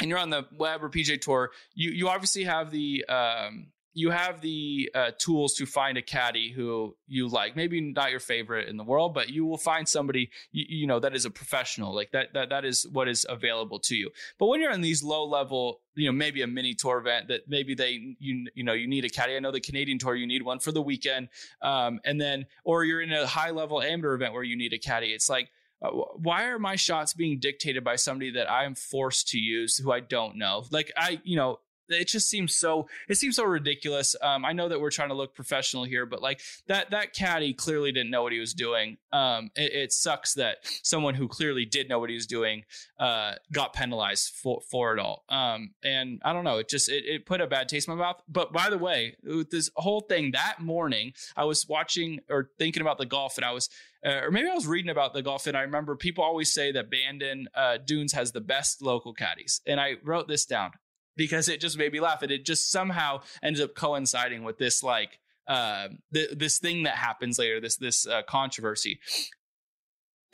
[0.00, 4.10] and you're on the web or PGA tour, you you obviously have the um, you
[4.10, 7.56] have the uh, tools to find a caddy who you like.
[7.56, 10.98] Maybe not your favorite in the world, but you will find somebody you, you know
[11.00, 11.94] that is a professional.
[11.94, 14.10] Like that that that is what is available to you.
[14.38, 17.42] But when you're in these low level, you know, maybe a mini tour event that
[17.48, 19.36] maybe they you you know you need a caddy.
[19.36, 21.28] I know the Canadian tour you need one for the weekend,
[21.60, 24.78] um, and then or you're in a high level amateur event where you need a
[24.78, 25.08] caddy.
[25.08, 25.50] It's like
[25.82, 29.76] uh, why are my shots being dictated by somebody that I am forced to use
[29.76, 30.64] who I don't know?
[30.70, 31.58] Like I, you know,
[31.92, 34.16] it just seems so it seems so ridiculous.
[34.20, 37.52] Um, I know that we're trying to look professional here, but like that that caddy
[37.52, 38.96] clearly didn't know what he was doing.
[39.12, 42.64] Um, it, it sucks that someone who clearly did know what he was doing
[42.98, 45.24] uh, got penalized for for it all.
[45.28, 48.02] Um, and I don't know, it just it, it put a bad taste in my
[48.02, 48.22] mouth.
[48.28, 49.16] But by the way,
[49.50, 53.52] this whole thing that morning, I was watching or thinking about the golf, and I
[53.52, 53.68] was
[54.04, 56.72] uh, or maybe I was reading about the golf, and I remember people always say
[56.72, 60.72] that Bandon uh, Dunes has the best local caddies, and I wrote this down
[61.16, 64.82] because it just made me laugh, and it just somehow ends up coinciding with this
[64.82, 69.00] like uh, th- this thing that happens later, this this uh, controversy.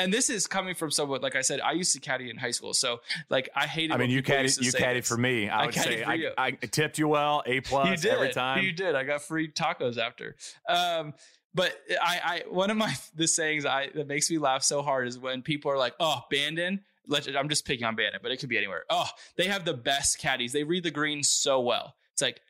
[0.01, 1.61] And this is coming from someone like I said.
[1.61, 3.01] I used to caddy in high school, so
[3.31, 3.93] like I hated.
[3.93, 5.49] I mean, you caddied, you caddied for me.
[5.49, 6.33] I, I would say I.
[6.39, 7.87] I tipped you well, A plus.
[7.89, 8.63] You plus did every time.
[8.63, 8.95] You did.
[8.95, 10.37] I got free tacos after.
[10.69, 11.15] Um,
[11.55, 15.09] but I, I, one of my the sayings I that makes me laugh so hard
[15.09, 18.39] is when people are like, "Oh, Bandon." Let's, I'm just picking on Bandon, but it
[18.39, 18.85] could be anywhere.
[18.91, 20.53] Oh, they have the best caddies.
[20.53, 21.95] They read the greens so well.
[22.13, 22.41] It's like,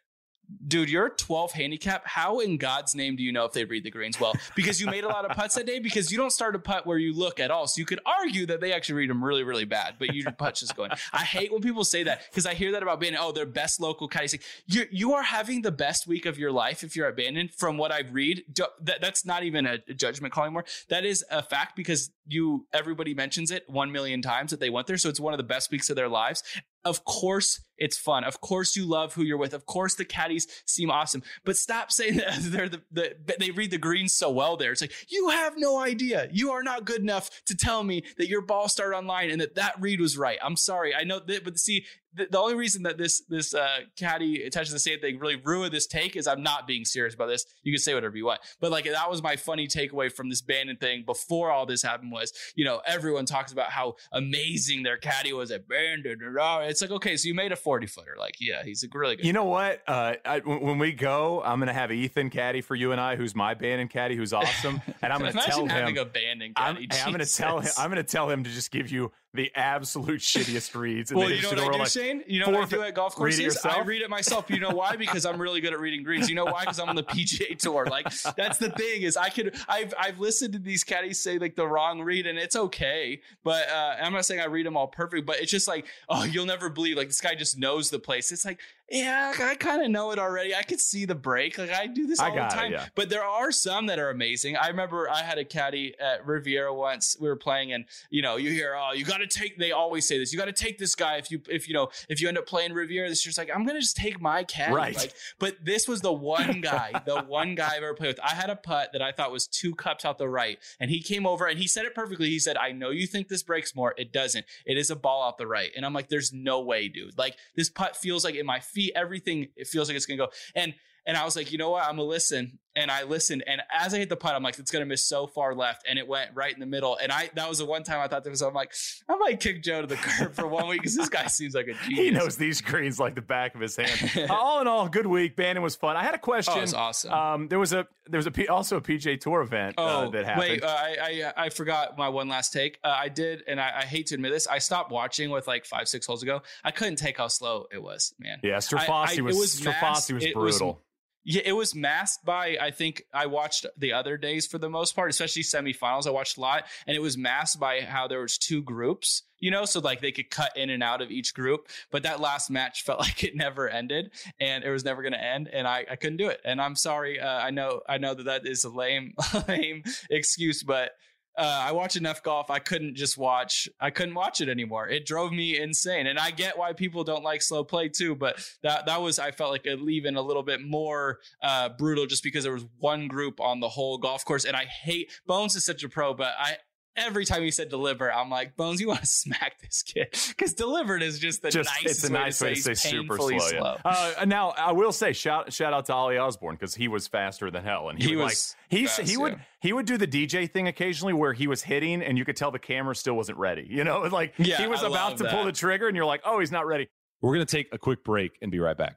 [0.67, 2.07] dude, you're 12 handicap.
[2.07, 4.35] How in God's name do you know if they read the greens well?
[4.55, 5.79] Because you made a lot of putts that day.
[5.79, 7.67] Because you don't start a putt where you look at all.
[7.67, 10.61] So you could argue that they actually read them really, really bad, but your putt's
[10.61, 10.91] just going.
[11.13, 13.21] I hate when people say that because I hear that about Bandon.
[13.23, 14.35] Oh, they're best local caddies.
[14.35, 17.51] Like, you you are having the best week of your life if you're at Bandon.
[17.57, 18.45] From what I read,
[18.83, 20.65] that, that's not even a judgment call anymore.
[20.89, 24.87] That is a fact because you everybody mentions it one million times that they went
[24.87, 24.97] there.
[24.99, 26.43] So it's one of the best weeks of their lives.
[26.89, 28.25] Of course, it's fun.
[28.25, 29.53] Of course, you love who you're with.
[29.53, 31.23] Of course, the caddies seem awesome.
[31.45, 34.57] But stop saying that they're the, the they read the greens so well.
[34.57, 36.29] There, it's like you have no idea.
[36.33, 39.57] You are not good enough to tell me that your ball started online and that
[39.57, 40.39] that read was right.
[40.43, 40.95] I'm sorry.
[40.95, 41.85] I know that, but see,
[42.19, 45.73] the, the only reason that this this uh, caddy touches the same thing really ruined
[45.73, 47.47] this take is I'm not being serious about this.
[47.63, 50.43] You can say whatever you want, but like that was my funny takeaway from this
[50.43, 54.97] Bandon thing before all this happened was you know everyone talks about how amazing their
[54.97, 56.19] caddy was at Bandon.
[56.21, 58.17] It's like okay, so you made a 40 footer.
[58.19, 59.25] Like yeah, he's a really good.
[59.25, 59.83] You know what?
[59.87, 63.35] Uh, I, when we go, I'm gonna have Ethan caddy for you and I, who's
[63.35, 66.89] my Bandon caddy, who's awesome, and I'm gonna tell him having a Bandon caddy.
[66.91, 67.71] I'm, I'm gonna tell him.
[67.79, 71.15] I'm gonna tell him to just give you the absolute shittiest reads.
[71.15, 72.25] well, you know what I do, like, Shane?
[72.27, 73.61] You know what I do at golf courses?
[73.65, 74.51] Read I read it myself.
[74.51, 74.97] You know why?
[74.97, 76.29] Because I'm really good at reading greens.
[76.29, 76.63] You know why?
[76.63, 77.87] Because I'm on the PGA tour.
[77.87, 81.55] Like that's the thing is I could I've I've listened to these caddies say like
[81.55, 83.21] the wrong read and it's okay.
[83.45, 86.25] But uh, I'm not saying I read them all perfect, but it's just like oh
[86.25, 88.33] you'll never believe like this guy just knows the place.
[88.33, 88.59] It's like
[88.91, 90.55] yeah, I kind of know it already.
[90.55, 91.59] I could see the break.
[91.59, 92.73] Like I do this all the time.
[92.73, 92.87] It, yeah.
[92.95, 94.57] But there are some that are amazing.
[94.57, 97.15] I remember I had a caddy at Riviera once.
[97.21, 99.59] We were playing, and you know, you hear, oh, you got to take.
[99.59, 100.33] They always say this.
[100.33, 102.47] You got to take this guy if you if you know if you end up
[102.47, 103.11] playing Riviera.
[103.11, 104.75] This just like I'm gonna just take my caddy.
[104.75, 104.97] Right.
[104.97, 108.21] Like, but this was the one guy, the one guy I've ever played with.
[108.25, 111.03] I had a putt that I thought was two cups out the right, and he
[111.03, 112.31] came over and he said it perfectly.
[112.31, 113.93] He said, "I know you think this breaks more.
[113.99, 114.47] It doesn't.
[114.65, 117.19] It is a ball out the right." And I'm like, "There's no way, dude.
[117.19, 120.29] Like this putt feels like in my feet, everything." it feels like it's gonna go.
[120.55, 120.75] And
[121.07, 121.85] and I was like, you know what?
[121.85, 122.59] I'm gonna listen.
[122.79, 123.43] And I listened.
[123.47, 125.85] And as I hit the putt, I'm like, it's gonna miss so far left.
[125.89, 126.97] And it went right in the middle.
[126.97, 128.73] And I that was the one time I thought to myself, I'm like,
[129.09, 131.67] I might kick Joe to the curb for one week because this guy seems like
[131.67, 131.99] a genius.
[131.99, 134.31] He knows these greens like the back of his hand.
[134.31, 135.35] all in all, good week.
[135.35, 135.97] Bandon was fun.
[135.97, 136.55] I had a question.
[136.57, 137.13] Oh, was awesome.
[137.13, 140.07] Um, there was a there was a P, also a PGA Tour event uh, oh,
[140.07, 140.49] uh, that happened.
[140.49, 142.79] Wait, uh, I, I I forgot my one last take.
[142.85, 145.67] Uh, I did, and I, I, hate to admit this, I stopped watching with like
[145.67, 146.43] five six holes ago.
[146.65, 148.39] I couldn't take how slow it was, man.
[148.43, 150.83] Yeah, Strafaci was, was Strafaci was brutal.
[151.25, 154.97] Yeah, it was masked by I think I watched the other days for the most
[154.97, 156.07] part, especially semifinals.
[156.07, 159.51] I watched a lot, and it was masked by how there was two groups, you
[159.51, 161.69] know, so like they could cut in and out of each group.
[161.91, 165.23] But that last match felt like it never ended, and it was never going to
[165.23, 166.41] end, and I, I couldn't do it.
[166.45, 167.21] And I'm sorry.
[167.21, 169.15] Uh, I know I know that that is a lame
[169.49, 170.93] lame excuse, but
[171.39, 172.51] uh, I watch enough golf.
[172.51, 173.69] I couldn't just watch.
[173.81, 174.89] I couldn't watch it anymore.
[174.89, 176.09] It drove me insane.
[176.09, 178.17] And I get why people don't like slow play too.
[178.17, 182.07] But that that was I felt like a, even a little bit more uh, brutal
[182.07, 184.45] just because there was one group on the whole golf course.
[184.45, 186.57] And I hate Bones is such a pro, but I
[186.99, 190.55] every time he said deliver, I'm like, Bones, you want to smack this kid because
[190.55, 193.39] delivered is just the just, nicest it's a nice way to say, say super slow.
[193.39, 193.77] slow.
[193.85, 194.15] Yeah.
[194.19, 197.51] Uh, now I will say shout shout out to Ollie Osborne because he was faster
[197.51, 199.39] than hell, and he, he was like he fast, he would yeah.
[199.61, 202.51] he would do the DJ thing occasionally where he was hitting and you could tell
[202.51, 203.67] the camera still wasn't ready.
[203.69, 205.33] You know, like yeah, he was I about to that.
[205.33, 206.89] pull the trigger and you're like, oh, he's not ready.
[207.21, 208.97] We're gonna take a quick break and be right back.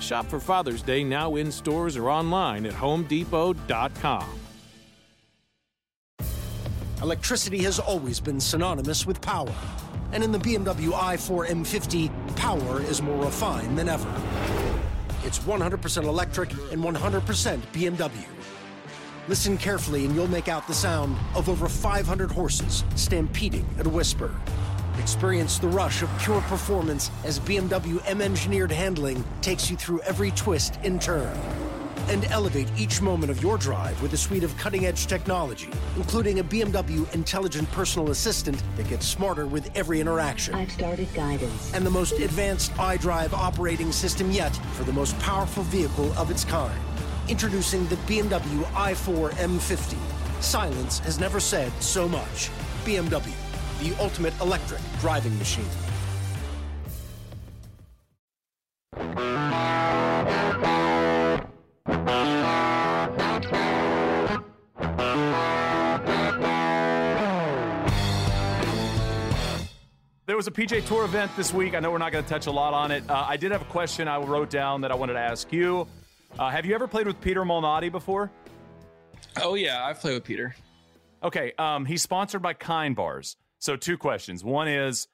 [0.00, 4.40] Shop for Father's Day now in stores or online at homedepot.com.
[7.02, 9.54] Electricity has always been synonymous with power.
[10.12, 14.10] And in the BMW i4 M50, power is more refined than ever.
[15.24, 18.26] It's 100% electric and 100% BMW.
[19.28, 23.90] Listen carefully and you'll make out the sound of over 500 horses stampeding at a
[23.90, 24.34] whisper.
[24.98, 30.30] Experience the rush of pure performance as BMW M engineered handling takes you through every
[30.32, 31.36] twist and turn.
[32.08, 36.40] And elevate each moment of your drive with a suite of cutting edge technology, including
[36.40, 40.54] a BMW intelligent personal assistant that gets smarter with every interaction.
[40.54, 41.72] I've started guidance.
[41.72, 46.44] And the most advanced iDrive operating system yet for the most powerful vehicle of its
[46.44, 46.78] kind.
[47.28, 49.96] Introducing the BMW i4 M50.
[50.42, 52.50] Silence has never said so much.
[52.84, 53.32] BMW,
[53.80, 55.64] the ultimate electric driving machine.
[70.26, 71.74] There was a PGA Tour event this week.
[71.74, 73.02] I know we're not going to touch a lot on it.
[73.10, 75.88] Uh, I did have a question I wrote down that I wanted to ask you.
[76.38, 78.30] Uh, have you ever played with Peter Malnati before?
[79.42, 80.54] Oh yeah, I've played with Peter.
[81.22, 83.36] Okay, um, he's sponsored by Kind Bars.
[83.60, 84.42] So two questions.
[84.42, 85.06] One is,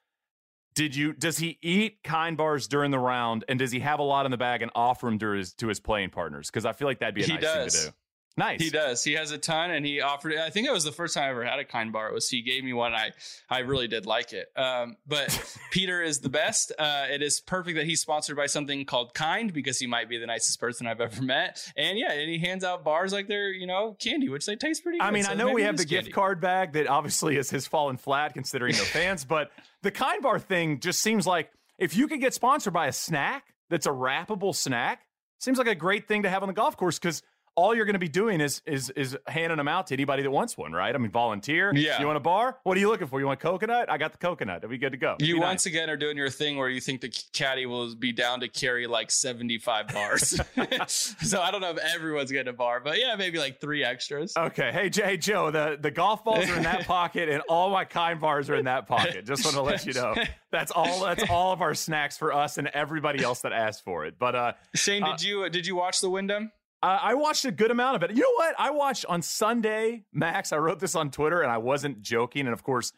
[0.75, 4.03] did you does he eat Kind Bars during the round, and does he have a
[4.03, 6.49] lot in the bag and offer them to his to his playing partners?
[6.51, 7.75] Because I feel like that'd be a He nice does.
[7.75, 7.97] thing to do.
[8.39, 8.61] Nice.
[8.61, 9.03] He does.
[9.03, 10.39] He has a ton, and he offered it.
[10.39, 12.09] I think it was the first time I ever had a kind bar.
[12.09, 12.93] It was he gave me one.
[12.93, 13.13] I
[13.49, 14.49] I really did like it.
[14.57, 16.71] Um, but Peter is the best.
[16.79, 20.19] Uh, it is perfect that he's sponsored by something called Kind because he might be
[20.19, 21.73] the nicest person I've ever met.
[21.79, 24.83] And yeah, and he hands out bars like they're you know candy, which they taste
[24.83, 24.99] pretty.
[24.99, 25.05] good.
[25.05, 27.67] I mean, So I know we have the gift card bag that obviously is has
[27.67, 29.51] fallen flat considering no fans, but
[29.83, 33.55] the kind bar thing just seems like if you could get sponsored by a snack
[33.71, 35.07] that's a wrappable snack,
[35.39, 37.23] seems like a great thing to have on the golf course because
[37.57, 40.31] all you're going to be doing is is is handing them out to anybody that
[40.31, 40.95] wants one, right?
[40.95, 41.73] I mean, volunteer.
[41.75, 41.99] Yeah.
[41.99, 42.59] You want a bar?
[42.63, 43.19] What are you looking for?
[43.19, 43.91] You want coconut?
[43.91, 44.59] I got the coconut.
[44.59, 45.17] It'll be good to go.
[45.19, 45.73] You Be once nice.
[45.73, 48.87] again are doing your thing where you think the caddy will be down to carry
[48.87, 50.39] like 75 bars.
[50.87, 54.35] so I don't know if everyone's getting a bar, but yeah, maybe like three extras.
[54.37, 54.71] Okay.
[54.71, 57.85] Hey, J- hey, Joe, the, the golf balls are in that pocket and all my
[57.87, 59.25] kind bars are in that pocket.
[59.25, 60.15] Just want to let you know.
[60.53, 64.05] That's all that's all of our snacks for us and everybody else that asked for
[64.07, 64.19] it.
[64.19, 66.53] But uh Shane, uh, did you did you watch the Wyndham?
[66.95, 68.17] I watched a good amount of it.
[68.17, 68.55] You know what?
[68.59, 70.53] I watched on Sunday, Max.
[70.53, 72.47] I wrote this on Twitter and I wasn't joking.
[72.47, 72.93] And of course,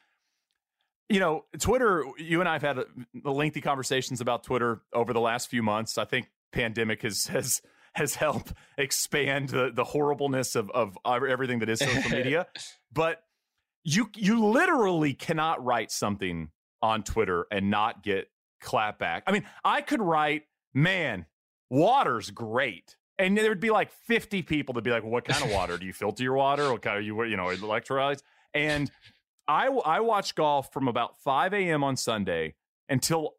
[1.08, 2.86] you know, Twitter, you and I have had a,
[3.24, 5.96] a lengthy conversations about Twitter over the last few months.
[5.96, 7.62] I think pandemic has has
[7.94, 12.46] has helped expand the the horribleness of of everything that is social media.
[12.92, 13.22] but
[13.84, 16.50] you you literally cannot write something
[16.82, 18.28] on Twitter and not get
[18.60, 19.22] clap back.
[19.26, 21.26] I mean, I could write, man,
[21.70, 22.96] water's great.
[23.18, 25.76] And there would be like 50 people that'd be like, what kind of water?
[25.76, 26.70] Do you filter your water?
[26.70, 28.22] What kind of you, you know, electrolytes?
[28.54, 28.90] And
[29.48, 31.82] I, I watched golf from about 5 a.m.
[31.82, 32.54] on Sunday
[32.88, 33.34] until,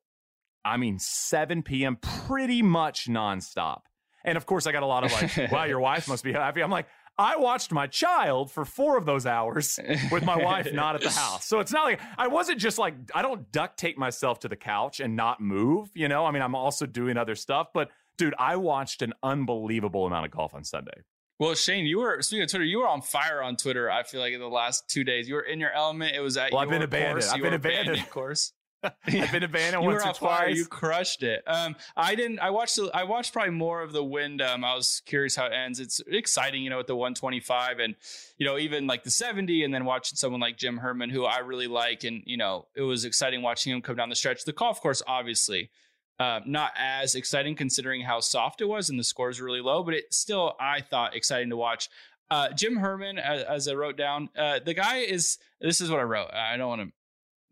[0.65, 3.82] I mean, 7 p.m., pretty much nonstop.
[4.25, 6.61] And of course, I got a lot of like, wow, your wife must be happy.
[6.61, 9.77] I'm like, I watched my child for four of those hours
[10.09, 11.45] with my wife not at the house.
[11.45, 14.55] So it's not like I wasn't just like, I don't duct tape myself to the
[14.55, 16.25] couch and not move, you know?
[16.25, 17.89] I mean, I'm also doing other stuff, but
[18.20, 21.01] dude, I watched an unbelievable amount of golf on Sunday.
[21.39, 22.65] Well, Shane, you were speaking of Twitter.
[22.65, 23.89] You were on fire on Twitter.
[23.89, 26.13] I feel like in the last two days, you were in your element.
[26.15, 27.22] It was at Well, I've been abandoned.
[27.22, 27.32] course.
[27.34, 27.99] I've been abandoned.
[27.99, 28.53] Of course.
[28.84, 30.45] I've been abandoned you once were or on fire.
[30.47, 30.57] twice.
[30.57, 31.43] You crushed it.
[31.47, 32.39] Um, I didn't.
[32.39, 32.76] I watched.
[32.76, 34.63] the- I watched probably more of the Wyndham.
[34.65, 35.80] I was curious how it ends.
[35.80, 37.95] It's exciting, you know, with the 125 and
[38.38, 41.39] you know even like the 70, and then watching someone like Jim Herman, who I
[41.39, 44.43] really like, and you know it was exciting watching him come down the stretch.
[44.45, 45.72] The golf course, obviously.
[46.20, 49.93] Uh, not as exciting considering how soft it was and the scores really low, but
[49.93, 51.88] it still I thought exciting to watch.
[52.30, 55.38] Uh, Jim Herman, as, as I wrote down, uh, the guy is.
[55.61, 56.32] This is what I wrote.
[56.34, 56.93] I don't want to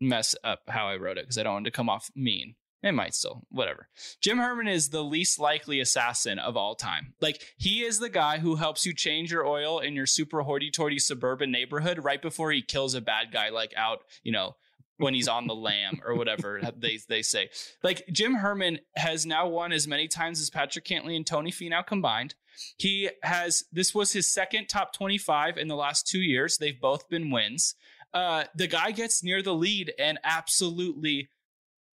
[0.00, 2.54] mess up how I wrote it because I don't want to come off mean.
[2.80, 3.88] It might still, whatever.
[4.20, 7.14] Jim Herman is the least likely assassin of all time.
[7.20, 10.70] Like, he is the guy who helps you change your oil in your super hoity
[10.70, 14.54] toity suburban neighborhood right before he kills a bad guy, like out, you know,
[14.98, 17.48] when he's on the lam or whatever they, they say.
[17.82, 21.86] Like, Jim Herman has now won as many times as Patrick Cantlay and Tony Finau
[21.86, 22.34] combined.
[22.76, 26.58] He has, this was his second top 25 in the last two years.
[26.58, 27.74] They've both been wins
[28.14, 31.28] uh, the guy gets near the lead and absolutely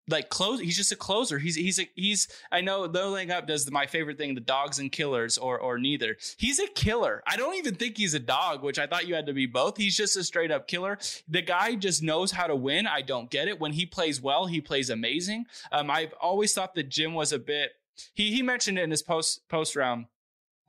[0.09, 0.59] like close.
[0.59, 1.39] He's just a closer.
[1.39, 2.27] He's he's a, he's.
[2.51, 5.59] I know no laying up does the, my favorite thing, the dogs and killers, or
[5.59, 6.17] or neither.
[6.37, 7.23] He's a killer.
[7.25, 9.77] I don't even think he's a dog, which I thought you had to be both.
[9.77, 10.97] He's just a straight up killer.
[11.27, 12.87] The guy just knows how to win.
[12.87, 13.59] I don't get it.
[13.59, 15.45] When he plays well, he plays amazing.
[15.71, 17.71] Um, I've always thought that Jim was a bit.
[18.13, 20.07] He he mentioned it in his post post round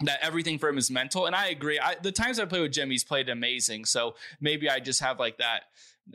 [0.01, 1.27] that everything for him is mental.
[1.27, 1.79] And I agree.
[1.79, 3.85] I, the times I play with Jim, he's played amazing.
[3.85, 5.65] So maybe I just have like that,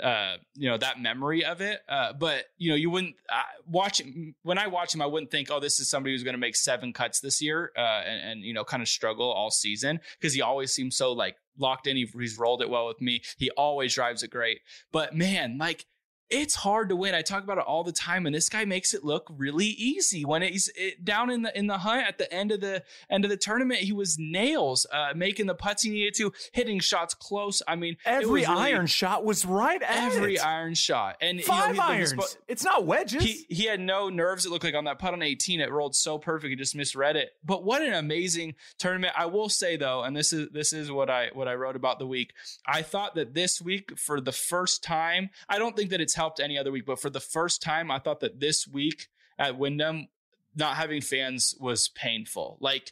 [0.02, 1.80] uh, you know, that memory of it.
[1.88, 4.02] Uh, but you know, you wouldn't uh, watch
[4.44, 6.56] when I watch him, I wouldn't think, oh, this is somebody who's going to make
[6.56, 10.34] seven cuts this year, uh, and, and you know, kind of struggle all season because
[10.34, 11.98] he always seems so like locked in.
[11.98, 13.22] He, he's rolled it well with me.
[13.38, 14.60] He always drives it great.
[14.92, 15.86] But man, like
[16.30, 17.16] it's hard to win.
[17.16, 20.26] I talk about it all the time, and this guy makes it look really easy.
[20.26, 23.26] When he's it, down in the in the hunt at the end of the end
[23.26, 27.14] of the tournament, he was nails, uh, making the putts he needed to, hitting shots
[27.14, 27.62] close.
[27.68, 29.82] I mean, every really, iron shot was right.
[29.82, 30.46] every it.
[30.46, 32.14] iron shot, and five you know, irons.
[32.14, 33.24] Spo- it's not wedges.
[33.24, 34.46] He he had no nerves.
[34.46, 36.50] It looked like on that putt on 18, it rolled so perfect.
[36.50, 37.32] He just misread it.
[37.44, 39.14] But what an amazing tournament!
[39.18, 41.98] I will say though, and this is this is what I what I wrote about
[41.98, 42.34] the week.
[42.68, 46.42] I thought that this week, for the first time, I don't think that it's helped
[46.42, 49.08] any other week, but for the first time, I thought that this week
[49.38, 50.10] at Wyndham,
[50.54, 52.58] not having fans was painful.
[52.60, 52.92] Like,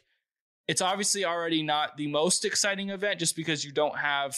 [0.66, 4.34] it's obviously already not the most exciting event just because you don't have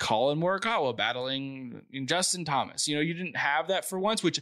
[0.00, 2.88] Collin Morikawa battling Justin Thomas.
[2.88, 4.40] You know, you didn't have that for once, which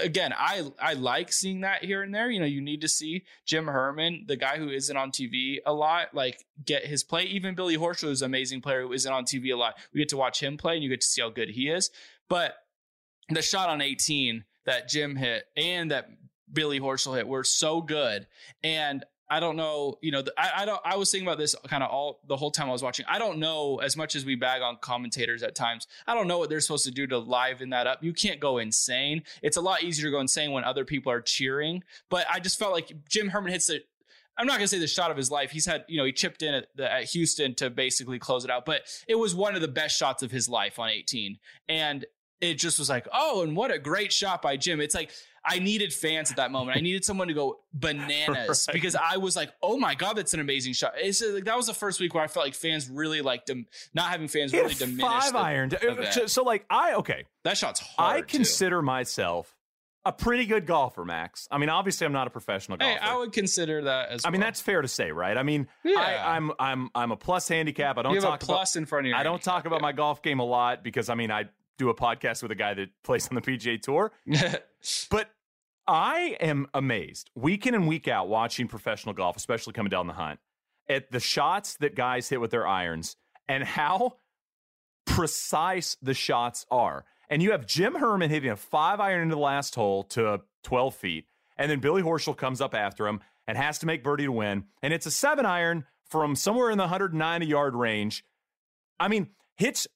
[0.00, 2.30] again, I I like seeing that here and there.
[2.30, 5.72] You know, you need to see Jim Herman, the guy who isn't on TV a
[5.72, 7.24] lot, like get his play.
[7.24, 9.74] Even Billy Horschel is an amazing player who isn't on TV a lot.
[9.92, 11.90] We get to watch him play and you get to see how good he is.
[12.28, 12.54] But
[13.28, 16.08] the shot on 18 that Jim hit and that
[16.52, 18.26] Billy Horschel hit were so good.
[18.62, 21.82] And I don't know, you know, I, I don't, I was thinking about this kind
[21.82, 23.06] of all the whole time I was watching.
[23.08, 25.88] I don't know as much as we bag on commentators at times.
[26.06, 28.04] I don't know what they're supposed to do to liven that up.
[28.04, 29.24] You can't go insane.
[29.42, 31.82] It's a lot easier to go insane when other people are cheering.
[32.08, 33.88] But I just felt like Jim Herman hits it.
[34.38, 35.50] I'm not going to say the shot of his life.
[35.50, 38.50] He's had, you know, he chipped in at, the, at Houston to basically close it
[38.50, 41.38] out, but it was one of the best shots of his life on 18.
[41.68, 42.04] And
[42.40, 44.80] it just was like, oh, and what a great shot by Jim.
[44.80, 45.10] It's like
[45.44, 46.76] I needed fans at that moment.
[46.76, 48.74] I needed someone to go bananas right.
[48.74, 50.94] because I was like, oh my god, that's an amazing shot.
[50.96, 53.66] It's like that was the first week where I felt like fans really like dem-
[53.94, 55.06] not having fans really diminished.
[55.06, 55.70] Five iron.
[56.10, 58.16] So, so, like I okay, that shot's hard.
[58.16, 58.86] I consider too.
[58.86, 59.56] myself
[60.06, 61.48] a pretty good golfer, Max.
[61.50, 62.98] I mean, obviously, I'm not a professional golfer.
[62.98, 64.24] Hey, I would consider that as.
[64.24, 64.32] I well.
[64.32, 65.36] mean, that's fair to say, right?
[65.36, 65.98] I mean, yeah.
[65.98, 67.98] I, am I'm, I'm I'm a plus handicap.
[67.98, 69.16] I don't you talk a plus about, in front of you.
[69.16, 69.82] I don't talk about yeah.
[69.82, 71.46] my golf game a lot because I mean, I
[71.78, 74.12] do a podcast with a guy that plays on the PGA Tour.
[75.10, 75.30] but
[75.86, 80.14] I am amazed week in and week out watching professional golf, especially coming down the
[80.14, 80.40] hunt,
[80.88, 83.16] at the shots that guys hit with their irons
[83.48, 84.16] and how
[85.06, 87.04] precise the shots are.
[87.28, 90.94] And you have Jim Herman hitting a five iron into the last hole to 12
[90.94, 91.26] feet.
[91.56, 94.64] And then Billy Horschel comes up after him and has to make birdie to win.
[94.82, 98.24] And it's a seven iron from somewhere in the 190 yard range.
[98.98, 99.86] I mean, hits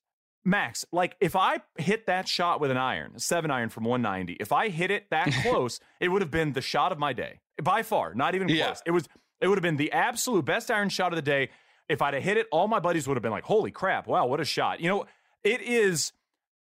[0.45, 4.34] Max, like if I hit that shot with an iron, a seven iron from 190,
[4.41, 7.41] if I hit it that close, it would have been the shot of my day
[7.62, 8.66] by far, not even Yeah.
[8.66, 8.82] close.
[8.86, 9.09] It was,
[9.41, 11.51] it would have been the absolute best iron shot of the day.
[11.88, 14.07] If I'd have hit it, all my buddies would have been like, "Holy crap!
[14.07, 15.07] Wow, what a shot!" You know,
[15.43, 16.12] it is,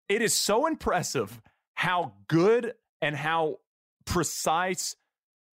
[0.10, 1.40] it is so impressive
[1.76, 3.60] how good and how
[4.06, 4.96] precise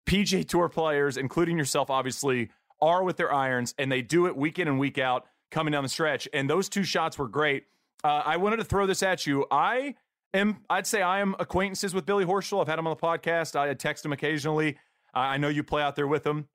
[0.05, 2.49] PGA Tour players, including yourself, obviously,
[2.81, 5.83] are with their irons, and they do it week in and week out coming down
[5.83, 6.27] the stretch.
[6.33, 7.65] And those two shots were great.
[8.03, 9.45] Uh, I wanted to throw this at you.
[9.49, 9.95] I
[10.33, 12.61] am, I'd say I am acquaintances with Billy Horschel.
[12.61, 13.57] I've had him on the podcast.
[13.57, 14.77] I text him occasionally.
[15.15, 16.47] Uh, I know you play out there with him.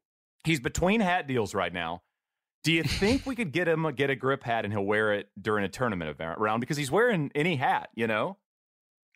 [0.44, 2.02] He's between hat deals right now.
[2.64, 5.30] Do you think we could get him get a grip hat and he'll wear it
[5.40, 8.36] during a tournament event round because he's wearing any hat, you know?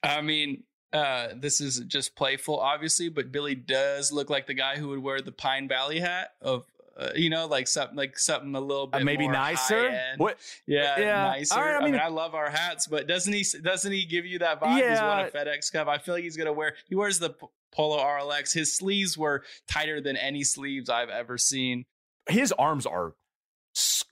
[0.02, 4.76] I mean, uh, this is just playful, obviously, but Billy does look like the guy
[4.76, 6.66] who would wear the Pine Valley hat of
[6.96, 9.98] uh, you know, like something like something a little bit uh, maybe nicer.
[10.16, 10.38] What?
[10.66, 11.24] Yeah, yeah.
[11.24, 11.56] nicer.
[11.56, 13.44] Right, I, I, mean, mean, I love our hats, but doesn't he?
[13.62, 14.78] Doesn't he give you that vibe?
[14.78, 14.90] Yeah.
[14.90, 15.88] He's won a FedEx Cup.
[15.88, 16.74] I feel like he's gonna wear.
[16.88, 17.34] He wears the
[17.72, 18.52] Polo RLX.
[18.52, 21.86] His sleeves were tighter than any sleeves I've ever seen.
[22.28, 23.14] His arms are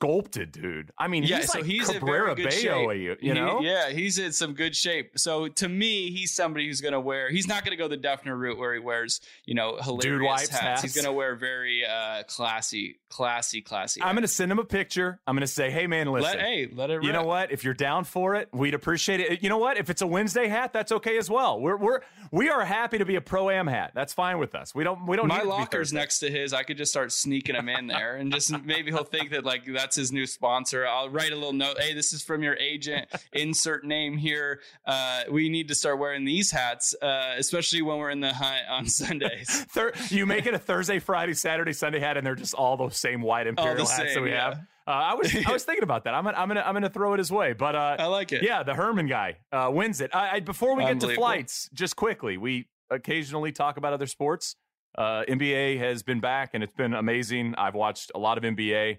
[0.00, 0.92] sculpted, dude.
[0.98, 3.00] I mean, yeah, he's so like he's Cabrera in very good shape.
[3.00, 3.60] you, you know?
[3.60, 5.18] He- yeah, he's in some good shape.
[5.18, 7.30] So to me, he's somebody who's going to wear.
[7.30, 10.58] He's not going to go the Dufner route where he wears, you know, hilarious hats.
[10.58, 10.82] hats.
[10.82, 14.00] He's going to wear very uh, classy, classy, classy.
[14.02, 15.20] I'm going to send him a picture.
[15.26, 16.38] I'm going to say, hey, man, listen.
[16.38, 17.02] let hey, let it.
[17.02, 17.52] You know what?
[17.52, 19.42] If you're down for it, we'd appreciate it.
[19.42, 19.76] You know what?
[19.76, 21.60] If it's a Wednesday hat, that's okay as well.
[21.60, 22.00] We're we're
[22.30, 23.92] we are happy to be a pro am hat.
[23.94, 24.74] That's fine with us.
[24.74, 25.28] We don't we don't.
[25.28, 26.52] My need it to locker's next to his.
[26.52, 29.64] I could just start sneaking him in there, and just maybe he'll think that like
[29.66, 30.86] that's his new sponsor.
[30.86, 31.80] I'll write a little note.
[31.80, 33.08] Hey, this is from your agent.
[33.32, 34.60] Insert name here.
[34.86, 38.62] Uh, we need to start wearing these hats, uh, especially when we're in the hunt
[38.68, 39.64] on Sundays.
[39.70, 42.96] Thir- you make it a Thursday, Friday, Saturday, Sunday hat, and they're just all those
[43.00, 44.44] same white imperial hats that we yeah.
[44.44, 44.54] have.
[44.86, 46.14] Uh, I was I was thinking about that.
[46.14, 48.42] I'm gonna I'm gonna I'm gonna throw it his way, but uh, I like it.
[48.42, 50.14] Yeah, the Herman guy uh, wins it.
[50.14, 54.56] I, I, before we get to flights, just quickly, we occasionally talk about other sports.
[54.96, 57.54] Uh, NBA has been back, and it's been amazing.
[57.56, 58.98] I've watched a lot of NBA.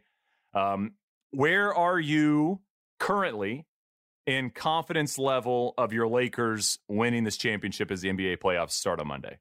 [0.53, 0.93] Um,
[1.31, 2.61] where are you
[2.99, 3.65] currently
[4.25, 9.07] in confidence level of your Lakers winning this championship as the NBA playoffs start on
[9.07, 9.39] Monday?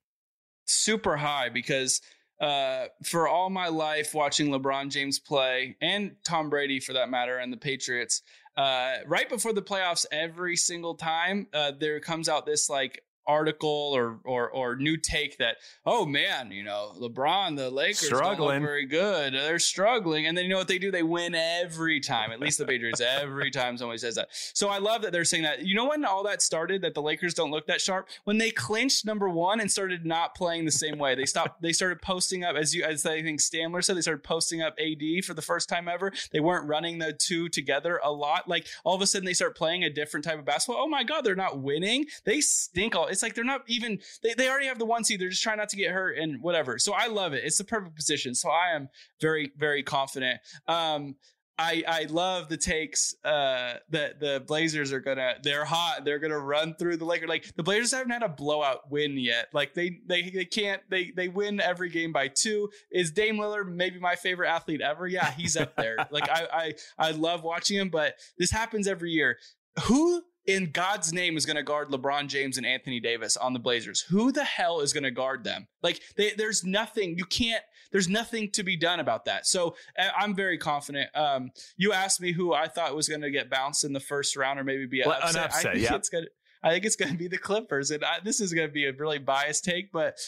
[0.70, 2.00] super high because
[2.40, 7.38] uh, for all my life watching LeBron James play and Tom Brady for that matter
[7.38, 8.22] and the Patriots,
[8.56, 13.92] uh, right before the playoffs, every single time uh, there comes out this like article
[13.94, 15.56] or or or new take that
[15.86, 18.62] oh man you know LeBron the Lakers struggling.
[18.62, 19.34] very good.
[19.34, 20.26] They're struggling.
[20.26, 20.90] And then you know what they do?
[20.90, 22.30] They win every time.
[22.30, 24.28] At least the Patriots every time somebody says that.
[24.30, 25.64] So I love that they're saying that.
[25.64, 28.08] You know when all that started that the Lakers don't look that sharp?
[28.24, 31.14] When they clinched number one and started not playing the same way.
[31.14, 34.24] They stopped they started posting up as you as I think Stamler said they started
[34.24, 36.12] posting up AD for the first time ever.
[36.32, 38.48] They weren't running the two together a lot.
[38.48, 40.82] Like all of a sudden they start playing a different type of basketball.
[40.82, 42.06] Oh my god they're not winning.
[42.24, 45.20] They stink all it's like they're not even they, they already have the one seed.
[45.20, 46.78] They're just trying not to get hurt and whatever.
[46.78, 47.44] So I love it.
[47.44, 48.34] It's the perfect position.
[48.34, 48.88] So I am
[49.20, 50.40] very, very confident.
[50.66, 51.16] Um,
[51.60, 56.38] I, I love the takes uh, that the Blazers are gonna they're hot they're gonna
[56.38, 59.98] run through the Lakers like the Blazers haven't had a blowout win yet like they
[60.06, 64.16] they they can't they they win every game by two is Dame Lillard maybe my
[64.16, 66.46] favorite athlete ever yeah he's up there like I
[66.98, 69.36] I I love watching him but this happens every year
[69.84, 73.58] who in God's name is going to guard LeBron James and Anthony Davis on the
[73.58, 74.00] Blazers?
[74.10, 75.68] Who the hell is going to guard them?
[75.82, 77.62] Like, they, there's nothing you can't.
[77.92, 79.46] There's nothing to be done about that.
[79.46, 81.10] So I'm very confident.
[81.14, 84.36] Um, you asked me who I thought was going to get bounced in the first
[84.36, 85.34] round or maybe be well, upset.
[85.34, 85.66] An upset.
[85.66, 85.96] I think yeah.
[85.96, 86.26] it's going.
[86.62, 88.84] I think it's going to be the Clippers, and I, this is going to be
[88.84, 90.18] a really biased take, but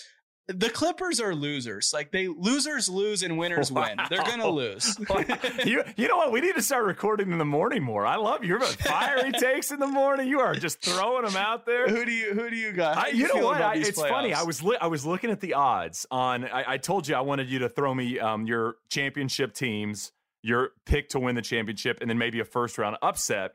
[0.49, 1.93] the Clippers are losers.
[1.93, 3.87] Like they losers lose and winners wow.
[3.89, 3.99] win.
[4.11, 4.99] They're gonna lose.
[5.65, 6.33] you you know what?
[6.33, 8.05] We need to start recording in the morning more.
[8.07, 10.29] I love your fiery takes in the morning.
[10.29, 11.89] You are just throwing them out there.
[11.89, 12.97] Who do you who do you got?
[12.97, 13.63] I, you, you know what?
[13.63, 14.09] I, it's playoffs?
[14.09, 14.35] funny.
[14.35, 16.45] I was li- I was looking at the odds on.
[16.45, 20.13] I, I told you I wanted you to throw me um, your championship teams,
[20.43, 23.55] your pick to win the championship, and then maybe a first round upset.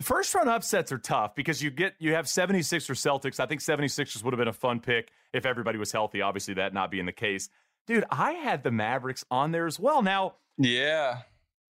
[0.00, 3.38] The first round upsets are tough because you get you have 76 or Celtics.
[3.38, 6.22] I think 76ers would have been a fun pick if everybody was healthy.
[6.22, 7.50] Obviously, that not being the case.
[7.86, 10.00] Dude, I had the Mavericks on there as well.
[10.00, 11.18] Now, yeah.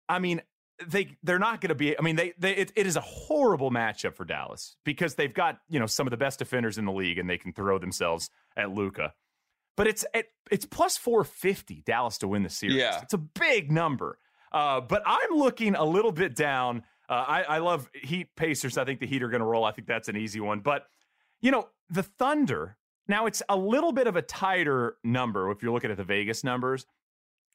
[0.10, 0.42] I mean,
[0.86, 3.72] they they're not going to be I mean, they they it, it is a horrible
[3.72, 6.92] matchup for Dallas because they've got, you know, some of the best defenders in the
[6.92, 9.14] league and they can throw themselves at Luka.
[9.78, 12.76] But it's it, it's plus 450 Dallas to win the series.
[12.76, 13.00] Yeah.
[13.04, 14.20] It's a big number.
[14.52, 18.78] Uh, but I'm looking a little bit down uh, I, I love Heat Pacers.
[18.78, 19.64] I think the Heat are going to roll.
[19.64, 20.60] I think that's an easy one.
[20.60, 20.86] But,
[21.42, 22.78] you know, the Thunder,
[23.08, 26.44] now it's a little bit of a tighter number if you're looking at the Vegas
[26.44, 26.86] numbers.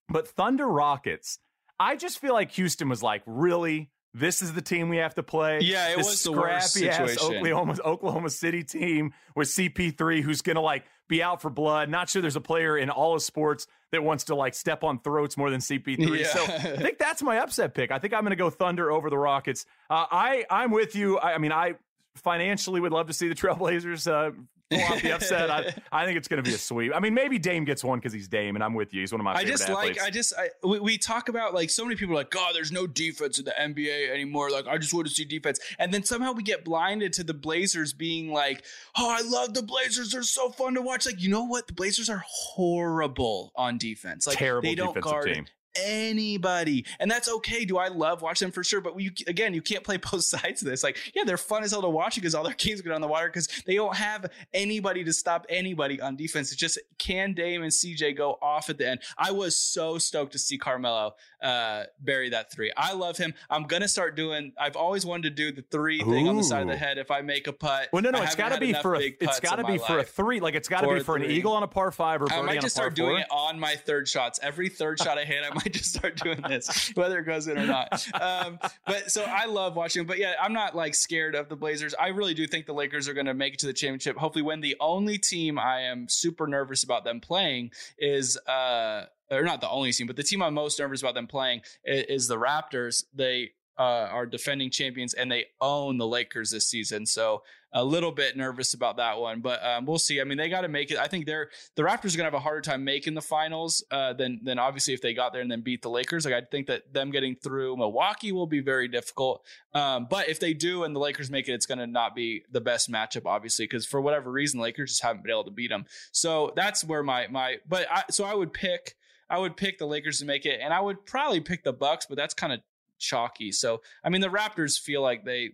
[0.09, 1.38] But Thunder Rockets,
[1.78, 3.90] I just feel like Houston was like, really?
[4.15, 5.61] This is the team we have to play.
[5.61, 7.19] Yeah, it this was the worst situation.
[7.21, 11.89] Oklahoma, Oklahoma City team with CP3 who's going to like be out for blood.
[11.89, 14.99] Not sure there's a player in all of sports that wants to like step on
[14.99, 16.19] throats more than CP3.
[16.19, 16.27] Yeah.
[16.27, 17.91] So I think that's my upset pick.
[17.91, 19.65] I think I'm going to go Thunder over the Rockets.
[19.89, 21.19] Uh, I I'm with you.
[21.19, 21.77] I, I, mean, I
[22.17, 24.33] financially would love to see the Trailblazers uh,
[24.81, 25.51] off the upset.
[25.51, 26.93] I, I think it's going to be a sweep.
[26.95, 29.01] I mean, maybe Dame gets one because he's Dame, and I'm with you.
[29.01, 29.35] He's one of my.
[29.35, 29.99] I just athletes.
[29.99, 30.07] like.
[30.07, 30.35] I just.
[30.39, 33.39] I, we, we, talk about like so many people are like, God, there's no defense
[33.39, 34.51] in the NBA anymore.
[34.51, 37.35] Like, I just want to see defense, and then somehow we get blinded to the
[37.35, 38.64] Blazers being like,
[38.97, 40.12] Oh, I love the Blazers.
[40.12, 41.07] They're so fun to watch.
[41.07, 41.66] Like, you know what?
[41.66, 44.27] The Blazers are horrible on defense.
[44.27, 45.47] Like, Terrible they don't guard team
[45.77, 46.85] anybody.
[47.01, 47.64] And that's okay.
[47.64, 48.53] Do i love watching them?
[48.53, 48.81] For sure.
[48.81, 50.83] But you again you can't play both sides of this.
[50.83, 53.09] Like yeah they're fun as hell to watch because all their games go on the
[53.09, 56.53] water because they don't have anybody to stop anybody on defense.
[56.53, 59.01] It's just can dame and cj go off at the end?
[59.18, 62.73] I was so stoked to see carmelo uh, bury that three.
[62.77, 63.35] I love him.
[63.51, 66.05] I'm gonna start doing i've always wanted to do the three Ooh.
[66.05, 67.89] thing on the side of the head if i make a putt.
[67.93, 70.41] Well no no it's gotta be for a it's gotta be for a three.
[70.41, 72.75] Like it's gotta be for an eagle on a par five or i might just
[72.75, 75.95] start doing it on my third shots every third shot i hit i might just
[75.95, 78.07] start doing this, whether it goes in or not.
[78.21, 80.07] Um, but so I love watching.
[80.07, 81.95] But yeah, I'm not like scared of the Blazers.
[81.99, 84.17] I really do think the Lakers are going to make it to the championship.
[84.17, 88.37] Hopefully, when the only team I am super nervous about them playing is.
[88.47, 91.63] Uh, or not the only team, but the team I'm most nervous about them playing
[91.85, 93.05] is, is the Raptors.
[93.15, 97.07] They uh, are defending champions and they own the Lakers this season.
[97.07, 97.43] So
[97.75, 100.20] a little bit nervous about that one, but um, we'll see.
[100.20, 100.99] I mean, they got to make it.
[100.99, 104.12] I think they're the Raptors are gonna have a harder time making the finals uh,
[104.12, 106.25] than than obviously if they got there and then beat the Lakers.
[106.25, 109.45] Like I think that them getting through Milwaukee will be very difficult.
[109.75, 112.61] Um, but if they do and the Lakers make it, it's gonna not be the
[112.61, 115.87] best matchup, obviously, because for whatever reason, Lakers just haven't been able to beat them.
[116.13, 117.57] So that's where my my.
[117.67, 118.96] But I, so I would pick.
[119.30, 122.05] I would pick the Lakers to make it, and I would probably pick the Bucks,
[122.07, 122.61] but that's kind of
[122.99, 123.51] chalky.
[123.51, 125.53] So I mean, the Raptors feel like they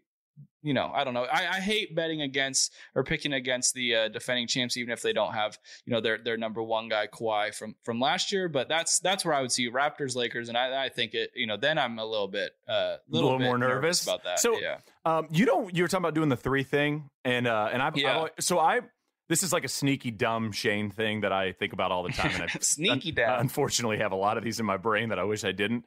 [0.62, 1.24] you know, I don't know.
[1.24, 5.12] I, I hate betting against or picking against the uh, defending champs, even if they
[5.12, 8.48] don't have, you know, their their number one guy Kawhi from from last year.
[8.48, 11.46] But that's that's where I would see Raptors Lakers, and I, I think it, you
[11.46, 13.82] know, then I'm a little bit uh, little, little more nervous.
[13.82, 14.02] nervous.
[14.02, 14.40] about that.
[14.40, 17.70] So yeah, um, you don't you were talking about doing the three thing, and uh,
[17.72, 18.22] and I've, yeah.
[18.22, 18.80] I've so I
[19.28, 22.32] this is like a sneaky dumb Shane thing that I think about all the time,
[22.34, 23.40] and I sneaky dumb.
[23.40, 25.84] unfortunately have a lot of these in my brain that I wish I didn't.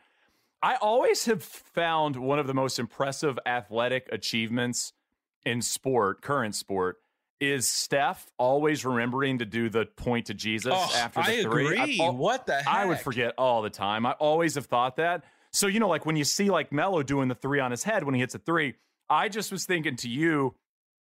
[0.63, 4.93] I always have found one of the most impressive athletic achievements
[5.45, 6.97] in sport, current sport,
[7.39, 11.65] is Steph always remembering to do the point to Jesus Oh, after the I three.
[11.81, 11.99] agree.
[11.99, 14.05] al- What the I would forget all the time.
[14.05, 15.23] I always have thought that.
[15.51, 18.03] So, you know, like when you see like Melo doing the three on his head
[18.03, 18.75] when he hits a three,
[19.09, 20.53] I just was thinking to you,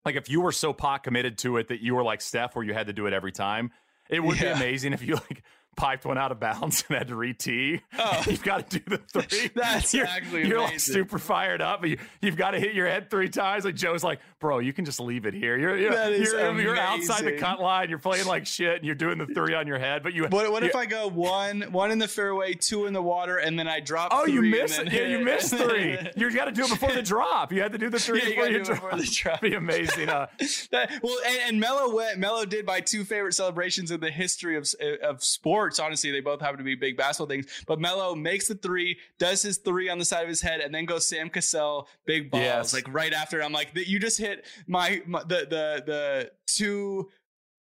[0.04, 2.64] like if you were so pot committed to it that you were like Steph where
[2.64, 3.72] you had to do it every time,
[4.08, 4.54] it would Yeah.
[4.54, 5.42] be amazing if you like
[5.76, 7.80] piped one out of bounds and had to re-tee.
[7.98, 8.22] Oh.
[8.28, 9.50] You've got to do the three.
[9.54, 11.84] That's you're, actually You're like super fired up.
[11.86, 13.64] You, you've got to hit your head three times.
[13.64, 15.56] Like Joe's like, bro, you can just leave it here.
[15.58, 17.38] You're you're, you're, you're outside the amazing.
[17.40, 17.88] cut line.
[17.88, 20.02] You're playing like shit, and you're doing the three on your head.
[20.02, 23.02] But you What, what if I go one one in the fairway, two in the
[23.02, 24.10] water, and then I drop?
[24.12, 24.92] Oh, you three missed it.
[24.92, 25.98] Yeah, you missed three.
[26.16, 27.52] You got to do it before the drop.
[27.52, 28.80] You had to do the three Yeah, before you drop.
[28.82, 29.40] before the drop.
[29.40, 30.08] Be amazing.
[30.08, 30.26] Uh,
[30.70, 32.18] That- well, and, and Melo went.
[32.18, 34.68] Melo did my two favorite celebrations in the history of
[35.02, 35.22] of
[35.62, 35.78] sports.
[35.78, 37.46] Honestly, they both happen to be big basketball things.
[37.66, 40.74] But Melo makes the three, does his three on the side of his head, and
[40.74, 42.74] then goes Sam Cassell big balls Yes.
[42.74, 43.42] like right after.
[43.42, 47.08] I'm like, you just hit my, my the the the two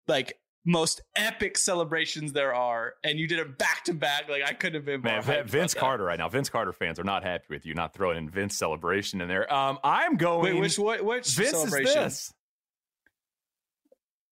[0.07, 4.27] like most epic celebrations there are, and you did it back to back.
[4.29, 5.73] Like I couldn't have been more Man, hyped Vin- about Vince.
[5.73, 6.27] Carter right now.
[6.27, 9.51] Vince Carter fans are not happy with you not throwing in Vince celebration in there.
[9.53, 10.53] Um, I'm going.
[10.55, 11.87] Wait, which what which Vince celebration?
[11.87, 12.33] is this?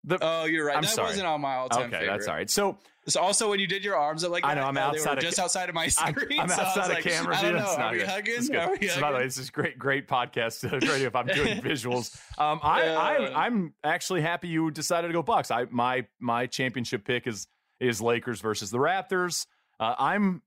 [0.06, 0.76] The, Oh, you're right.
[0.76, 1.08] I'm that sorry.
[1.10, 2.12] wasn't on my all-time okay, favorite.
[2.18, 2.50] that's all right.
[2.50, 2.78] So
[3.08, 5.24] So also when you did your arms up like I know, I'm they outside of
[5.24, 6.40] just outside of my I'm, screen.
[6.40, 7.38] I'm so I was outside like, of camera.
[7.38, 7.60] I don't know.
[7.60, 8.08] It's Are not we good.
[8.08, 8.34] hugging?
[8.38, 8.58] It's good.
[8.58, 10.66] Are we So, by the way, this is great, great podcast.
[10.66, 12.16] Uh, great if I'm doing visuals.
[12.40, 15.52] Um, I, I, I'm actually happy you decided to go Bucks.
[15.52, 17.48] I my my championship pick is
[17.80, 19.48] is Lakers versus the Raptors.
[19.80, 20.42] Uh, I'm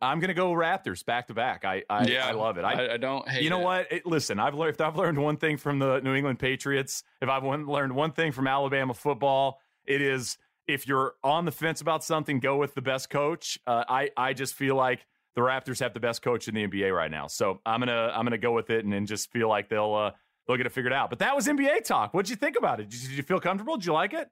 [0.00, 1.64] I'm gonna go Raptors back to back.
[1.64, 2.64] I I, Yeah, I love it.
[2.64, 3.64] I, I, don't hate you know it.
[3.64, 3.92] what?
[3.92, 7.28] It, listen, I've learned if I've learned one thing from the New England Patriots, if
[7.28, 12.02] I've learned one thing from Alabama football, it is if you're on the fence about
[12.04, 13.58] something, go with the best coach.
[13.66, 16.94] Uh, I I just feel like the Raptors have the best coach in the NBA
[16.94, 19.94] right now, so I'm gonna I'm gonna go with it and, just feel like they'll
[19.94, 20.10] uh,
[20.46, 21.10] they'll get it figured out.
[21.10, 22.14] But that was NBA talk.
[22.14, 22.88] What'd you think about it?
[22.88, 23.76] Did you, did you feel comfortable?
[23.76, 24.28] Did you like it?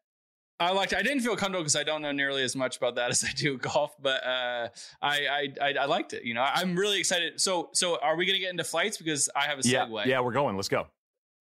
[0.60, 0.94] I liked.
[0.94, 3.32] I didn't feel comfortable because I don't know nearly as much about that as I
[3.32, 4.68] do golf, but uh,
[5.02, 6.24] I, I I I liked it.
[6.24, 7.40] You know, I'm really excited.
[7.40, 10.06] So so are we gonna get into flights because I have a Yeah, segue?
[10.06, 10.54] yeah, we're going.
[10.56, 10.86] Let's go.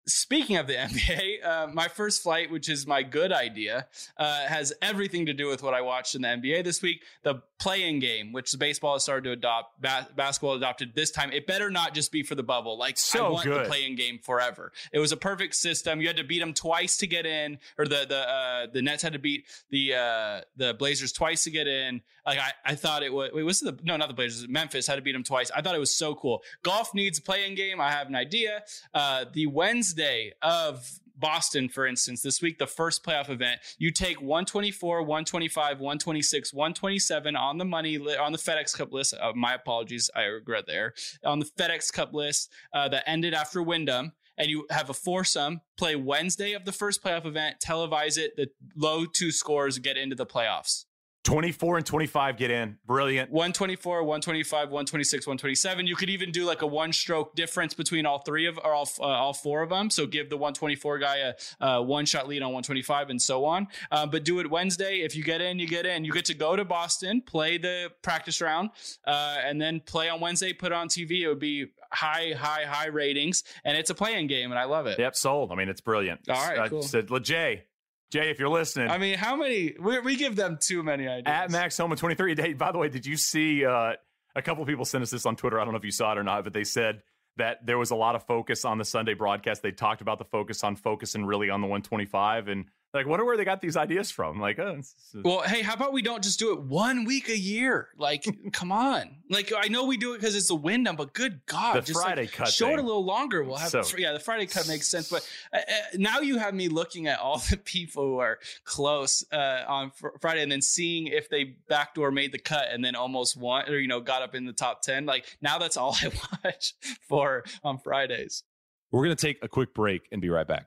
[0.06, 3.86] Speaking of the NBA, uh, my first flight, which is my good idea,
[4.16, 7.02] uh, has everything to do with what I watched in the NBA this week.
[7.22, 11.30] The playing game, which baseball has started to adopt, ba- basketball adopted this time.
[11.32, 12.78] It better not just be for the bubble.
[12.78, 13.64] Like I So want good.
[13.64, 14.72] the playing game forever.
[14.92, 16.00] It was a perfect system.
[16.00, 19.02] You had to beat them twice to get in, or the the uh, the Nets
[19.02, 22.00] had to beat the uh, the Blazers twice to get in.
[22.26, 23.30] Like I, I thought it was.
[23.32, 24.48] Wait, was the no, not the Blazers.
[24.48, 25.50] Memphis had to beat them twice.
[25.54, 26.42] I thought it was so cool.
[26.62, 27.80] Golf needs a playing game.
[27.80, 28.62] I have an idea.
[28.94, 30.88] Uh, the Wednesday of
[31.20, 37.36] Boston, for instance, this week, the first playoff event, you take 124, 125, 126, 127
[37.36, 39.14] on the money li- on the FedEx Cup list.
[39.20, 40.94] Uh, my apologies, I regret there.
[41.24, 45.60] On the FedEx Cup list uh, that ended after Wyndham, and you have a foursome
[45.76, 48.36] play Wednesday of the first playoff event, televise it.
[48.36, 50.86] The low two scores get into the playoffs.
[51.24, 52.78] 24 and 25 get in.
[52.86, 53.30] Brilliant.
[53.30, 55.86] 124, 125, 126, 127.
[55.86, 58.88] You could even do like a one stroke difference between all three of or all,
[58.98, 59.90] uh, all four of them.
[59.90, 61.34] So give the 124 guy a,
[61.64, 63.68] uh one shot lead on 125 and so on.
[63.90, 65.00] Uh, but do it Wednesday.
[65.00, 66.04] If you get in, you get in.
[66.04, 68.70] You get to go to Boston, play the practice round,
[69.06, 71.20] uh, and then play on Wednesday, put it on TV.
[71.22, 73.44] It would be high, high, high ratings.
[73.64, 74.98] And it's a playing game, and I love it.
[74.98, 75.52] Yep, sold.
[75.52, 76.20] I mean, it's brilliant.
[76.28, 76.82] All right, Uh, cool.
[76.82, 77.64] said, Jay,
[78.10, 79.74] Jay, if you're listening, I mean, how many?
[79.80, 81.24] We, we give them too many ideas.
[81.26, 82.34] at Max Homa 23.
[82.36, 83.92] Hey, by the way, did you see uh,
[84.34, 85.60] a couple people sent us this on Twitter?
[85.60, 87.02] I don't know if you saw it or not, but they said
[87.36, 89.62] that there was a lot of focus on the Sunday broadcast.
[89.62, 93.24] They talked about the focus on focus and really on the 125 and like, wonder
[93.24, 94.40] where they got these ideas from.
[94.40, 97.28] Like, oh, it's- it's- Well, hey, how about we don't just do it one week
[97.28, 97.88] a year?
[97.96, 99.16] Like, come on.
[99.28, 102.00] Like, I know we do it because it's the Wyndham, but good God, The just
[102.00, 103.44] Friday like, cut Show it a little longer.
[103.44, 105.08] We'll have So- yeah, the Friday cut makes sense.
[105.08, 105.62] But uh, uh,
[105.98, 110.08] now you have me looking at all the people who are close uh, on fr-
[110.20, 113.78] Friday, and then seeing if they backdoor made the cut and then almost won, or
[113.78, 115.06] you know, got up in the top ten.
[115.06, 116.10] Like now, that's all I
[116.44, 116.74] watch
[117.08, 118.42] for on Fridays.
[118.90, 120.66] We're going to take a quick break and be right back.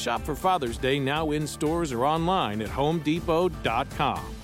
[0.00, 4.34] Shop for Father's Day now in stores or online at homedepot.com.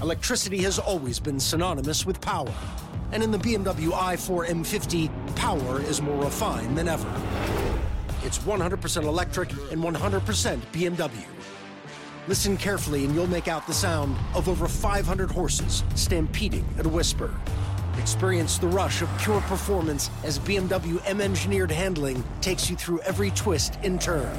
[0.00, 2.52] Electricity has always been synonymous with power.
[3.12, 7.08] And in the BMW i4 M50, power is more refined than ever.
[8.22, 11.26] It's 100% electric and 100% BMW.
[12.26, 16.88] Listen carefully and you'll make out the sound of over 500 horses stampeding at a
[16.88, 17.34] whisper.
[17.98, 23.30] Experience the rush of pure performance as BMW M engineered handling takes you through every
[23.30, 24.36] twist and turn.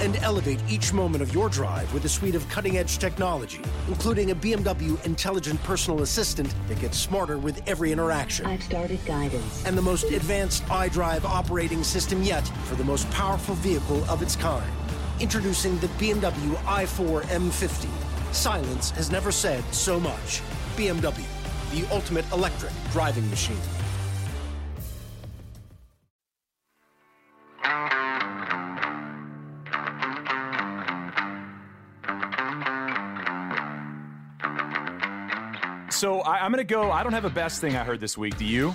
[0.00, 4.30] And elevate each moment of your drive with a suite of cutting edge technology, including
[4.30, 8.46] a BMW intelligent personal assistant that gets smarter with every interaction.
[8.46, 9.64] I've started guidance.
[9.64, 14.36] And the most advanced iDrive operating system yet for the most powerful vehicle of its
[14.36, 14.70] kind.
[15.18, 17.88] Introducing the BMW i4 M50.
[18.34, 20.42] Silence has never said so much.
[20.76, 21.24] BMW,
[21.72, 23.56] the ultimate electric driving machine.
[35.96, 36.90] So I, I'm going to go.
[36.92, 38.36] I don't have a best thing I heard this week.
[38.36, 38.74] Do you?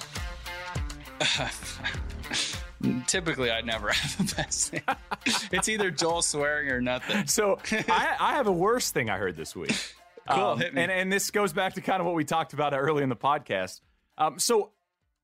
[3.07, 4.81] Typically, I never have a best thing.
[5.51, 7.27] it's either Joel swearing or nothing.
[7.27, 9.95] So I, I have a worst thing I heard this week.
[10.30, 10.61] Cool, Um.
[10.76, 13.15] And and this goes back to kind of what we talked about early in the
[13.15, 13.81] podcast.
[14.18, 14.72] Um, so,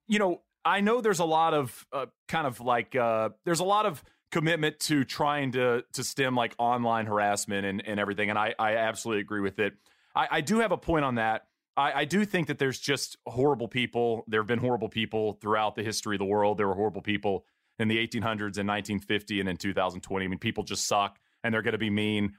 [0.08, 3.66] you know, I know there's a lot of uh, kind of like uh, there's a
[3.66, 8.40] lot of commitment to trying to to stem like online harassment and, and everything, and
[8.40, 9.74] I I absolutely agree with it.
[10.16, 11.48] I, I do have a point on that.
[11.78, 14.24] I, I do think that there's just horrible people.
[14.28, 16.58] There have been horrible people throughout the history of the world.
[16.58, 17.46] There were horrible people
[17.78, 20.26] in the 1800s and 1950 and in 2020.
[20.26, 22.34] I mean, people just suck and they're going to be mean.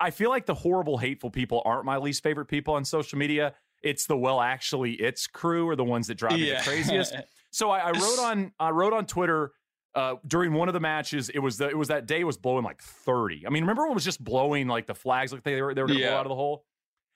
[0.00, 3.54] I feel like the horrible, hateful people aren't my least favorite people on social media.
[3.82, 6.58] It's the well, actually, it's crew are the ones that drive me Yeah.
[6.58, 7.14] the craziest.
[7.52, 9.52] So I, I wrote on I wrote on Twitter
[9.94, 11.30] uh, during one of the matches.
[11.30, 13.46] It was the it was that day it was blowing like 30.
[13.46, 15.80] I mean, remember when it was just blowing like the flags like they were they
[15.80, 16.66] were going to blow out of the hole.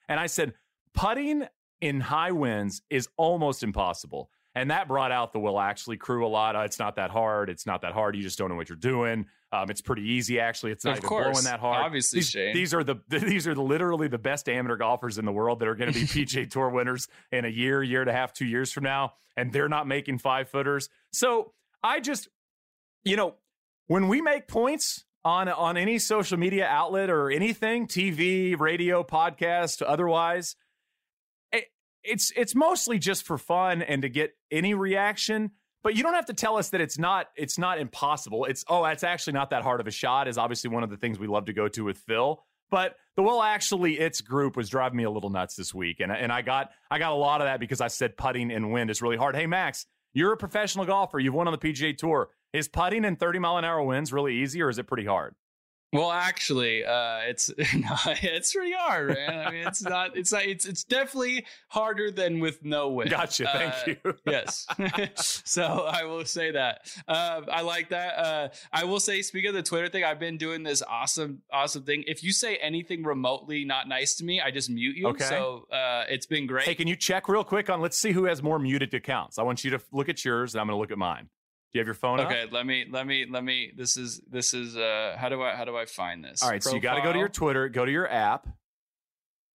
[0.09, 0.53] And I said
[0.95, 1.43] putting
[1.79, 4.31] in high winds is almost impossible.
[4.55, 6.55] And that brought out the will actually crew a lot.
[6.55, 7.49] Uh, it's not that hard.
[7.49, 8.15] It's not that hard.
[8.15, 9.27] You just don't know what you're doing.
[9.53, 10.71] Um, it's pretty easy actually.
[10.71, 11.23] It's not Of even course.
[11.31, 11.83] blowing that hard.
[11.83, 12.53] Obviously, these, Shane.
[12.55, 15.67] these are the these are the, literally the best amateur golfers in the world that
[15.67, 18.45] are going to be PGA Tour winners in a year, year and a half, two
[18.45, 20.87] years from now, and they're not making five footers.
[21.11, 21.51] So
[21.83, 22.29] I just,
[23.03, 23.35] you know,
[23.87, 29.81] when we make points on on any social media outlet or anything, TV, radio, podcast,
[29.85, 30.55] otherwise,
[31.51, 31.65] it,
[32.05, 35.51] it's it's mostly just for fun and to get any reaction.
[35.83, 38.45] But you don't have to tell us that it's not it's not impossible.
[38.45, 40.27] It's oh, it's actually not that hard of a shot.
[40.27, 42.43] Is obviously one of the things we love to go to with Phil.
[42.69, 46.11] But the well, actually, its group was driving me a little nuts this week, and
[46.11, 48.89] and I got I got a lot of that because I said putting in wind
[48.89, 49.35] is really hard.
[49.35, 51.19] Hey Max, you're a professional golfer.
[51.19, 52.29] You've won on the PGA Tour.
[52.53, 55.35] Is putting in 30 mile an hour winds really easy, or is it pretty hard?
[55.93, 59.45] Well, actually, uh, it's no, it's pretty hard, man.
[59.47, 63.09] I mean, it's not, it's not, it's it's definitely harder than with no wind.
[63.11, 63.49] Gotcha.
[63.51, 64.15] Thank Uh, you.
[64.31, 64.65] yes.
[65.45, 66.89] so I will say that.
[67.07, 68.17] Uh, I like that.
[68.17, 71.83] Uh, I will say, speaking of the Twitter thing, I've been doing this awesome, awesome
[71.83, 72.05] thing.
[72.07, 75.07] If you say anything remotely not nice to me, I just mute you.
[75.09, 75.25] Okay.
[75.25, 76.65] So uh, it's been great.
[76.67, 77.81] Hey, can you check real quick on?
[77.81, 79.37] Let's see who has more muted accounts.
[79.37, 81.27] I want you to look at yours, and I'm going to look at mine.
[81.71, 82.27] Do you have your phone up?
[82.27, 83.71] Okay, let me let me let me.
[83.75, 86.43] This is this is uh how do I how do I find this?
[86.43, 88.47] All right, so you got to go to your Twitter, go to your app.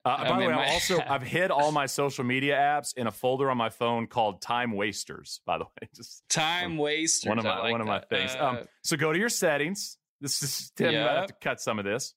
[0.06, 0.98] Uh, by the way, I'm also.
[1.08, 4.72] I've hid all my social media apps in a folder on my phone called Time
[4.72, 5.40] Wasters.
[5.44, 7.28] By the way, just Time wasters.
[7.28, 8.34] one of my like one of my things.
[8.34, 9.98] Uh, um, so go to your settings.
[10.20, 10.94] This is Tim.
[10.94, 12.14] Might have to cut some of this.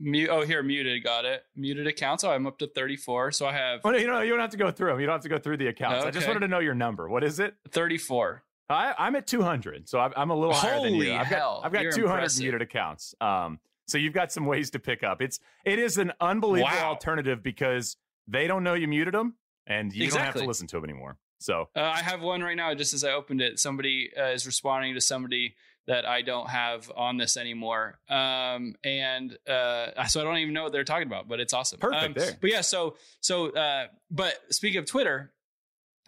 [0.00, 0.28] Mute.
[0.30, 1.02] Oh, here, muted.
[1.02, 1.42] Got it.
[1.56, 2.22] Muted accounts.
[2.22, 3.32] Oh, I'm up to 34.
[3.32, 5.00] So I have Oh, no, you know, you don't have to go through them.
[5.00, 6.04] You don't have to go through the accounts.
[6.04, 7.08] I just wanted to know your number.
[7.08, 7.54] What is it?
[7.70, 8.44] 34.
[8.70, 11.12] I, I'm at 200, so I'm, I'm a little higher than you.
[11.14, 12.42] I've hell, got I've got you're 200 impressive.
[12.42, 13.14] muted accounts.
[13.20, 15.22] Um, so you've got some ways to pick up.
[15.22, 16.88] It's it is an unbelievable Wow.
[16.90, 17.96] alternative because
[18.26, 19.34] they don't know you muted them,
[19.66, 21.16] and you don't have to listen to them anymore.
[21.40, 22.74] So uh, I have one right now.
[22.74, 25.54] Just as I opened it, somebody uh, is responding to somebody
[25.86, 27.98] that I don't have on this anymore.
[28.10, 31.78] Um, and uh, so I don't even know what they're talking about, but it's awesome.
[31.78, 32.04] Perfect.
[32.04, 32.36] Um, there.
[32.38, 35.32] But yeah, so so uh, but speaking of Twitter,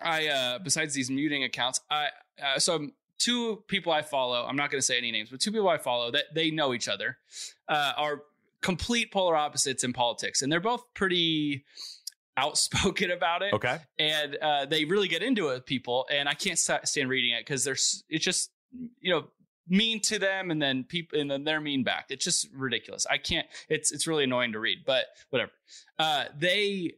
[0.03, 2.09] I uh, besides these muting accounts, I
[2.42, 2.88] uh, so
[3.18, 4.44] two people I follow.
[4.44, 6.72] I'm not going to say any names, but two people I follow that they know
[6.72, 7.18] each other
[7.68, 8.22] uh, are
[8.60, 11.64] complete polar opposites in politics, and they're both pretty
[12.36, 13.52] outspoken about it.
[13.52, 13.78] Okay.
[13.98, 17.46] And uh, they really get into it with people, and I can't stand reading it
[17.46, 18.50] because there's it's just
[19.00, 19.26] you know
[19.68, 23.16] mean to them and then people and then they're mean back it's just ridiculous i
[23.16, 25.52] can't it's it's really annoying to read but whatever
[26.00, 26.92] uh they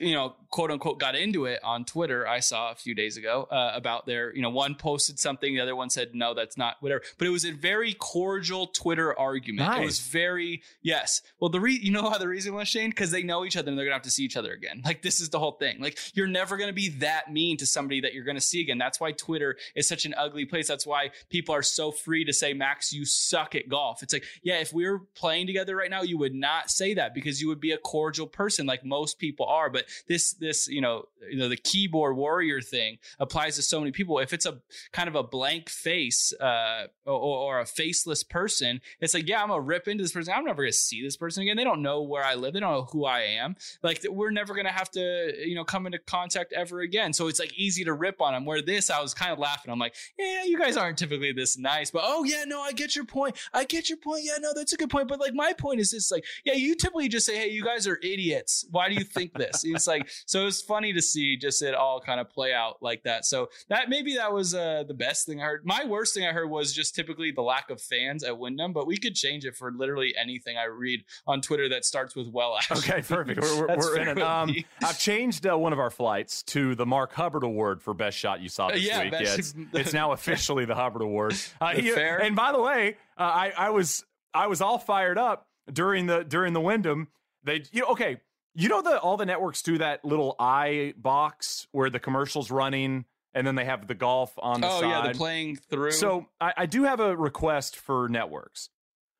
[0.00, 2.26] you know, quote unquote, got into it on Twitter.
[2.26, 5.60] I saw a few days ago uh, about their, you know, one posted something, the
[5.60, 7.02] other one said no, that's not whatever.
[7.18, 9.68] But it was a very cordial Twitter argument.
[9.68, 9.80] Nice.
[9.80, 11.22] It was very yes.
[11.40, 13.70] Well, the re- you know how the reason was Shane because they know each other
[13.70, 14.82] and they're gonna have to see each other again.
[14.84, 15.80] Like this is the whole thing.
[15.80, 18.78] Like you're never gonna be that mean to somebody that you're gonna see again.
[18.78, 20.68] That's why Twitter is such an ugly place.
[20.68, 24.02] That's why people are so free to say, Max, you suck at golf.
[24.02, 27.14] It's like, yeah, if we were playing together right now, you would not say that
[27.14, 29.70] because you would be a cordial person like most people are.
[29.72, 33.92] But this this you know you know the keyboard warrior thing applies to so many
[33.92, 34.18] people.
[34.18, 34.60] If it's a
[34.92, 39.48] kind of a blank face uh, or, or a faceless person, it's like yeah, I'm
[39.48, 40.32] gonna rip into this person.
[40.36, 41.56] I'm never gonna see this person again.
[41.56, 42.54] They don't know where I live.
[42.54, 43.56] They don't know who I am.
[43.82, 47.12] Like we're never gonna have to you know come into contact ever again.
[47.12, 48.44] So it's like easy to rip on them.
[48.44, 49.70] Where this, I was kind of laughing.
[49.72, 52.94] I'm like, yeah, you guys aren't typically this nice, but oh yeah, no, I get
[52.94, 53.36] your point.
[53.52, 54.22] I get your point.
[54.24, 55.08] Yeah, no, that's a good point.
[55.08, 57.86] But like my point is this: like, yeah, you typically just say, hey, you guys
[57.86, 58.66] are idiots.
[58.70, 59.51] Why do you think this?
[59.64, 60.42] It's like so.
[60.42, 63.24] It was funny to see just it all kind of play out like that.
[63.24, 65.62] So that maybe that was uh, the best thing I heard.
[65.64, 68.86] My worst thing I heard was just typically the lack of fans at Wyndham, but
[68.86, 72.56] we could change it for literally anything I read on Twitter that starts with well.
[72.56, 72.78] Ashley.
[72.78, 73.40] Okay, perfect.
[73.40, 74.22] We're, we're, we're in it.
[74.22, 78.16] Um, I've changed uh, one of our flights to the Mark Hubbard Award for best
[78.18, 79.12] shot you saw this Yeah, week.
[79.12, 81.34] best- Yeah, it's, it's now officially the Hubbard Award.
[81.60, 82.18] Uh, he- fair?
[82.18, 84.04] And by the way, uh, I, I was
[84.34, 87.08] I was all fired up during the during the Wyndham.
[87.44, 88.20] They you know, okay.
[88.54, 93.04] You know the all the networks do that little eye box where the commercials running
[93.34, 94.88] and then they have the golf on the oh side.
[94.90, 95.92] yeah, the playing through.
[95.92, 98.68] So I, I do have a request for networks.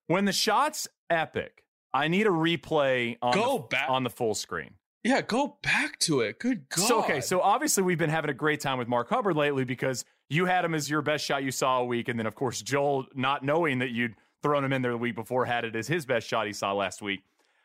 [0.06, 1.64] When the shot's epic,
[1.94, 4.74] I need a replay on Go the, back- on the full screen.
[5.02, 6.38] yeah, go back to it.
[6.38, 6.86] Good God.
[6.86, 10.04] So okay, so obviously we've been having a great time with Mark Hubbard lately because
[10.28, 12.60] you had him as your best shot you saw a week, and then of course
[12.60, 15.86] Joel, not knowing that you'd thrown him in there the week before, had it as
[15.88, 17.22] his best shot he saw last week.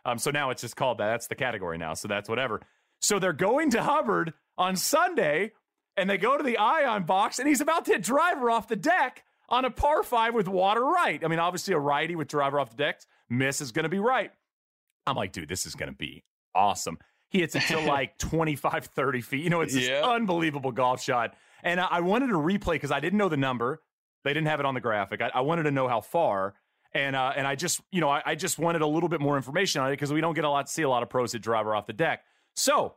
[0.07, 1.07] Um, so now it's just called that.
[1.07, 1.93] That's the category now.
[1.93, 2.61] So that's whatever.
[3.01, 5.51] So they're going to Hubbard on Sunday,
[5.97, 8.75] and they go to the ion box, and he's about to hit driver off the
[8.75, 11.23] deck on a par five with water right.
[11.23, 13.99] I mean, obviously a righty with driver off the deck, miss is going to be
[13.99, 14.31] right.
[15.05, 16.23] I'm like, dude, this is going to be
[16.55, 16.97] awesome.
[17.29, 19.43] He hits it to like 25, 30 feet.
[19.43, 20.01] You know, it's this Yeah.
[20.03, 21.35] unbelievable golf shot.
[21.63, 23.81] And I, I wanted to replay because I didn't know the number.
[24.23, 25.21] They didn't have it on the graphic.
[25.21, 26.55] I, I wanted to know how far.
[26.97, 29.37] And uh, and I just, you know, I, I just wanted a little bit more
[29.37, 31.33] information on it because we don't get a lot to see a lot of pros
[31.33, 32.23] hit driver off the deck.
[32.55, 32.95] So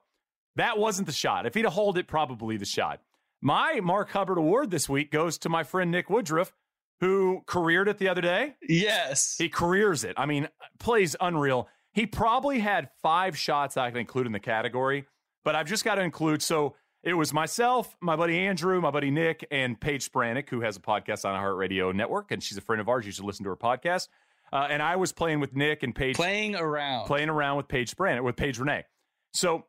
[0.57, 1.45] that wasn't the shot.
[1.47, 3.01] If he'd have hold it, probably the shot.
[3.43, 6.53] My Mark Hubbard award this week goes to my friend Nick Woodruff,
[7.01, 8.55] who careered it the other day.
[8.69, 10.15] yes, He careers it.
[10.17, 10.49] I mean,
[10.79, 11.69] plays unreal.
[11.93, 15.07] He probably had five shots I can include in the category,
[15.45, 16.43] but I've just got to include.
[16.43, 20.77] So it was myself, my buddy Andrew, my buddy Nick, and Paige Spiranac, who has
[20.77, 23.07] a podcast on iHeartRadio Network, and she's a friend of ours.
[23.07, 24.09] You should listen to her podcast.
[24.53, 27.07] Uh, and I was playing with Nick and Paige, playing around.
[27.07, 28.85] playing around with Paige Spiranac, with Paige Renee.
[29.33, 29.65] So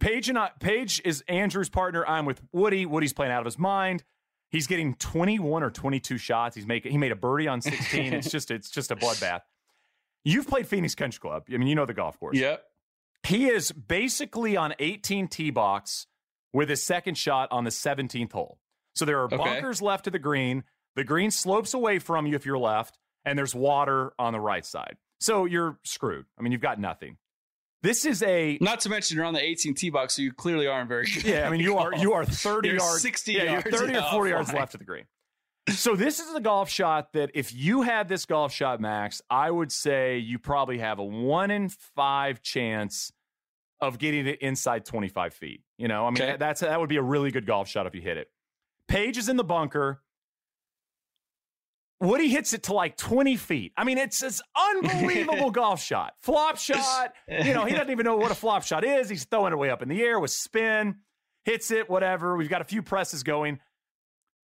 [0.00, 2.04] Paige and I, Paige is Andrew's partner.
[2.06, 2.84] I'm with Woody.
[2.84, 4.04] Woody's playing out of his mind.
[4.50, 6.56] He's getting 21 or 22 shots.
[6.56, 8.12] He's making he made a birdie on 16.
[8.12, 9.42] it's just it's just a bloodbath.
[10.24, 11.44] You've played Phoenix Country Club.
[11.52, 12.36] I mean, you know the golf course.
[12.36, 12.62] Yep.
[13.24, 16.06] He is basically on 18 tee box
[16.58, 18.58] with his second shot on the 17th hole.
[18.94, 19.36] So there are Okay.
[19.36, 20.64] bunkers left to the green.
[20.96, 24.66] The green slopes away from you if you're left, and there's water on the right
[24.66, 24.96] side.
[25.20, 26.26] So you're screwed.
[26.36, 27.16] I mean, you've got nothing.
[27.82, 30.66] This is a Not to mention you're on the 18 tee box, so you clearly
[30.66, 31.22] aren't very good.
[31.24, 31.46] yeah.
[31.46, 34.02] I mean, you are you are 30 You're yards, 60 yeah, yards you're 30 or
[34.10, 34.60] 40 yards oh line.
[34.60, 35.04] left of the green.
[35.68, 39.48] So this is a golf shot that if you had this golf shot, Max, I
[39.50, 43.12] would say you probably have a one in five chance
[43.80, 45.62] of getting it inside 25 feet.
[45.78, 46.36] You know, I mean, Okay.
[46.38, 48.28] that's that would be a really good golf shot if you hit it.
[48.88, 50.02] Paige is in the bunker.
[52.00, 53.72] Woody hits it to like 20 feet.
[53.76, 56.14] I mean, it's this unbelievable golf shot.
[56.22, 57.12] Flop shot.
[57.28, 59.08] You know, he doesn't even know what a flop shot is.
[59.08, 60.96] He's throwing it way up in the air with spin,
[61.44, 62.36] hits it, whatever.
[62.36, 63.58] We've got a few presses going.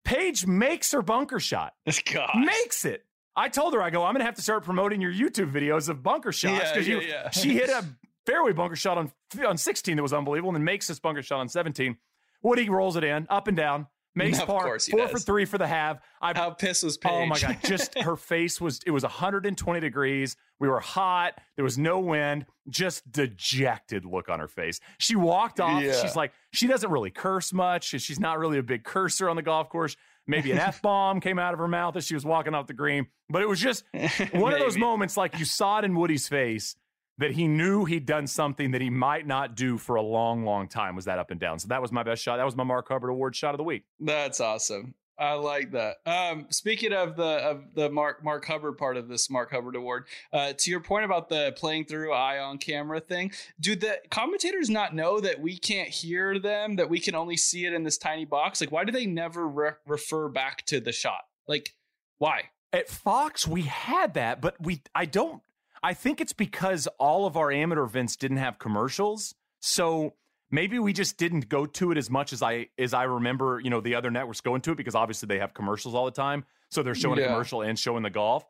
[0.04, 1.74] Paige makes her bunker shot,
[2.12, 2.30] God.
[2.44, 3.04] makes it.
[3.36, 5.88] I told her, I go, I'm going to have to start promoting your YouTube videos
[5.88, 7.30] of bunker shots Yeah, because yeah, you yeah.
[7.30, 7.84] she hit a
[8.26, 9.12] fairway bunker shot on
[9.46, 11.96] on 16 that was unbelievable, and then makes this bunker shot on 17.
[12.42, 13.86] Woody rolls it in, up and down.
[14.16, 16.00] Makes par, four for three for the have.
[16.20, 17.12] I, How pissed was oh Paige?
[17.12, 17.58] Oh my god!
[17.64, 18.80] Just her face was.
[18.86, 20.36] It was 120 degrees.
[20.60, 21.40] We were hot.
[21.56, 22.46] There was no wind.
[22.68, 24.78] Just dejected look on her face.
[24.98, 25.82] She walked off.
[25.82, 26.00] Yeah.
[26.00, 27.88] She's like, she doesn't really curse much.
[28.00, 29.96] She's not really a big cursor on the golf course.
[30.26, 32.72] Maybe an f bomb came out of her mouth as she was walking off the
[32.72, 33.06] green.
[33.28, 33.84] But it was just
[34.32, 36.76] one of those moments, like you saw it in Woody's face,
[37.18, 40.68] that he knew he'd done something that he might not do for a long, long
[40.68, 40.96] time.
[40.96, 41.58] Was that up and down?
[41.58, 42.38] So that was my best shot.
[42.38, 43.84] That was my Mark Hubbard Award shot of the week.
[44.00, 44.94] That's awesome.
[45.18, 45.98] I like that.
[46.06, 50.06] Um, speaking of the of the Mark Mark Hubbard part of this Mark Hubbard Award,
[50.32, 53.30] uh, to your point about the playing through eye on camera thing,
[53.60, 57.64] do the commentators not know that we can't hear them, that we can only see
[57.64, 58.60] it in this tiny box?
[58.60, 61.22] Like, why do they never re- refer back to the shot?
[61.46, 61.74] Like,
[62.18, 62.50] why?
[62.72, 65.42] At Fox, we had that, but we I don't
[65.84, 69.34] I think it's because all of our amateur events didn't have commercials.
[69.60, 70.14] So
[70.50, 73.68] maybe we just didn't go to it as much as I as I remember, you
[73.68, 76.44] know, the other networks going to it because obviously they have commercials all the time.
[76.70, 78.46] So they're showing a commercial and showing the golf.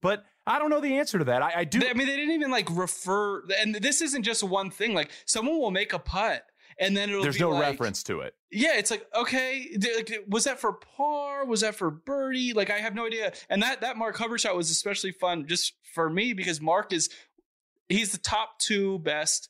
[0.00, 1.42] But I don't know the answer to that.
[1.42, 4.70] I, I do I mean, they didn't even like refer, and this isn't just one
[4.70, 4.94] thing.
[4.94, 6.44] Like, someone will make a putt,
[6.78, 8.34] and then it'll there's no like, reference to it.
[8.50, 11.44] Yeah, it's like okay, like, was that for par?
[11.44, 12.52] Was that for birdie?
[12.52, 13.32] Like I have no idea.
[13.48, 17.08] And that that Mark Hubbard shot was especially fun just for me because Mark is
[17.88, 19.48] he's the top two best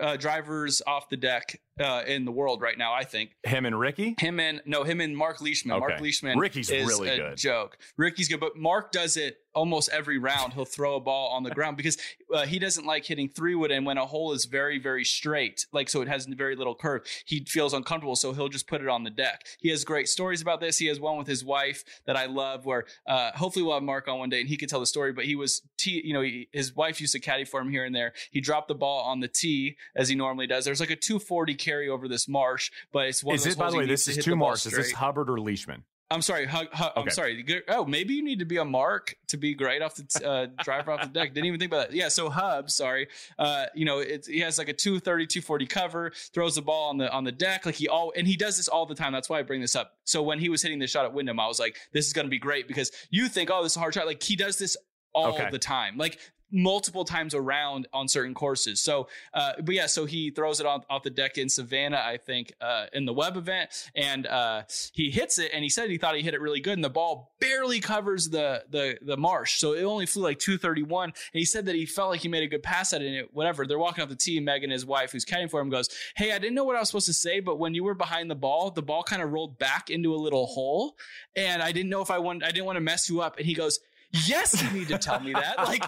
[0.00, 2.92] uh, drivers off the deck uh, in the world right now.
[2.92, 4.14] I think Him and Ricky?
[4.18, 5.78] him and no him and Mark Leishman.
[5.78, 6.38] Mark Leishman.
[6.38, 7.36] Ricky's is really a good.
[7.36, 7.78] Joke.
[7.96, 10.54] Ricky's good, but Mark does it almost every round.
[10.54, 11.98] He'll throw a ball on the ground because
[12.34, 15.66] uh, he doesn't like hitting three wood, and when a hole is very very straight,
[15.72, 18.88] like so it has very little curve, he feels uncomfortable, so he'll just put it
[18.88, 19.46] on the deck.
[19.60, 20.78] He has great stories about this.
[20.78, 24.08] He has one with his wife that I love, where uh, hopefully we'll have Mark
[24.08, 25.12] on one day and he could tell the story.
[25.12, 27.84] But he was tee, you know, he, his wife used to caddy for him here
[27.84, 28.12] and there.
[28.30, 30.64] He dropped the ball on the tee as he normally does.
[30.64, 33.58] There's like a 240 carry over this marsh, but it's one Is of those it
[33.58, 34.66] by the way, this is two marks.
[34.66, 34.92] Is this.
[34.92, 35.84] Hubbard or Leishman?
[36.10, 36.46] I'm sorry.
[36.46, 37.42] Hu- Hu- I'm sorry.
[37.68, 40.46] Oh, maybe you need to be a mark to be great off the t- uh,
[40.62, 41.32] driver off the deck.
[41.32, 41.96] Didn't even think about that.
[41.96, 42.08] Yeah.
[42.08, 43.08] So Hub, sorry.
[43.38, 46.98] Uh, you know, it's, he has like a 230, 240 cover, throws the ball on
[46.98, 47.64] the on the deck.
[47.64, 49.14] Like he all and he does this all the time.
[49.14, 49.92] That's why I bring this up.
[50.04, 52.26] So when he was hitting the shot at Wyndham, I was like, this is going
[52.26, 54.04] to be great because you think, oh, this is a hard shot.
[54.06, 54.76] Like he does this
[55.14, 55.48] all Okay.
[55.50, 55.96] the time.
[55.96, 56.18] Like
[56.52, 58.80] multiple times around on certain courses.
[58.80, 62.18] So, uh, but yeah, so he throws it on, off the deck in Savannah, I
[62.18, 64.62] think, uh, in the web event, and uh,
[64.92, 65.50] he hits it.
[65.52, 68.28] And he said he thought he hit it really good, and the ball barely covers
[68.28, 71.08] the the the marsh, so it only flew like two thirty one.
[71.08, 73.06] And he said that he felt like he made a good pass at it.
[73.06, 74.38] And whatever, they're walking off the tee.
[74.40, 76.88] Megan, his wife, who's caddying for him, goes, "Hey, I didn't know what I was
[76.88, 79.58] supposed to say, but when you were behind the ball, the ball kind of rolled
[79.58, 80.96] back into a little hole,
[81.34, 83.46] and I didn't know if I wanted, I didn't want to mess you up." And
[83.46, 83.78] he goes.
[84.12, 85.56] Yes, you need to tell me that.
[85.72, 85.84] Like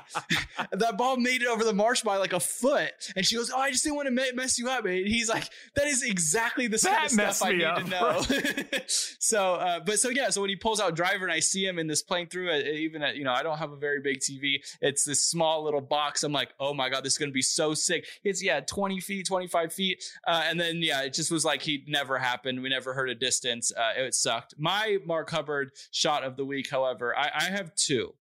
[0.73, 3.59] that ball made it over the marsh by like a foot, and she goes, "Oh,
[3.59, 5.45] I just didn't want to mess you up." And he's like,
[5.75, 7.83] "That is exactly the kind of stuff I need up.
[7.83, 8.23] to know."
[8.87, 11.79] so, uh, but so yeah, so when he pulls out driver and I see him
[11.79, 14.21] in this playing through it, even at you know I don't have a very big
[14.21, 14.65] TV.
[14.81, 16.23] It's this small little box.
[16.23, 18.07] I'm like, oh my god, this is gonna be so sick.
[18.23, 21.85] It's yeah, 20 feet, 25 feet, uh, and then yeah, it just was like he
[21.89, 22.63] never happened.
[22.63, 23.71] We never heard a distance.
[23.73, 24.55] Uh, it sucked.
[24.57, 28.14] My Mark Hubbard shot of the week, however, I, I have two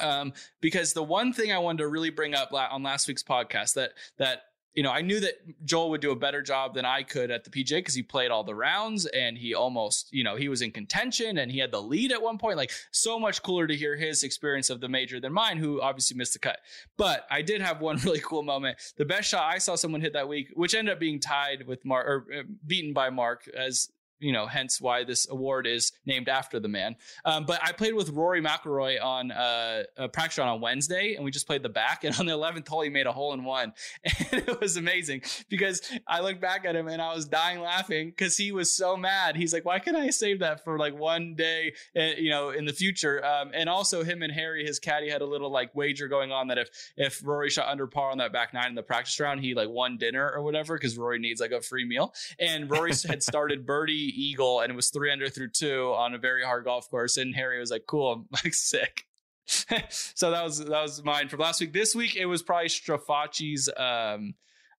[0.00, 3.74] um, because the one thing I wanted to really bring up on last week's podcast
[3.74, 4.42] that that
[4.74, 5.34] you know I knew that
[5.64, 8.30] Joel would do a better job than I could at the PJ because he played
[8.30, 11.70] all the rounds and he almost you know he was in contention and he had
[11.70, 12.56] the lead at one point.
[12.56, 16.16] Like so much cooler to hear his experience of the major than mine, who obviously
[16.16, 16.58] missed the cut.
[16.96, 18.78] But I did have one really cool moment.
[18.96, 21.84] The best shot I saw someone hit that week, which ended up being tied with
[21.84, 23.88] Mark or uh, beaten by Mark as
[24.20, 26.96] you know, hence why this award is named after the man.
[27.24, 31.24] Um, but I played with Rory McIlroy on uh, a practice round on Wednesday, and
[31.24, 32.02] we just played the back.
[32.04, 33.72] And on the 11th hole, he made a hole in one,
[34.04, 38.10] and it was amazing because I looked back at him and I was dying laughing
[38.10, 39.36] because he was so mad.
[39.36, 42.66] He's like, "Why can't I save that for like one day, uh, you know, in
[42.66, 46.08] the future?" Um, and also, him and Harry, his caddy, had a little like wager
[46.08, 48.82] going on that if if Rory shot under par on that back nine in the
[48.82, 52.12] practice round, he like won dinner or whatever because Rory needs like a free meal.
[52.38, 56.18] And Rory had started birdie eagle and it was three under through two on a
[56.18, 57.16] very hard golf course.
[57.16, 59.04] And Harry was like, cool, I'm like sick.
[59.90, 61.72] so that was that was mine from last week.
[61.72, 64.34] This week it was probably Strafaci's um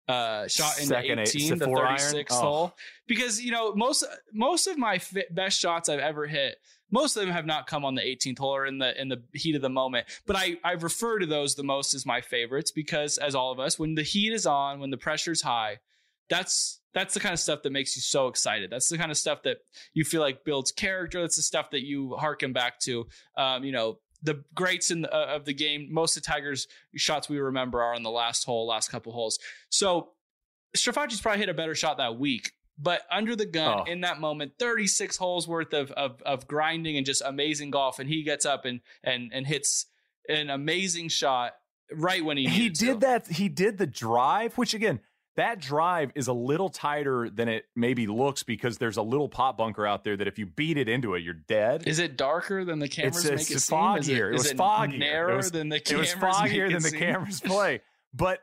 [0.07, 2.35] uh shot in Second the eight- 18 the four 36th Oh.
[2.41, 2.75] hole
[3.07, 4.03] because you know most
[4.33, 6.57] most of my fi- best shots I've ever hit
[6.91, 9.23] most of them have not come on the 18th hole or in the in the
[9.33, 12.69] heat of the moment but I I refer to those the most as my favorites
[12.71, 15.79] because as all of us when the heat is on when the pressure's high
[16.29, 18.71] that's that's the kind of stuff that makes you so excited.
[18.71, 19.57] That's the kind of stuff that
[19.93, 21.21] you feel like builds character.
[21.21, 23.05] That's the stuff that you harken back to.
[23.37, 25.89] Um, you know, the greats in the, uh, of the game.
[25.91, 29.37] Most of Tiger's shots we remember are on the last hole, last couple holes.
[29.69, 30.13] So
[30.75, 32.51] Strafacci's probably hit a better shot that week.
[32.77, 33.91] But under the gun Oh.
[33.91, 38.09] in that moment, 36 holes worth of, of of grinding and just amazing golf, and
[38.09, 39.85] he gets up and and and hits
[40.27, 41.53] an amazing shot
[41.93, 42.95] right when he he did to.
[42.95, 43.27] that.
[43.27, 44.99] He did the drive, which again,
[45.35, 49.57] that drive is a little tighter than it maybe looks because there's a little pot
[49.57, 51.87] bunker out there that if you beat it into it, you're dead.
[51.87, 53.77] Is it darker than the cameras it's, make it's it seem?
[53.77, 53.99] foggier.
[53.99, 54.97] Is it, it was it foggier.
[54.99, 56.99] narrower it was, than the it cameras was foggier than the seem?
[56.99, 57.81] cameras play.
[58.13, 58.39] But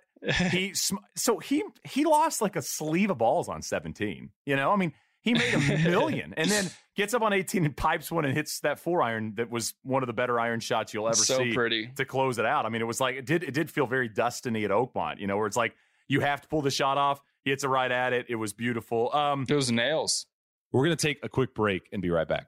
[0.51, 0.75] he
[1.17, 4.31] so he he lost like a sleeve of balls on 17.
[4.47, 4.93] You know, I mean,
[5.23, 5.59] he made a
[5.89, 9.33] million and then gets up on 18 and pipes one and hits that four iron
[9.37, 11.89] that was one of the better iron shots you'll ever So see pretty.
[11.97, 12.67] to close it out.
[12.67, 15.27] I mean, it was like it did it did feel very Destiny at Oakmont, you
[15.27, 15.75] know, where it's like
[16.09, 17.21] you have to pull the shot off.
[17.45, 18.27] He hits it right at it.
[18.29, 19.15] It was beautiful.
[19.15, 20.27] Um, it was nails.
[20.73, 22.47] We're going to take a quick break and be right back.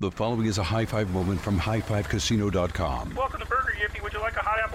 [0.00, 3.14] The following is a high five moment from highfivecasino.com.
[3.14, 4.02] Welcome to Burger Yippee.
[4.02, 4.74] Would you like a hot apple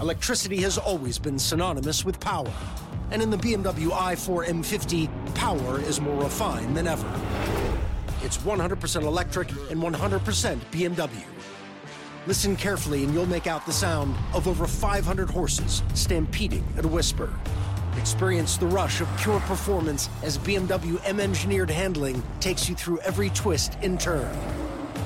[0.00, 2.52] Electricity has always been synonymous with power.
[3.10, 7.08] And in the BMW i4 M50, power is more refined than ever.
[8.22, 11.24] It's 100% electric and 100% BMW.
[12.26, 16.88] Listen carefully and you'll make out the sound of over 500 horses stampeding at a
[16.88, 17.32] whisper.
[17.96, 23.30] Experience the rush of pure performance as BMW M engineered handling takes you through every
[23.30, 24.34] twist and turn.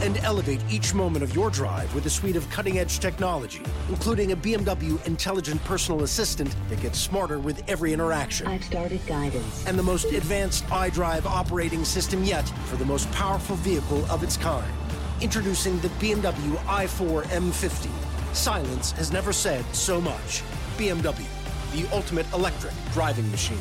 [0.01, 4.33] And elevate each moment of your drive with a suite of cutting edge technology, including
[4.33, 8.47] a BMW intelligent personal assistant that gets smarter with every interaction.
[8.47, 9.66] I've started guidance.
[9.66, 14.37] And the most advanced iDrive operating system yet for the most powerful vehicle of its
[14.37, 14.73] kind.
[15.20, 17.91] Introducing the BMW i4 M50.
[18.35, 20.43] Silence has never said so much.
[20.77, 21.27] BMW,
[21.73, 23.59] the ultimate electric driving machine.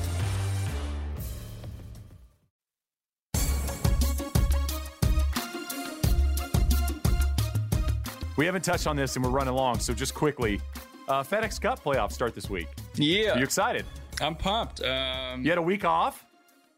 [8.38, 10.61] We haven't touched on this and we're running long, so just quickly,
[11.07, 12.68] uh, FedEx Cup playoffs start this week.
[12.93, 13.31] Yeah.
[13.31, 13.84] Are you excited?
[14.22, 14.81] I'm pumped.
[14.84, 16.23] Um, you had a week off?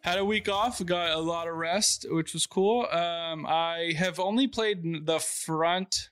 [0.01, 0.83] Had a week off.
[0.85, 2.87] Got a lot of rest, which was cool.
[2.89, 6.09] Um, I have only played the front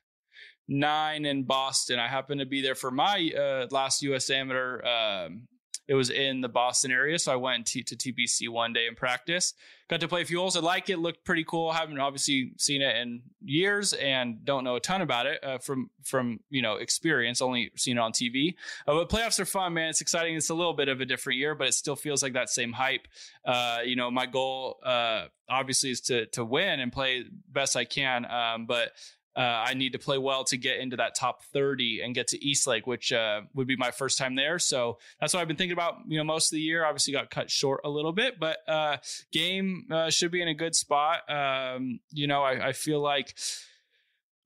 [0.68, 1.98] nine in Boston.
[1.98, 4.30] I happened to be there for my uh, last U.S.
[4.30, 4.86] Amateur.
[4.86, 5.48] Um,
[5.88, 8.98] it was in the Boston area, so I went t- to TPC one day and
[8.98, 9.54] practice.
[9.90, 10.58] Got to play fuels.
[10.58, 11.00] I like it.
[11.00, 11.72] Looked pretty cool.
[11.72, 15.90] Haven't obviously seen it in years and don't know a ton about it uh, from
[16.04, 17.42] from you know experience.
[17.42, 18.56] Only seen it on TV.
[18.86, 19.90] Uh, but playoffs are fun, man.
[19.90, 20.36] It's exciting.
[20.36, 22.74] It's a little bit of a different year, but it still feels like that same
[22.74, 23.08] hype.
[23.46, 27.86] Uh, you know, my goal uh, obviously is to to win and play best I
[27.86, 28.26] can.
[28.30, 28.92] Um, but
[29.38, 32.44] uh, I need to play well to get into that top 30 and get to
[32.44, 34.58] Eastlake, which uh, would be my first time there.
[34.58, 36.84] So that's what I've been thinking about, you know, most of the year.
[36.84, 38.98] Obviously got cut short a little bit, but uh,
[39.32, 41.20] game uh, should be in a good spot.
[41.30, 43.38] Um, you know, I, I, feel like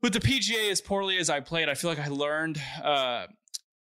[0.02, 2.62] with the PGA as poorly as I played, I feel like I learned.
[2.84, 3.28] Uh,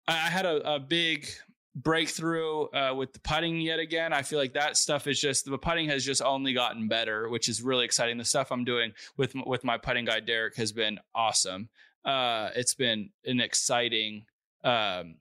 [0.09, 1.28] I had a, a big
[1.77, 4.12] breakthrough uh, with the putting yet again.
[4.12, 7.48] I feel like that stuff is just the putting has just only gotten better, which
[7.48, 8.16] is really exciting.
[8.16, 11.69] The stuff I'm doing with with my putting guy Derek has been awesome.
[12.05, 14.24] Uh, it's been an exciting
[14.65, 15.16] um,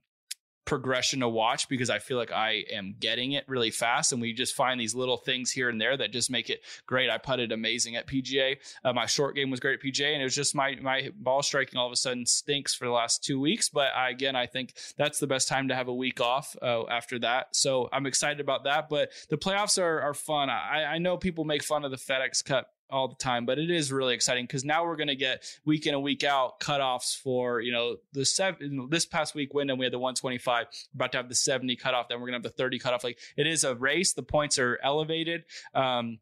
[0.65, 4.33] progression to watch because I feel like I am getting it really fast, and we
[4.33, 7.09] just find these little things here and there that just make it great.
[7.09, 8.57] I putted amazing at PGA.
[8.83, 11.41] Uh, my short game was great at PGA, and it was just my my ball
[11.41, 13.69] striking all of a sudden stinks for the last two weeks.
[13.69, 16.85] But I, again, I think that's the best time to have a week off uh,
[16.87, 17.55] after that.
[17.55, 18.89] So I'm excited about that.
[18.89, 20.49] But the playoffs are are fun.
[20.49, 23.71] I, I know people make fun of the FedEx Cup all the time, but it
[23.71, 27.17] is really exciting because now we're going to get week in and week out cutoffs
[27.17, 28.87] for you know the seven.
[28.89, 30.65] This past week Wyndham we had the 125.
[30.65, 32.07] We're about to have the 70 cutoff.
[32.07, 33.03] Then we're going to have the 30 cutoff.
[33.03, 34.13] Like it is a race.
[34.13, 35.45] The points are elevated.
[35.73, 36.19] Um,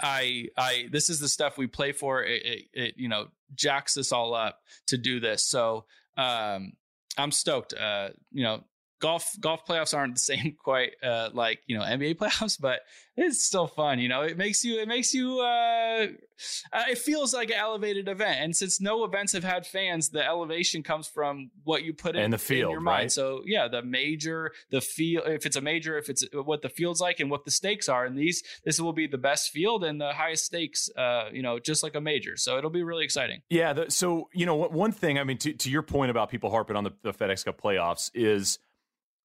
[0.00, 2.22] I I this is the stuff we play for.
[2.22, 5.44] It, it, it, you know jacks us all up to do this.
[5.44, 5.84] So
[6.16, 6.72] um,
[7.18, 7.74] I'm stoked.
[7.74, 8.64] Uh, you know
[9.02, 12.80] golf golf playoffs aren't the same quite uh, like you know NBA playoffs, but
[13.14, 13.98] it's still fun.
[13.98, 16.06] You know, it makes you it makes you uh,
[16.72, 18.40] uh, it feels like an elevated event.
[18.40, 22.22] And since no events have had fans, the elevation comes from what you put in,
[22.22, 23.02] and the field, in your mind.
[23.02, 23.12] right?
[23.12, 25.24] So yeah, the major, the field.
[25.26, 28.06] If it's a major, if it's what the field's like and what the stakes are,
[28.06, 30.88] and these this will be the best field and the highest stakes.
[30.96, 32.36] Uh, you know, just like a major.
[32.36, 33.42] So it'll be really exciting.
[33.50, 33.72] Yeah.
[33.72, 35.18] The, so you know, one thing.
[35.18, 38.10] I mean, to, to your point about people harping on the, the FedEx Cup playoffs
[38.14, 38.58] is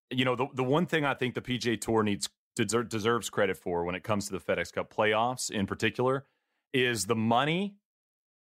[0.10, 3.58] you know, the, the one thing I think the PGA Tour needs deser- deserves credit
[3.58, 6.26] for when it comes to the FedEx Cup playoffs in particular
[6.74, 7.76] is the money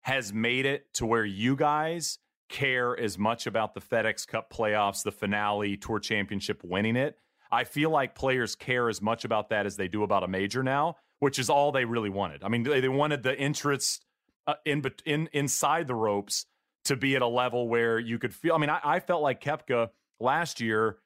[0.02, 2.18] has made it to where you guys
[2.48, 7.18] care as much about the FedEx Cup playoffs, the finale, Tour Championship, winning it.
[7.50, 10.62] I feel like players care as much about that as they do about a major
[10.62, 12.44] now, which is all they really wanted.
[12.44, 14.04] I mean, they, they wanted the interest
[14.46, 16.46] uh, in, in inside the ropes
[16.84, 18.54] to be at a level where you could feel.
[18.54, 19.90] I mean, I, I felt like Koepka
[20.20, 20.98] last year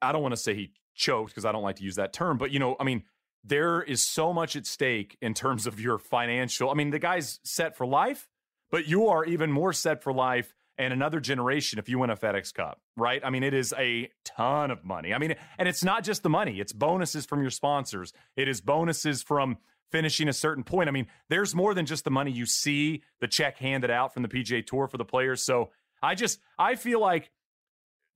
[0.00, 2.38] I don't want to say he choked because I don't like to use that term,
[2.38, 3.04] but you know, I mean,
[3.44, 6.70] there is so much at stake in terms of your financial.
[6.70, 8.28] I mean, the guy's set for life,
[8.70, 12.16] but you are even more set for life and another generation if you win a
[12.16, 13.20] FedEx Cup, right?
[13.24, 15.12] I mean, it is a ton of money.
[15.12, 18.60] I mean, and it's not just the money, it's bonuses from your sponsors, it is
[18.60, 19.58] bonuses from
[19.90, 20.88] finishing a certain point.
[20.88, 24.22] I mean, there's more than just the money you see the check handed out from
[24.22, 25.42] the PGA Tour for the players.
[25.42, 25.70] So
[26.02, 27.30] I just, I feel like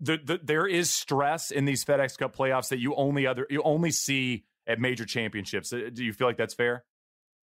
[0.03, 3.63] the, the, there is stress in these FedEx Cup playoffs that you only other you
[3.63, 5.73] only see at major championships.
[5.73, 6.85] Uh, do you feel like that's fair?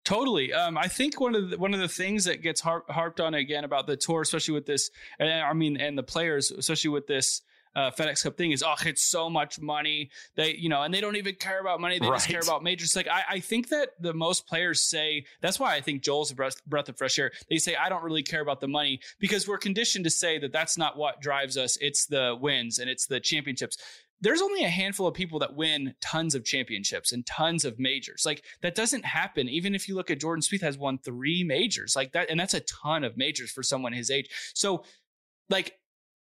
[0.04, 0.52] Totally.
[0.52, 3.34] Um, I think one of the, one of the things that gets harp, harped on
[3.34, 7.06] again about the tour, especially with this, and I mean, and the players, especially with
[7.06, 7.42] this
[7.74, 10.10] uh, FedEx Cup thing is, oh, it's so much money.
[10.36, 11.98] They, you know, and they don't even care about money.
[11.98, 12.16] They right.
[12.16, 12.94] just care about majors.
[12.94, 16.34] Like, I, I, think that the most players say, that's why I think Joel's a
[16.34, 17.32] breath, breath of fresh air.
[17.48, 20.52] They say, I don't really care about the money because we're conditioned to say that
[20.52, 21.76] that's not what drives us.
[21.80, 23.76] It's the wins and it's the championships
[24.22, 28.22] there's only a handful of people that win tons of championships and tons of majors.
[28.24, 29.48] Like that doesn't happen.
[29.48, 32.54] Even if you look at Jordan Spieth has won three majors like that, and that's
[32.54, 34.30] a ton of majors for someone his age.
[34.54, 34.84] So,
[35.50, 35.76] like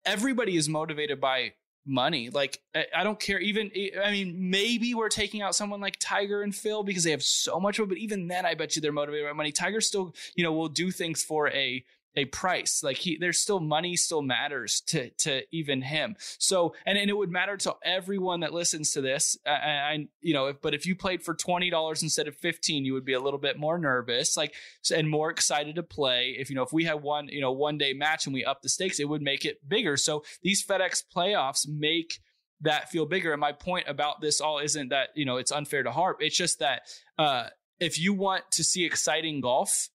[0.05, 1.53] everybody is motivated by
[1.87, 2.31] money.
[2.31, 3.39] Like I don't care.
[3.39, 3.70] Even
[4.05, 7.59] I mean, maybe we're taking out someone like Tiger and Phil because they have so
[7.59, 7.79] much.
[7.79, 9.53] But even then, I bet you they're motivated by money.
[9.53, 11.85] Tiger still, you know, will do things for a
[12.17, 12.83] a price.
[12.83, 16.17] Like he, there's still money still matters to to even him.
[16.39, 19.37] So and and it would matter to everyone that listens to this.
[19.47, 22.85] I, I you know, if, but if you played for twenty dollars instead of fifteen,
[22.85, 24.55] you would be a little bit more nervous, like
[24.95, 26.37] and more excited to play.
[26.39, 28.63] If you know, if we had one you know one day match and we up
[28.63, 29.97] the stakes, it would make it bigger.
[29.97, 32.21] So these FedEx playoffs make
[32.61, 33.33] that feel bigger.
[33.33, 36.19] And my point about this all isn't that you know it's unfair to harp.
[36.21, 36.83] It's just that
[37.19, 37.47] uh,
[37.81, 39.89] if you want to see exciting golf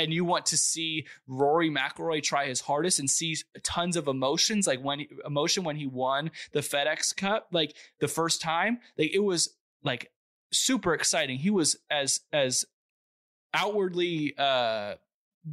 [0.00, 4.66] and you want to see Rory McIlroy try his hardest and see tons of emotions,
[4.66, 9.22] like when emotion when he won the FedEx Cup, like the first time, like it
[9.22, 10.10] was like
[10.52, 11.38] super exciting.
[11.38, 12.64] He was as as
[13.52, 14.94] outwardly uh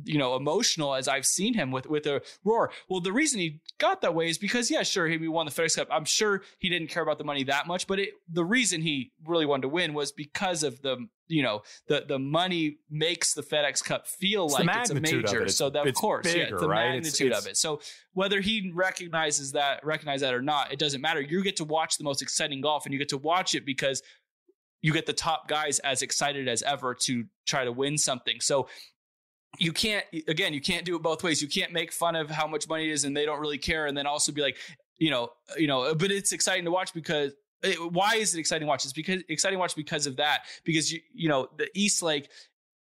[0.04, 2.72] you know emotional as I've seen him with with a roar.
[2.88, 5.76] Well, the reason he got that way is because yeah, sure he won the FedEx
[5.76, 5.88] Cup.
[5.92, 9.12] I'm sure he didn't care about the money that much, but it, the reason he
[9.26, 13.42] really wanted to win was because of the you know the the money makes the
[13.42, 15.44] FedEx Cup feel it's like it's a major.
[15.44, 15.52] It.
[15.52, 16.92] So that of course, bigger, yeah, the right?
[16.92, 17.58] magnitude it's, of it.
[17.58, 17.82] So
[18.14, 21.22] whether he recognizes that recognize that or not, it doesn't matter.
[21.22, 24.02] You get to watch the most exciting golf, and you get to watch it because
[24.82, 28.40] you get the top guys as excited as ever to try to win something.
[28.40, 28.68] So
[29.60, 32.48] you can't again you can't do it both ways you can't make fun of how
[32.48, 34.58] much money it is and they don't really care and then also be like
[34.98, 37.34] you know you know but it's exciting to watch because
[37.64, 38.84] it, why is it exciting watch?
[38.84, 42.30] It's because exciting watch because of that because you you know the east lake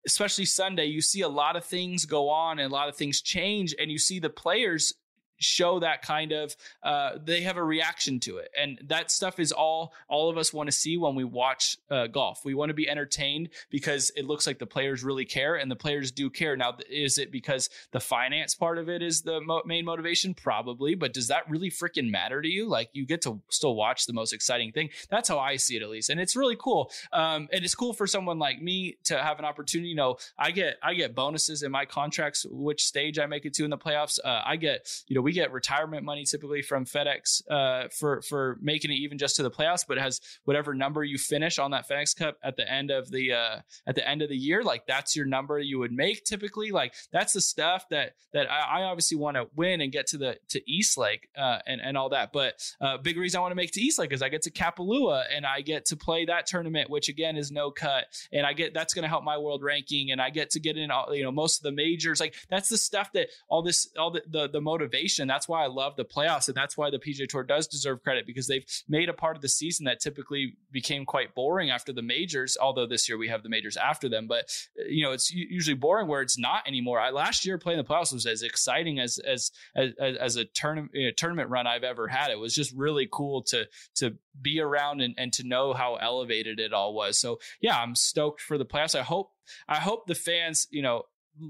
[0.06, 3.22] especially sunday you see a lot of things go on and a lot of things
[3.22, 4.92] change and you see the players
[5.38, 8.50] show that kind of uh, they have a reaction to it.
[8.58, 12.06] And that stuff is all all of us want to see when we watch uh,
[12.06, 12.44] golf.
[12.44, 15.76] We want to be entertained because it looks like the players really care and the
[15.76, 16.56] players do care.
[16.56, 20.34] Now is it because the finance part of it is the mo- main motivation?
[20.34, 22.68] Probably but does that really freaking matter to you?
[22.68, 24.90] Like you get to still watch the most exciting thing.
[25.08, 26.90] That's how i see it at least and it's really cool.
[27.12, 30.50] Um, and it's cool for someone like me to have an opportunity you know i
[30.50, 33.78] get i get bonuses in my contracts which stage i make it to in the
[33.78, 34.18] playoffs.
[34.24, 38.58] Uh, i get you know we get retirement money typically from FedEx uh, for for
[38.60, 41.88] making it even just to the playoffs, but has whatever number you finish on that
[41.88, 44.86] FedEx Cup at the end of the uh, at the end of the year, like
[44.86, 46.72] that's your number you would make typically.
[46.72, 50.18] Like that's the stuff that that I, I obviously want to win and get to
[50.18, 52.30] the to East Lake uh, and and all that.
[52.34, 54.50] But uh, big reason I want to make to East Lake is I get to
[54.50, 58.52] Kapalua and I get to play that tournament, which again is no cut, and I
[58.52, 61.14] get that's going to help my world ranking, and I get to get in all
[61.14, 62.20] you know most of the majors.
[62.20, 65.13] Like that's the stuff that all this all the the, the motivation.
[65.18, 68.26] That's why I love the playoffs, and that's why the PGA Tour does deserve credit
[68.26, 72.02] because they've made a part of the season that typically became quite boring after the
[72.02, 72.56] majors.
[72.60, 74.44] Although this year we have the majors after them, but
[74.78, 77.00] uh, you know it's usually boring where it's not anymore.
[77.00, 80.92] I last year playing the playoffs was as exciting as as as, as a tournament
[80.94, 82.30] you uh, know, tournament run I've ever had.
[82.30, 83.66] It was just really cool to
[83.96, 87.18] to be around and, and to know how elevated it all was.
[87.18, 88.98] So yeah, I'm stoked for the playoffs.
[88.98, 89.30] I hope
[89.68, 91.04] I hope the fans, you know,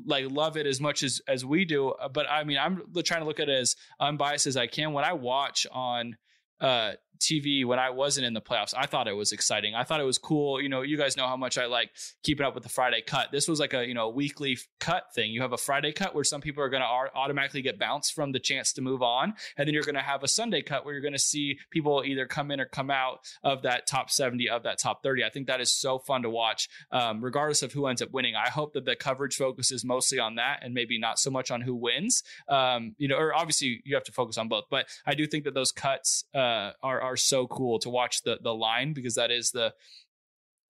[0.07, 1.91] like love it as much as as we do.
[1.91, 4.93] Uh, but I mean, I'm trying to look at it as unbiased as I can.
[4.93, 6.17] When I watch on
[6.61, 8.75] uh, TV when I wasn't in the playoffs.
[8.77, 9.75] I thought it was exciting.
[9.75, 10.61] I thought it was cool.
[10.61, 11.91] You know, you guys know how much I like
[12.23, 13.31] keeping up with the Friday cut.
[13.33, 15.31] This was like a, you know, weekly cut thing.
[15.31, 18.33] You have a Friday cut where some people are going to automatically get bounced from
[18.33, 19.35] the chance to move on.
[19.57, 22.03] And then you're going to have a Sunday cut where you're going to see people
[22.05, 25.25] either come in or come out of that top 70, of that top 30.
[25.25, 28.35] I think that is so fun to watch, um, regardless of who ends up winning.
[28.35, 31.61] I hope that the coverage focuses mostly on that and maybe not so much on
[31.61, 32.23] who wins.
[32.49, 35.45] Um, you know, or obviously you have to focus on both, but I do think
[35.45, 39.31] that those cuts uh, are, are so cool to watch the the line because that
[39.31, 39.75] is the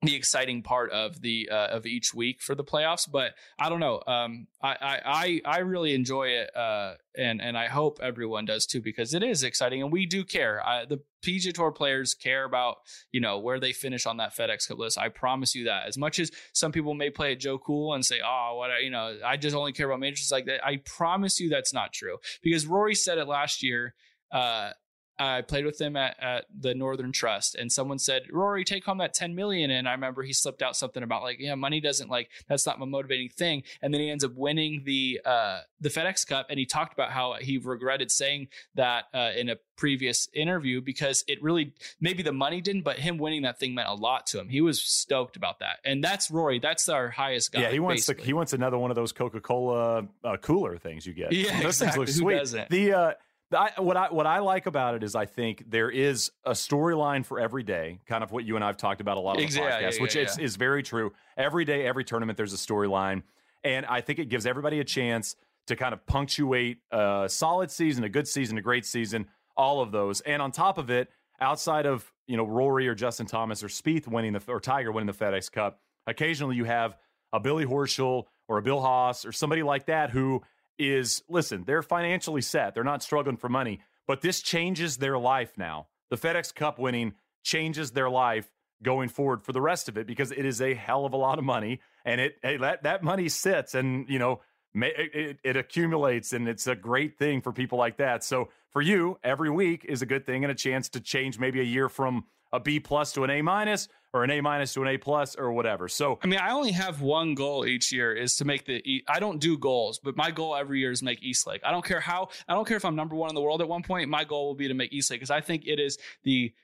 [0.04, 3.10] the exciting part of the uh, of each week for the playoffs.
[3.10, 4.02] But I don't know.
[4.06, 8.80] Um, I, I I really enjoy it, uh, and and I hope everyone does too
[8.80, 10.64] because it is exciting and we do care.
[10.66, 12.76] I, the PGA Tour players care about
[13.12, 14.98] you know where they finish on that FedEx Cup list.
[14.98, 15.86] I promise you that.
[15.86, 18.90] As much as some people may play it Joe Cool and say, "Oh, what you
[18.90, 22.18] know, I just only care about majors like that," I promise you that's not true
[22.42, 23.94] because Rory said it last year.
[24.32, 24.70] Uh,
[25.18, 28.98] I played with him at, at the Northern Trust, and someone said, "Rory, take home
[28.98, 29.70] that ten million.
[29.70, 32.78] And I remember he slipped out something about like, "Yeah, money doesn't like that's not
[32.78, 36.58] my motivating thing." And then he ends up winning the uh, the FedEx Cup, and
[36.58, 41.42] he talked about how he regretted saying that uh, in a previous interview because it
[41.42, 44.48] really maybe the money didn't, but him winning that thing meant a lot to him.
[44.48, 46.58] He was stoked about that, and that's Rory.
[46.58, 47.62] That's our highest guy.
[47.62, 51.06] Yeah, he wants the, he wants another one of those Coca Cola uh, cooler things
[51.06, 51.32] you get.
[51.32, 51.86] Yeah, those exactly.
[51.86, 52.38] things look Who sweet.
[52.38, 52.70] doesn't?
[52.70, 53.12] The uh,
[53.54, 57.24] I, what I what I like about it is I think there is a storyline
[57.24, 59.46] for every day, kind of what you and I've talked about a lot on the
[59.46, 61.12] Exa- yeah, yeah, which yeah, is, is very true.
[61.36, 63.22] Every day, every tournament, there's a storyline,
[63.62, 65.36] and I think it gives everybody a chance
[65.66, 69.26] to kind of punctuate a solid season, a good season, a great season,
[69.56, 70.20] all of those.
[70.22, 71.10] And on top of it,
[71.40, 75.06] outside of you know Rory or Justin Thomas or Spieth winning the or Tiger winning
[75.06, 76.96] the FedEx Cup, occasionally you have
[77.32, 80.42] a Billy Horschel or a Bill Haas or somebody like that who
[80.78, 82.74] is listen, they're financially set.
[82.74, 85.88] They're not struggling for money, but this changes their life now.
[86.10, 88.50] The FedEx Cup winning changes their life
[88.82, 91.38] going forward for the rest of it because it is a hell of a lot
[91.38, 94.40] of money and it hey, that that money sits and you know
[94.74, 98.24] it, it, it accumulates and it's a great thing for people like that.
[98.24, 101.60] So for you, every week is a good thing and a chance to change maybe
[101.60, 104.82] a year from a B plus to an A minus or an A minus to
[104.82, 105.88] an A plus or whatever.
[105.88, 109.02] So I mean, I only have one goal each year is to make the.
[109.08, 111.60] I don't do goals, but my goal every year is make East Lake.
[111.64, 112.28] I don't care how.
[112.48, 114.08] I don't care if I'm number one in the world at one point.
[114.08, 116.54] My goal will be to make East Lake because I think it is the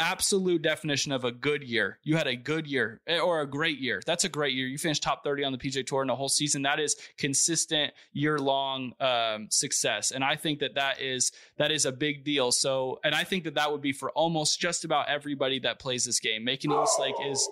[0.00, 1.98] absolute definition of a good year.
[2.02, 4.00] You had a good year eh, or a great year.
[4.06, 4.66] That's a great year.
[4.66, 6.62] You finished top 30 on the PGA Tour in a whole season.
[6.62, 10.10] That is consistent year long um, success.
[10.10, 12.52] And I think that that is that is a big deal.
[12.52, 16.04] So, and I think that that would be for almost just about everybody that plays
[16.04, 16.44] this game.
[16.44, 17.48] Making East Lake is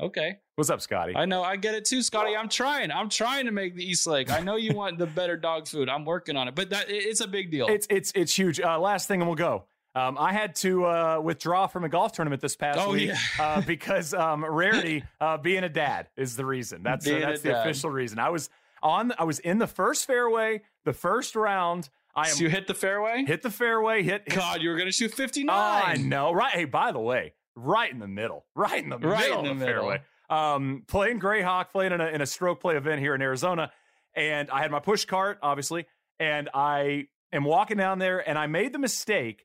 [0.00, 0.38] okay.
[0.54, 1.14] what's up, Scotty?
[1.16, 2.36] I know I get it too, Scotty.
[2.36, 2.90] I'm trying.
[2.90, 4.30] I'm trying to make the East Lake.
[4.30, 5.88] I know you want the better dog food.
[5.88, 7.66] I'm working on it, but that it's a big deal.
[7.68, 8.60] It's it's it's huge.
[8.60, 9.64] Uh, last thing, and we'll go.
[9.96, 13.16] Um, I had to uh, withdraw from a golf tournament this past Oh, week yeah.
[13.38, 16.82] uh, because um, Rarity uh, being a dad is the reason.
[16.82, 17.60] That's uh, that's the dad.
[17.66, 18.18] official reason.
[18.18, 18.50] I was
[18.82, 19.12] on.
[19.18, 21.88] I was in the first fairway, the first round.
[22.16, 23.24] I am So you hit the fairway.
[23.24, 24.02] hit the fairway.
[24.02, 24.28] Hit.
[24.28, 25.48] God, you were gonna shoot 59.
[25.56, 26.52] I know, right?
[26.52, 29.58] Hey, by the way, right in the middle, right in the Right middle in of
[29.58, 29.82] the the middle.
[29.82, 30.02] fairway.
[30.30, 33.70] Um, playing Grayhawk, playing in a, in a stroke play event here in Arizona,
[34.16, 35.86] and I had my push cart, obviously,
[36.18, 39.44] and I am walking down there, and I made the mistake.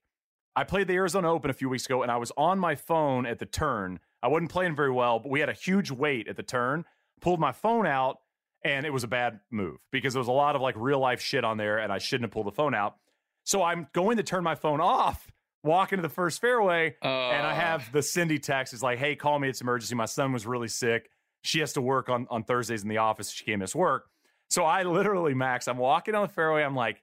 [0.60, 3.26] I played the Arizona Open a few weeks ago, and I was on my phone
[3.26, 4.00] at the turn.
[4.22, 6.84] I wasn't playing very well, but we had a huge wait at the turn.
[7.22, 8.18] Pulled my phone out,
[8.66, 11.22] and it was a bad move because there was a lot of like real life
[11.22, 12.96] shit on there, and I shouldn't have pulled the phone out.
[13.46, 15.32] So I'm going to turn my phone off,
[15.64, 17.10] walk into the first fairway, and
[17.48, 17.56] I Uh.
[17.56, 19.48] have the Cindy text is like, "Hey, call me.
[19.48, 19.96] It's emergency.
[19.96, 21.10] My son was really sick.
[21.42, 23.32] She has to work on on Thursdays in the office.
[23.32, 24.10] She can't miss work."
[24.50, 26.64] So I literally, Max, I'm walking on the fairway.
[26.64, 27.02] I'm like,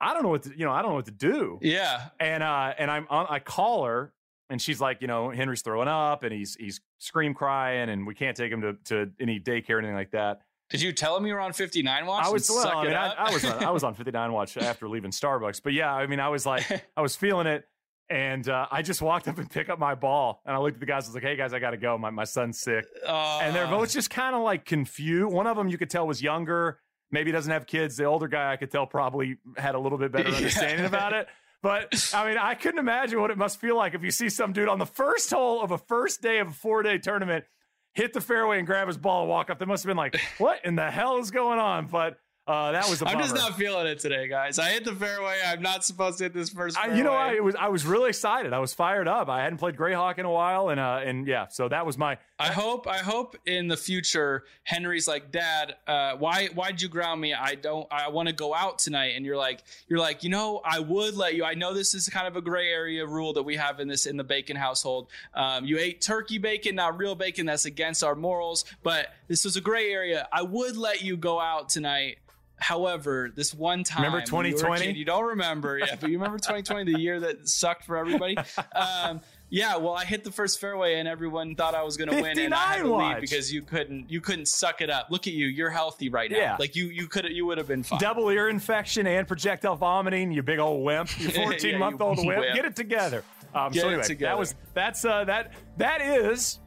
[0.00, 1.58] I don't know what to, you know, I don't know what to do.
[1.62, 2.08] Yeah.
[2.18, 4.12] And uh, and I'm on, I call her,
[4.48, 8.14] and she's like, you know, Henry's throwing up, and he's he's scream crying, and we
[8.14, 10.40] can't take him to to any daycare or anything like that.
[10.70, 12.24] Did you tell him you were on 59 watch?
[12.24, 13.12] I was well, I, mean, I?
[13.12, 16.20] I was on, I was on 59 watch after leaving Starbucks, but yeah, I mean,
[16.20, 16.64] I was like,
[16.96, 17.66] I was feeling it,
[18.08, 20.80] and uh, I just walked up and picked up my ball, and I looked at
[20.80, 21.06] the guys.
[21.06, 21.98] I was like, "Hey guys, I got to go.
[21.98, 25.32] My my son's sick," and they're Uh, both just kind of like confused.
[25.32, 26.78] One of them you could tell was younger,
[27.10, 27.96] maybe he doesn't have kids.
[27.96, 30.36] The older guy I could tell probably had a little bit better Yeah.
[30.36, 31.26] understanding about it.
[31.62, 34.52] But I mean, I couldn't imagine what it must feel like if you see some
[34.52, 37.44] dude on the first hole of a first day of a four day tournament
[37.92, 39.58] hit the fairway and grab his ball and walk up.
[39.58, 42.88] They must have been like, "What in the hell is going on?" But uh, that
[42.88, 44.58] was a I'm just not feeling it today, guys.
[44.58, 45.36] I hit the fairway.
[45.46, 46.76] I'm not supposed to hit this first.
[46.76, 48.52] I, you know, I was I was really excited.
[48.52, 49.28] I was fired up.
[49.28, 52.18] I hadn't played Grayhawk in a while, and uh, and yeah, so that was my.
[52.40, 57.20] I hope I hope in the future Henry's like, Dad, uh, why why'd you ground
[57.20, 57.34] me?
[57.34, 59.12] I don't I want to go out tonight.
[59.14, 61.44] And you're like, you're like, you know, I would let you.
[61.44, 64.06] I know this is kind of a gray area rule that we have in this
[64.06, 65.08] in the bacon household.
[65.34, 67.46] Um, you ate turkey bacon, not real bacon.
[67.46, 68.64] That's against our morals.
[68.82, 70.26] But this was a gray area.
[70.32, 72.16] I would let you go out tonight.
[72.60, 74.84] However, this one time, Remember when you 2020?
[74.86, 78.36] kid, you don't remember, yeah, but you remember 2020, the year that sucked for everybody.
[78.74, 82.22] Um, yeah, well, I hit the first fairway and everyone thought I was going to
[82.22, 85.08] win, and I had to 59 leave because you couldn't you couldn't suck it up.
[85.10, 86.36] Look at you, you're healthy right now.
[86.36, 86.56] Yeah.
[86.60, 87.98] like you you could you would have been fine.
[87.98, 90.30] Double ear infection and projectile vomiting.
[90.30, 91.18] You big old wimp.
[91.18, 92.40] You Yeah, 14 you month old wimp.
[92.40, 92.54] wimp.
[92.54, 93.24] Get it together.
[93.52, 94.30] Um, Get so it anyway, together.
[94.30, 96.60] that was that's uh, that that is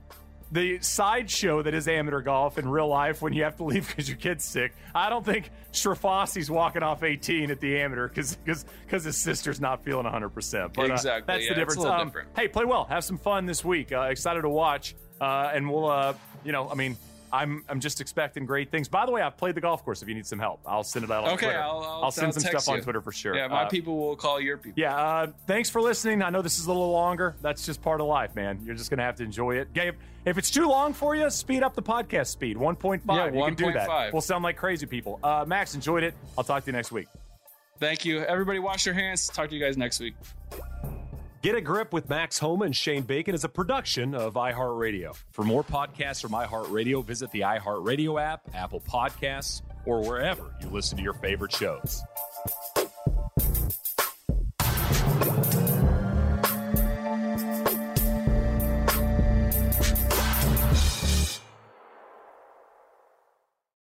[0.53, 4.07] the sideshow that is amateur golf in real life when you have to leave because
[4.07, 4.73] your kid's sick.
[4.93, 9.83] I don't think Strafaci's walking off 18 at the amateur because because his sister's not
[9.83, 10.29] feeling 100.
[10.29, 11.85] percent But uh, Exactly, that's yeah, the difference.
[11.85, 12.11] Um.
[12.35, 12.85] Hey, play well.
[12.85, 13.91] Have some fun this week.
[13.91, 14.95] Uh, excited to watch.
[15.19, 16.13] Uh, and we'll uh,
[16.45, 16.97] you know, I mean.
[17.33, 18.87] I'm I'm just expecting great things.
[18.87, 20.01] By the way, I've played the golf course.
[20.03, 21.59] If you need some help, I'll send it out on Okay, Twitter.
[21.59, 22.81] I'll- I'll- send I'll some stuff on.
[22.81, 23.35] Twitter for sure.
[23.35, 24.79] Yeah, my Uh, people will call your people.
[24.79, 26.21] yeah, uh, thanks for listening.
[26.21, 27.35] I know this is a little longer.
[27.41, 28.59] That's just part of life, man.
[28.63, 29.73] You're just going to have to enjoy it.
[29.73, 29.95] Gabe,
[30.25, 32.55] if it's too long for you, speed up the podcast speed.
[32.55, 33.01] 1.5.
[33.17, 33.87] Yeah, you can do that.
[33.89, 34.13] 1.5.
[34.13, 35.19] We'll sound like crazy people.
[35.23, 36.13] Uh, Max, enjoyed it.
[36.37, 37.07] I'll talk to you next week.
[37.79, 38.59] Thank you, everybody.
[38.59, 39.27] Wash your hands.
[39.27, 40.13] Talk to you guys next week.
[41.43, 45.13] Get a Grip with Max Homa and Shane Bacon is a production of iHeartRadio.
[45.31, 50.97] For more podcasts from iHeartRadio, visit the iHeartRadio app, Apple Podcasts, or wherever you listen
[50.97, 52.01] to your favorite shows.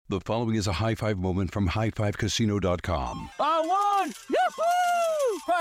[0.09, 3.29] The following is a high five moment from highfivecasino.com.
[3.39, 4.13] I won!
[4.29, 4.94] Yahoo!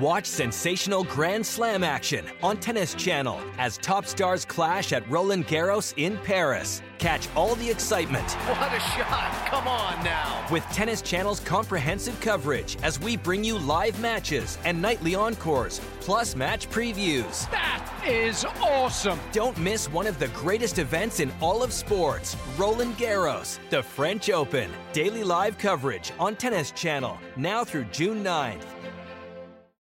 [0.00, 5.94] Watch sensational Grand Slam action on Tennis Channel as top stars clash at Roland Garros
[5.96, 6.82] in Paris.
[6.98, 9.46] Catch all the excitement What a shot!
[9.50, 10.46] Come on now.
[10.50, 16.34] with Tennis Channel's comprehensive coverage as we bring you live matches and nightly encores, plus
[16.34, 17.50] match previews.
[17.50, 19.20] That is awesome.
[19.32, 24.30] Don't miss one of the greatest events in all of sports Roland Garros, the French
[24.30, 24.70] Open.
[24.92, 28.64] Daily live coverage on Tennis Channel now through June 9th.